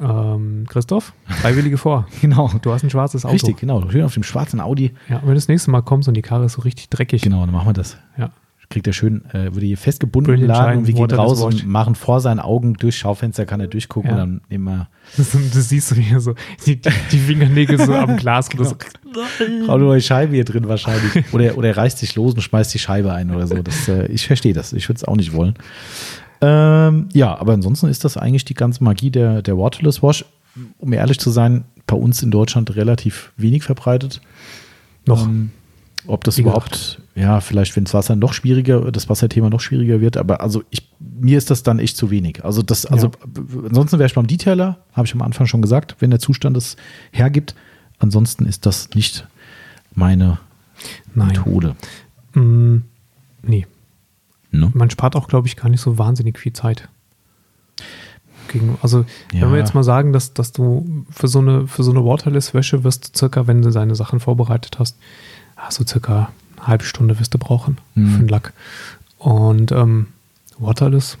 [0.00, 2.06] Ähm, Christoph, Freiwillige vor.
[2.20, 2.50] Genau.
[2.62, 3.34] Du hast ein schwarzes Auto.
[3.34, 3.88] Richtig, genau.
[3.90, 4.92] Schön auf dem schwarzen Audi.
[5.08, 7.22] Ja, wenn du das nächste Mal kommst und die Karre ist so richtig dreckig.
[7.22, 7.96] Genau, dann machen wir das.
[8.16, 8.30] Ja.
[8.70, 11.94] Kriegt er schön, äh, würde hier festgebunden Brilliant laden und wir gehen raus und machen
[11.94, 14.22] vor seinen Augen durchs Schaufenster, kann er durchgucken Ja.
[14.22, 16.34] und dann wir, Das, das siehst du hier so,
[16.66, 18.48] die, die, die Fingernägel so am Glas.
[18.48, 18.62] Genau.
[19.66, 21.24] Braucht nur eine Scheibe hier drin wahrscheinlich.
[21.32, 23.62] Oder, oder er reißt sich los und schmeißt die Scheibe ein oder so.
[23.62, 24.72] Das, äh, ich verstehe das.
[24.72, 25.54] Ich würde es auch nicht wollen.
[26.40, 30.24] Ähm, ja, aber ansonsten ist das eigentlich die ganze Magie der, der Waterless Wash.
[30.78, 34.20] Um ehrlich zu sein, bei uns in Deutschland relativ wenig verbreitet.
[35.06, 35.26] Noch.
[35.26, 35.50] Ähm,
[36.06, 40.00] ob das Wie überhaupt, ja, vielleicht, wenn das Wasser noch schwieriger, das Wasserthema noch schwieriger
[40.00, 42.44] wird, aber also ich, mir ist das dann echt zu wenig.
[42.44, 45.96] Also das, also b- ansonsten wäre ich beim Detailer, habe ich am Anfang schon gesagt,
[46.00, 46.76] wenn der Zustand es
[47.12, 47.54] hergibt.
[47.98, 49.26] Ansonsten ist das nicht
[49.94, 50.38] meine
[51.14, 51.28] Nein.
[51.28, 51.76] Methode.
[52.34, 52.78] Mm,
[53.42, 53.66] nee.
[54.50, 54.70] Ne?
[54.74, 56.88] Man spart auch, glaube ich, gar nicht so wahnsinnig viel Zeit.
[58.48, 59.42] Gegen, also, Ja.
[59.42, 62.84] wenn wir jetzt mal sagen, dass, dass du für so eine, für so eine Waterless-Wäsche
[62.84, 64.98] wirst du circa, wenn du deine Sachen vorbereitet hast,
[65.70, 68.10] so circa eine halbe Stunde wirst du brauchen Mhm.
[68.12, 68.52] für den Lack.
[69.18, 70.06] Und ähm,
[70.58, 71.16] Waterless,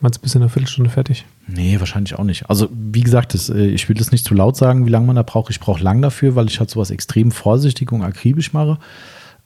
[0.00, 1.24] meinst du bis in einer Viertelstunde fertig?
[1.46, 2.48] Nee, wahrscheinlich auch nicht.
[2.48, 5.16] Also, wie gesagt, das, äh, ich will das nicht zu laut sagen, wie lange man
[5.16, 5.50] da braucht.
[5.50, 8.78] Ich brauche lang dafür, weil ich halt sowas extrem vorsichtig und akribisch mache.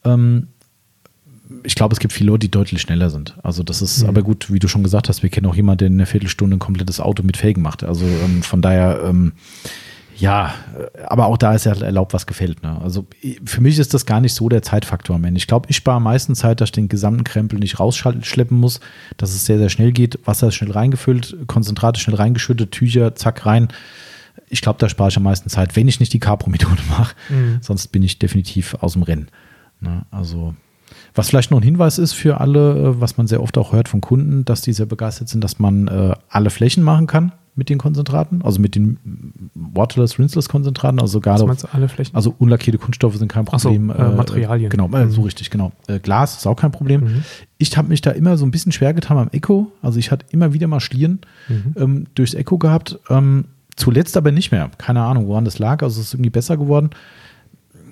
[0.04, 0.48] Ähm,
[1.62, 3.36] ich glaube, es gibt viele Leute, die deutlich schneller sind.
[3.42, 4.08] Also, das ist Mhm.
[4.08, 6.56] aber gut, wie du schon gesagt hast, wir kennen auch jemanden, der in einer Viertelstunde
[6.56, 7.84] ein komplettes Auto mit Felgen macht.
[7.84, 9.32] Also, ähm, von daher, ähm,
[10.16, 10.54] ja,
[11.06, 12.62] aber auch da ist ja erlaubt, was gefällt.
[12.62, 12.80] Ne?
[12.82, 13.06] Also,
[13.44, 15.38] für mich ist das gar nicht so der Zeitfaktor am Ende.
[15.38, 18.80] Ich glaube, ich spare am meisten Zeit, dass ich den gesamten Krempel nicht rausschleppen muss,
[19.16, 20.18] dass es sehr, sehr schnell geht.
[20.26, 23.68] Wasser ist schnell reingefüllt, Konzentrate schnell reingeschüttet, Tücher, zack, rein.
[24.48, 27.14] Ich glaube, da spare ich am meisten Zeit, wenn ich nicht die Capro-Methode mache.
[27.28, 27.58] Mhm.
[27.60, 29.28] Sonst bin ich definitiv aus dem Rennen.
[29.80, 30.06] Ne?
[30.10, 30.54] Also,
[31.14, 33.88] was vielleicht noch ein Hinweis ist für alle, äh, was man sehr oft auch hört
[33.88, 37.68] von Kunden, dass die sehr begeistert sind, dass man äh, alle Flächen machen kann mit
[37.68, 42.16] den Konzentraten, also mit den mm, Waterless, Rinseless Konzentraten, also Was du, alle Flächen?
[42.16, 43.90] also unlackierte Kunststoffe sind kein Ach so, Problem.
[43.90, 44.70] äh, Materialien.
[44.70, 45.24] Genau, äh, so Mhm.
[45.26, 45.70] richtig, genau.
[45.86, 47.02] Äh, Glas ist auch kein Problem.
[47.02, 47.24] Mhm.
[47.58, 49.70] Ich habe mich da immer so ein bisschen schwer getan am Echo.
[49.82, 51.74] Also ich hatte immer wieder mal Schlieren Mhm.
[51.76, 52.98] ähm, durchs Echo gehabt.
[53.08, 53.44] Ähm,
[53.76, 54.68] zuletzt aber nicht mehr.
[54.78, 55.80] Keine Ahnung, woran das lag.
[55.84, 56.90] Also es ist irgendwie besser geworden.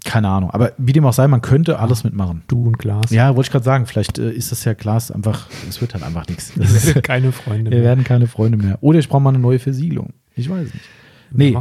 [0.04, 0.50] Keine Ahnung.
[0.50, 2.42] Aber wie dem auch sei, man könnte alles mitmachen.
[2.48, 3.10] du und Glas.
[3.10, 3.86] Ja, wollte ich gerade sagen.
[3.86, 6.52] Vielleicht äh, ist das ja Glas einfach, es wird halt einfach nichts.
[6.56, 8.78] Das ist- Keine Freunde Wir werden keine Freunde mehr.
[8.80, 10.12] Oder ich brauche mal eine neue Versiegelung.
[10.34, 10.84] Ich weiß nicht.
[11.30, 11.56] Nee.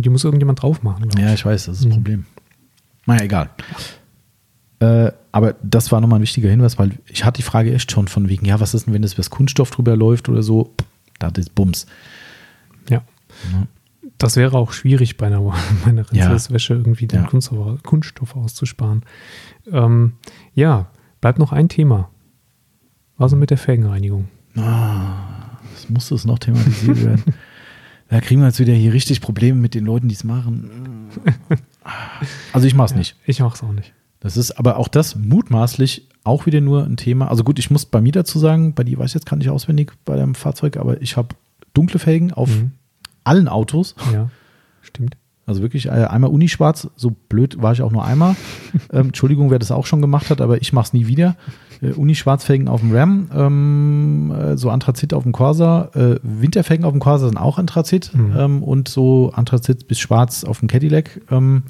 [0.00, 1.44] Die muss irgendjemand drauf machen, Ja, ich.
[1.46, 1.94] weiß, das ist das Mhm.
[1.94, 2.26] Problem.
[3.06, 3.50] Naja, egal.
[4.80, 8.08] Äh, aber das war nochmal ein wichtiger Hinweis, weil ich hatte die Frage echt schon
[8.08, 10.74] von wegen, ja, was ist denn, wenn das über das Kunststoff drüber läuft oder so?
[11.18, 11.86] Da ist Bums.
[12.90, 13.02] Ja.
[13.52, 13.66] Ja.
[14.18, 15.40] Das wäre auch schwierig bei einer,
[15.84, 16.24] bei einer Ja.
[16.28, 17.26] Rindselswäsche irgendwie den Ja.
[17.26, 19.02] Kunststoff, Kunststoff auszusparen.
[19.70, 20.12] Ähm,
[20.54, 20.90] ja,
[21.20, 22.10] bleibt noch ein Thema.
[23.18, 24.28] Was ist mit der Felgenreinigung?
[24.56, 27.22] Ah, das muss das noch thematisiert werden.
[28.08, 31.08] Da kriegen wir jetzt wieder hier richtig Probleme mit den Leuten, die es machen.
[32.52, 33.16] Also ich mache es nicht.
[33.26, 33.92] Ich mache es auch nicht.
[34.20, 37.28] Das ist aber auch das mutmaßlich auch wieder nur ein Thema.
[37.28, 39.50] Also gut, ich muss bei mir dazu sagen, bei dir weiß ich jetzt kann ich
[39.50, 41.34] auswendig bei deinem Fahrzeug, aber ich habe
[41.74, 42.70] dunkle Felgen auf Mhm.
[43.26, 43.94] Allen Autos.
[44.12, 44.28] Ja,
[44.82, 45.16] stimmt.
[45.48, 48.34] Also wirklich äh, einmal Unischwarz, so blöd war ich auch nur einmal.
[48.92, 51.36] ähm, Entschuldigung, wer das auch schon gemacht hat, aber ich mache es nie wieder.
[51.80, 55.90] Äh, Unischwarzfelgen auf dem Ram, ähm, äh, so Anthrazit auf dem Corsa.
[55.94, 58.34] Äh, Winterfelgen auf dem Corsa sind auch Anthrazit Mhm.
[58.36, 61.20] ähm, und so Anthrazit bis Schwarz auf dem Cadillac.
[61.30, 61.62] Ähm,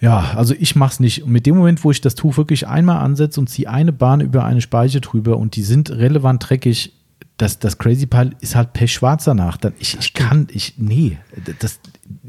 [0.00, 0.32] ja.
[0.36, 1.24] also ich mache es nicht.
[1.24, 4.20] Und mit dem Moment, wo ich das Tuch wirklich einmal ansetze und ziehe eine Bahn
[4.20, 6.92] über eine Speiche drüber und die sind relevant dreckig,
[7.40, 9.56] das, das Crazy Pile ist halt pechschwarz danach.
[9.56, 11.16] Dann ich, ich kann, ich, nee,
[11.58, 11.80] das,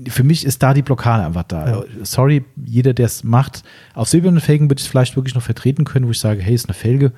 [0.08, 1.70] für mich ist da die Blockade einfach da.
[1.70, 1.84] Ja.
[2.04, 3.64] Sorry, jeder, der es macht.
[3.94, 6.56] Auf silbernen Felgen würde ich es vielleicht wirklich noch vertreten können, wo ich sage, hey,
[6.56, 7.12] ist eine Felge.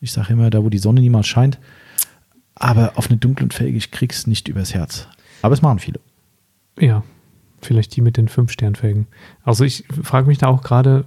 [0.00, 1.58] Ich sage immer, da wo die Sonne niemals scheint.
[2.54, 5.06] Aber auf eine dunklen Felge, ich krieg's nicht übers Herz.
[5.42, 6.00] Aber es machen viele.
[6.80, 7.02] Ja,
[7.60, 9.08] vielleicht die mit den Fünf-Sternfelgen.
[9.42, 11.04] Also ich frage mich da auch gerade,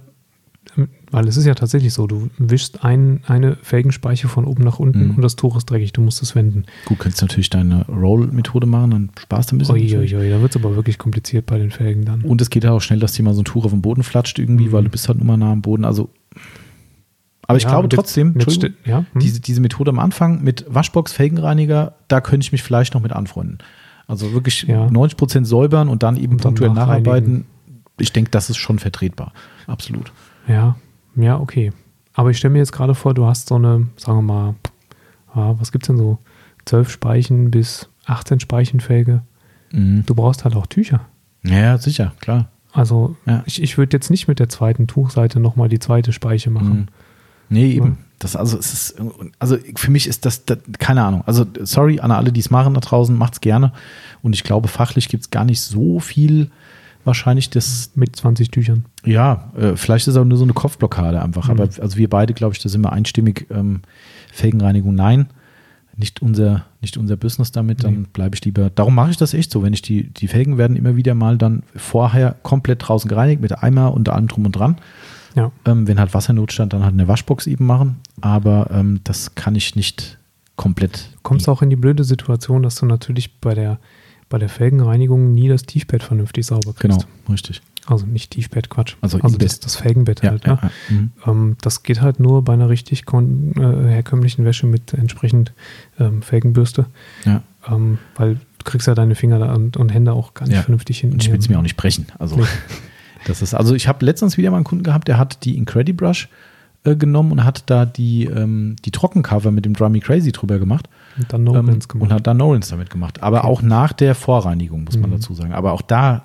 [1.12, 5.08] Weil es ist ja tatsächlich so, du wischst ein, eine Felgenspeiche von oben nach unten
[5.08, 5.14] Mhm.
[5.16, 6.66] und das Tuch ist dreckig, du musst es wenden.
[6.84, 9.74] Gut, könntest natürlich deine Roll-Methode machen, dann sparst du ein bisschen.
[9.74, 12.22] Uiuiui, da wird es aber wirklich kompliziert bei den Felgen dann.
[12.22, 14.02] Und es geht ja auch schnell, dass dir mal so ein Tuch auf den Boden
[14.04, 14.72] flatscht irgendwie, Mhm.
[14.72, 15.84] weil du bist halt immer nah am Boden.
[15.84, 16.10] Also,
[17.46, 19.06] aber ich Ja, glaube trotzdem, Jetzt ja, hm.
[19.20, 23.10] diese, diese Methode am Anfang mit Waschbox, Felgenreiniger, da könnte ich mich vielleicht noch mit
[23.12, 23.58] anfreunden.
[24.06, 24.86] Also wirklich Ja.
[24.88, 27.46] 90% säubern und dann eben Und punktuell nacharbeiten.
[27.98, 29.32] Ich denke, das ist schon vertretbar.
[29.66, 30.12] Absolut.
[30.48, 30.76] Ja,
[31.22, 31.72] ja, okay.
[32.14, 34.54] Aber ich stelle mir jetzt gerade vor, du hast so eine, sagen wir mal,
[35.34, 36.18] ah, was gibt es denn so?
[36.66, 39.22] 12 Speichen bis 18 Speichenfelge.
[39.72, 40.04] Mhm.
[40.06, 41.00] Du brauchst halt auch Tücher.
[41.42, 42.48] Ja, sicher, klar.
[42.72, 43.42] Also Ja.
[43.46, 46.78] ich, ich würde jetzt nicht mit der zweiten Tuchseite nochmal die zweite Speiche machen.
[46.80, 46.86] Mhm.
[47.48, 47.86] Nee, eben.
[47.86, 47.96] Ja.
[48.20, 48.96] Das, also, es ist,
[49.38, 51.22] also für mich ist das, das, keine Ahnung.
[51.24, 53.72] Also, sorry an alle, die es machen da draußen, macht's gerne.
[54.22, 56.50] Und ich glaube, fachlich gibt es gar nicht so viel
[57.04, 58.84] wahrscheinlich das, Mit 20 Tüchern.
[59.04, 61.46] ja, äh, vielleicht ist auch nur so eine Kopfblockade einfach.
[61.46, 61.50] Mhm.
[61.52, 63.80] Aber also wir beide, glaube ich, da sind wir einstimmig, ähm,
[64.32, 65.26] Felgenreinigung nein.
[65.96, 68.06] Nicht unser, nicht unser Business damit, dann Nee.
[68.12, 68.70] bleibe ich lieber.
[68.70, 69.62] Darum mache ich das echt so.
[69.62, 73.62] Wenn ich die, die Felgen werden immer wieder mal dann vorher komplett draußen gereinigt mit
[73.62, 74.76] Eimer und allem drum und dran.
[75.36, 75.52] Ja.
[75.66, 77.96] Ähm, wenn halt Wassernotstand, dann halt eine Waschbox eben machen.
[78.22, 80.16] Aber ähm, das kann ich nicht
[80.56, 81.10] komplett.
[81.16, 83.78] Du kommst auch in die blöde Situation, dass du natürlich bei der,
[84.30, 87.00] bei der Felgenreinigung nie das Tiefbett vernünftig sauber kriegst.
[87.00, 87.60] Genau, richtig.
[87.86, 88.94] Also nicht Tiefbett, Quatsch.
[89.00, 90.46] Also also das, das Felgenbett Ja, halt.
[90.46, 90.58] ja, ne?
[90.62, 90.70] ja.
[90.94, 91.12] Mhm.
[91.26, 95.52] Ähm, das geht halt nur bei einer richtig äh, herkömmlichen Wäsche mit entsprechend
[95.98, 96.86] ähm, Felgenbürste.
[97.26, 97.42] ja.
[97.68, 101.00] Ähm, weil du kriegst ja deine Finger da und, und Hände auch gar nicht vernünftig
[101.00, 101.16] hinten.
[101.16, 101.52] Und ich will es hin.
[101.54, 102.06] mir auch nicht brechen.
[102.18, 102.44] Also, Nee.
[103.26, 106.28] das ist, also ich habe letztens wieder mal einen Kunden gehabt, der hat die Incredibrush
[106.84, 110.88] äh, genommen und hat da die, ähm, die Trockencover mit dem Drummy Crazy drüber gemacht.
[111.18, 111.94] Und dann ähm, gemacht.
[111.94, 113.22] Und hat da No-Rinse damit gemacht.
[113.22, 115.14] Aber auch nach der Vorreinigung, muss man Mhm.
[115.14, 115.52] dazu sagen.
[115.52, 116.24] Aber auch da,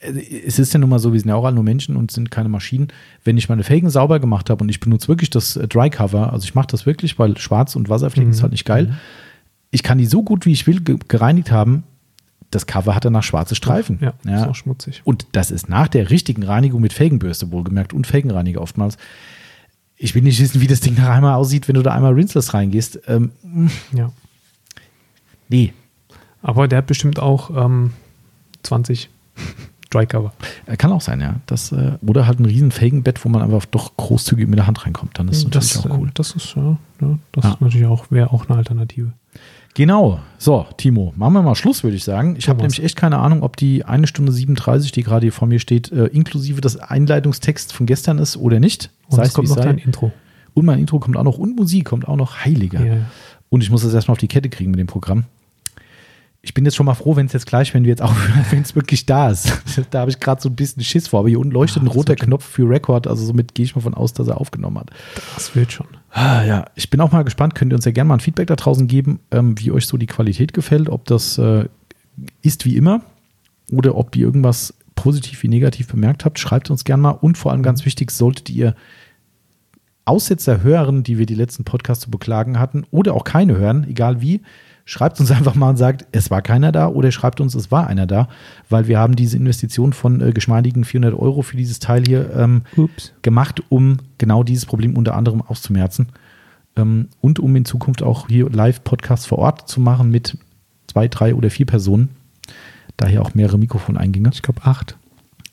[0.00, 0.12] äh,
[0.46, 2.30] es ist ja nun mal so, wir sind ja auch alle nur Menschen und sind
[2.30, 2.88] keine Maschinen.
[3.24, 6.32] Wenn ich meine Felgen sauber gemacht habe und ich benutze wirklich das äh, Dry Cover,
[6.32, 8.34] also ich mache das wirklich, weil Schwarz und Wasserflecken Mhm.
[8.34, 8.94] ist halt nicht geil.
[9.70, 11.82] Ich kann die so gut wie ich will ge gereinigt haben.
[12.50, 13.98] Das Cover hat danach schwarze Streifen.
[14.00, 14.12] ja,
[14.42, 15.02] ist auch schmutzig.
[15.04, 18.96] Und das ist nach der richtigen Reinigung mit Felgenbürste wohlgemerkt und Felgenreiniger oftmals.
[19.96, 22.54] Ich will nicht wissen, wie das Ding nach einmal aussieht, wenn du da einmal rinseless
[22.54, 23.00] reingehst.
[23.08, 23.32] Ähm,
[23.92, 24.12] Ja.
[25.48, 25.72] nee,
[26.42, 27.92] Aber der hat bestimmt auch ähm,
[28.62, 29.08] 20
[29.90, 30.32] Drycover.
[30.66, 31.36] Äh, Kann auch sein, ja.
[31.46, 34.84] Das, äh, oder halt ein riesen Felgenbett, wo man einfach doch großzügig mit der Hand
[34.84, 35.16] reinkommt.
[35.18, 36.08] Dann ist das natürlich das, auch cool.
[36.08, 37.52] äh, das ist, ja, ja das Ja.
[37.52, 39.12] ist natürlich auch, wäre auch eine Alternative.
[39.76, 40.20] Genau.
[40.38, 42.34] So, Timo, machen wir mal Schluss, würde ich sagen.
[42.38, 45.46] Ich habe nämlich echt keine Ahnung, ob die eine Stunde 37, die gerade hier vor
[45.46, 48.90] mir steht, äh, inklusive des Einleitungstext von gestern ist oder nicht.
[49.08, 49.64] Und es kommt noch sei.
[49.64, 50.12] dein Intro.
[50.54, 52.82] Und mein Intro kommt auch noch und Musik kommt auch noch heiliger.
[52.82, 52.96] Ja.
[53.50, 55.24] Und ich muss das erstmal auf die Kette kriegen mit dem Programm.
[56.40, 58.14] Ich bin jetzt schon mal froh, wenn es jetzt gleich, wenn wir jetzt auch,
[58.50, 59.52] wenn es wirklich da ist.
[59.90, 61.20] da habe ich gerade so ein bisschen Schiss vor.
[61.20, 62.16] Aber hier unten leuchtet Ah, ein roter.
[62.16, 63.06] Knopf für Record.
[63.06, 64.90] Also somit gehe ich mal von aus, dass er aufgenommen hat.
[65.34, 65.88] Das wird schon.
[66.18, 67.54] Ah, ja, ich bin auch mal gespannt.
[67.54, 69.98] Könnt ihr uns ja gerne mal ein Feedback da draußen geben, ähm, wie euch so
[69.98, 71.66] die Qualität gefällt, ob das äh,
[72.40, 73.02] ist wie immer
[73.70, 76.38] oder ob ihr irgendwas positiv wie negativ bemerkt habt.
[76.38, 77.10] Schreibt uns gerne mal.
[77.10, 78.74] Und vor allem ganz wichtig, solltet ihr
[80.06, 84.22] Aussetzer hören, die wir die letzten Podcasts zu beklagen hatten, oder auch keine hören, egal
[84.22, 84.40] wie,
[84.86, 87.86] schreibt uns einfach mal und sagt, es war keiner da, oder schreibt uns, es war
[87.86, 88.28] einer da,
[88.70, 92.62] weil wir haben diese Investition von äh, geschmeidigen 400 Euro für dieses Teil hier ähm,
[93.20, 96.08] gemacht, um genau dieses Problem unter anderem auszumerzen
[96.76, 100.38] ähm, und um in Zukunft auch hier Live-Podcasts vor Ort zu machen mit
[100.86, 102.10] zwei, drei oder vier Personen.
[102.96, 104.30] Daher auch mehrere Mikrofoneingänge.
[104.32, 104.96] Ich glaube 8.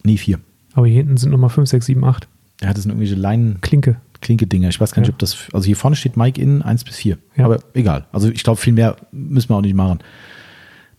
[0.04, 0.40] Nee, vier.
[0.74, 2.28] Aber hier hinten sind nochmal 5, 6, 7, 8.
[2.62, 3.98] Ja, das sind irgendwelche Leinen, Klinke.
[4.24, 4.70] Klinke-Dinger.
[4.70, 5.14] Ich weiß gar nicht, Ja.
[5.14, 5.38] ob das.
[5.54, 7.18] Also hier vorne steht Mike in 1 bis 4.
[7.36, 7.46] Ja.
[7.46, 8.08] Aber egal.
[8.12, 10.00] Also ich glaube, viel mehr müssen wir auch nicht machen.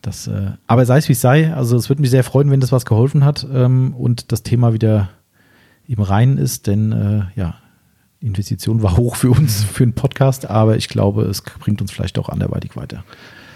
[0.03, 2.61] Das, äh, aber sei es wie es sei, also es würde mich sehr freuen, wenn
[2.61, 5.09] das was geholfen hat ähm, und das Thema wieder
[5.89, 7.55] im Reinen ist, denn äh, ja,
[8.21, 12.19] Investition war hoch für uns, für einen Podcast, aber ich glaube, es bringt uns vielleicht
[12.19, 13.03] auch anderweitig weiter.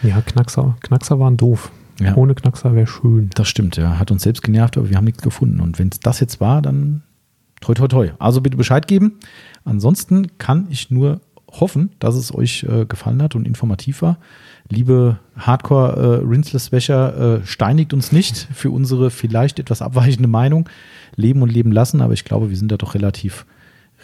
[0.02, 0.76] Ja, Knackser.
[0.80, 1.70] Knackser waren doof.
[2.00, 2.14] Ja.
[2.16, 3.28] Ohne Knackser wäre schön.
[3.34, 3.98] Das stimmt, ja.
[3.98, 5.60] Hat uns selbst genervt, aber wir haben nichts gefunden.
[5.60, 7.02] Und wenn es das jetzt war, dann
[7.60, 8.10] toi toi toi.
[8.20, 9.18] Also bitte Bescheid geben.
[9.68, 11.20] Ansonsten kann ich nur
[11.50, 14.18] hoffen, dass es euch äh, gefallen hat und informativ war.
[14.70, 20.68] Liebe Hardcore äh, Rinseless-Wäscher, äh, steinigt uns nicht für unsere vielleicht etwas abweichende Meinung.
[21.16, 23.44] Leben und leben lassen, aber ich glaube, wir sind da doch relativ,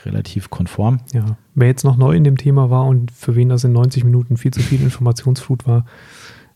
[0.04, 1.00] relativ konform.
[1.12, 1.36] Ja.
[1.54, 4.36] Wer jetzt noch neu in dem Thema war und für wen das in 90 Minuten
[4.36, 5.86] viel zu viel Informationsflut war,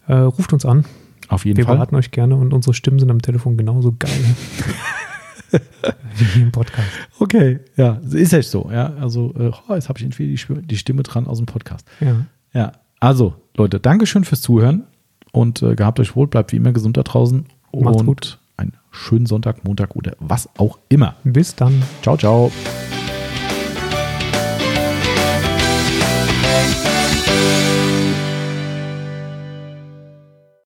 [0.06, 0.84] äh, ruft uns an.
[1.28, 1.76] Auf jeden Wir Fall.
[1.76, 4.10] beraten euch gerne und unsere Stimmen sind am Telefon genauso geil.
[5.50, 6.88] wie im Podcast.
[7.18, 8.68] Okay, ja, ist echt so.
[8.72, 11.46] Ja, also äh, oh, jetzt habe ich irgendwie die, Stimme- die Stimme dran aus dem
[11.46, 11.86] Podcast.
[12.00, 12.26] Ja.
[12.52, 14.84] Ja, also Leute, Dankeschön fürs Zuhören
[15.32, 18.38] und äh, gehabt euch wohl, bleibt wie immer gesund da draußen Macht's und gut.
[18.56, 21.16] ein schönen Sonntag, Montag oder was auch immer.
[21.24, 21.82] Bis dann.
[22.02, 22.50] Ciao, ciao.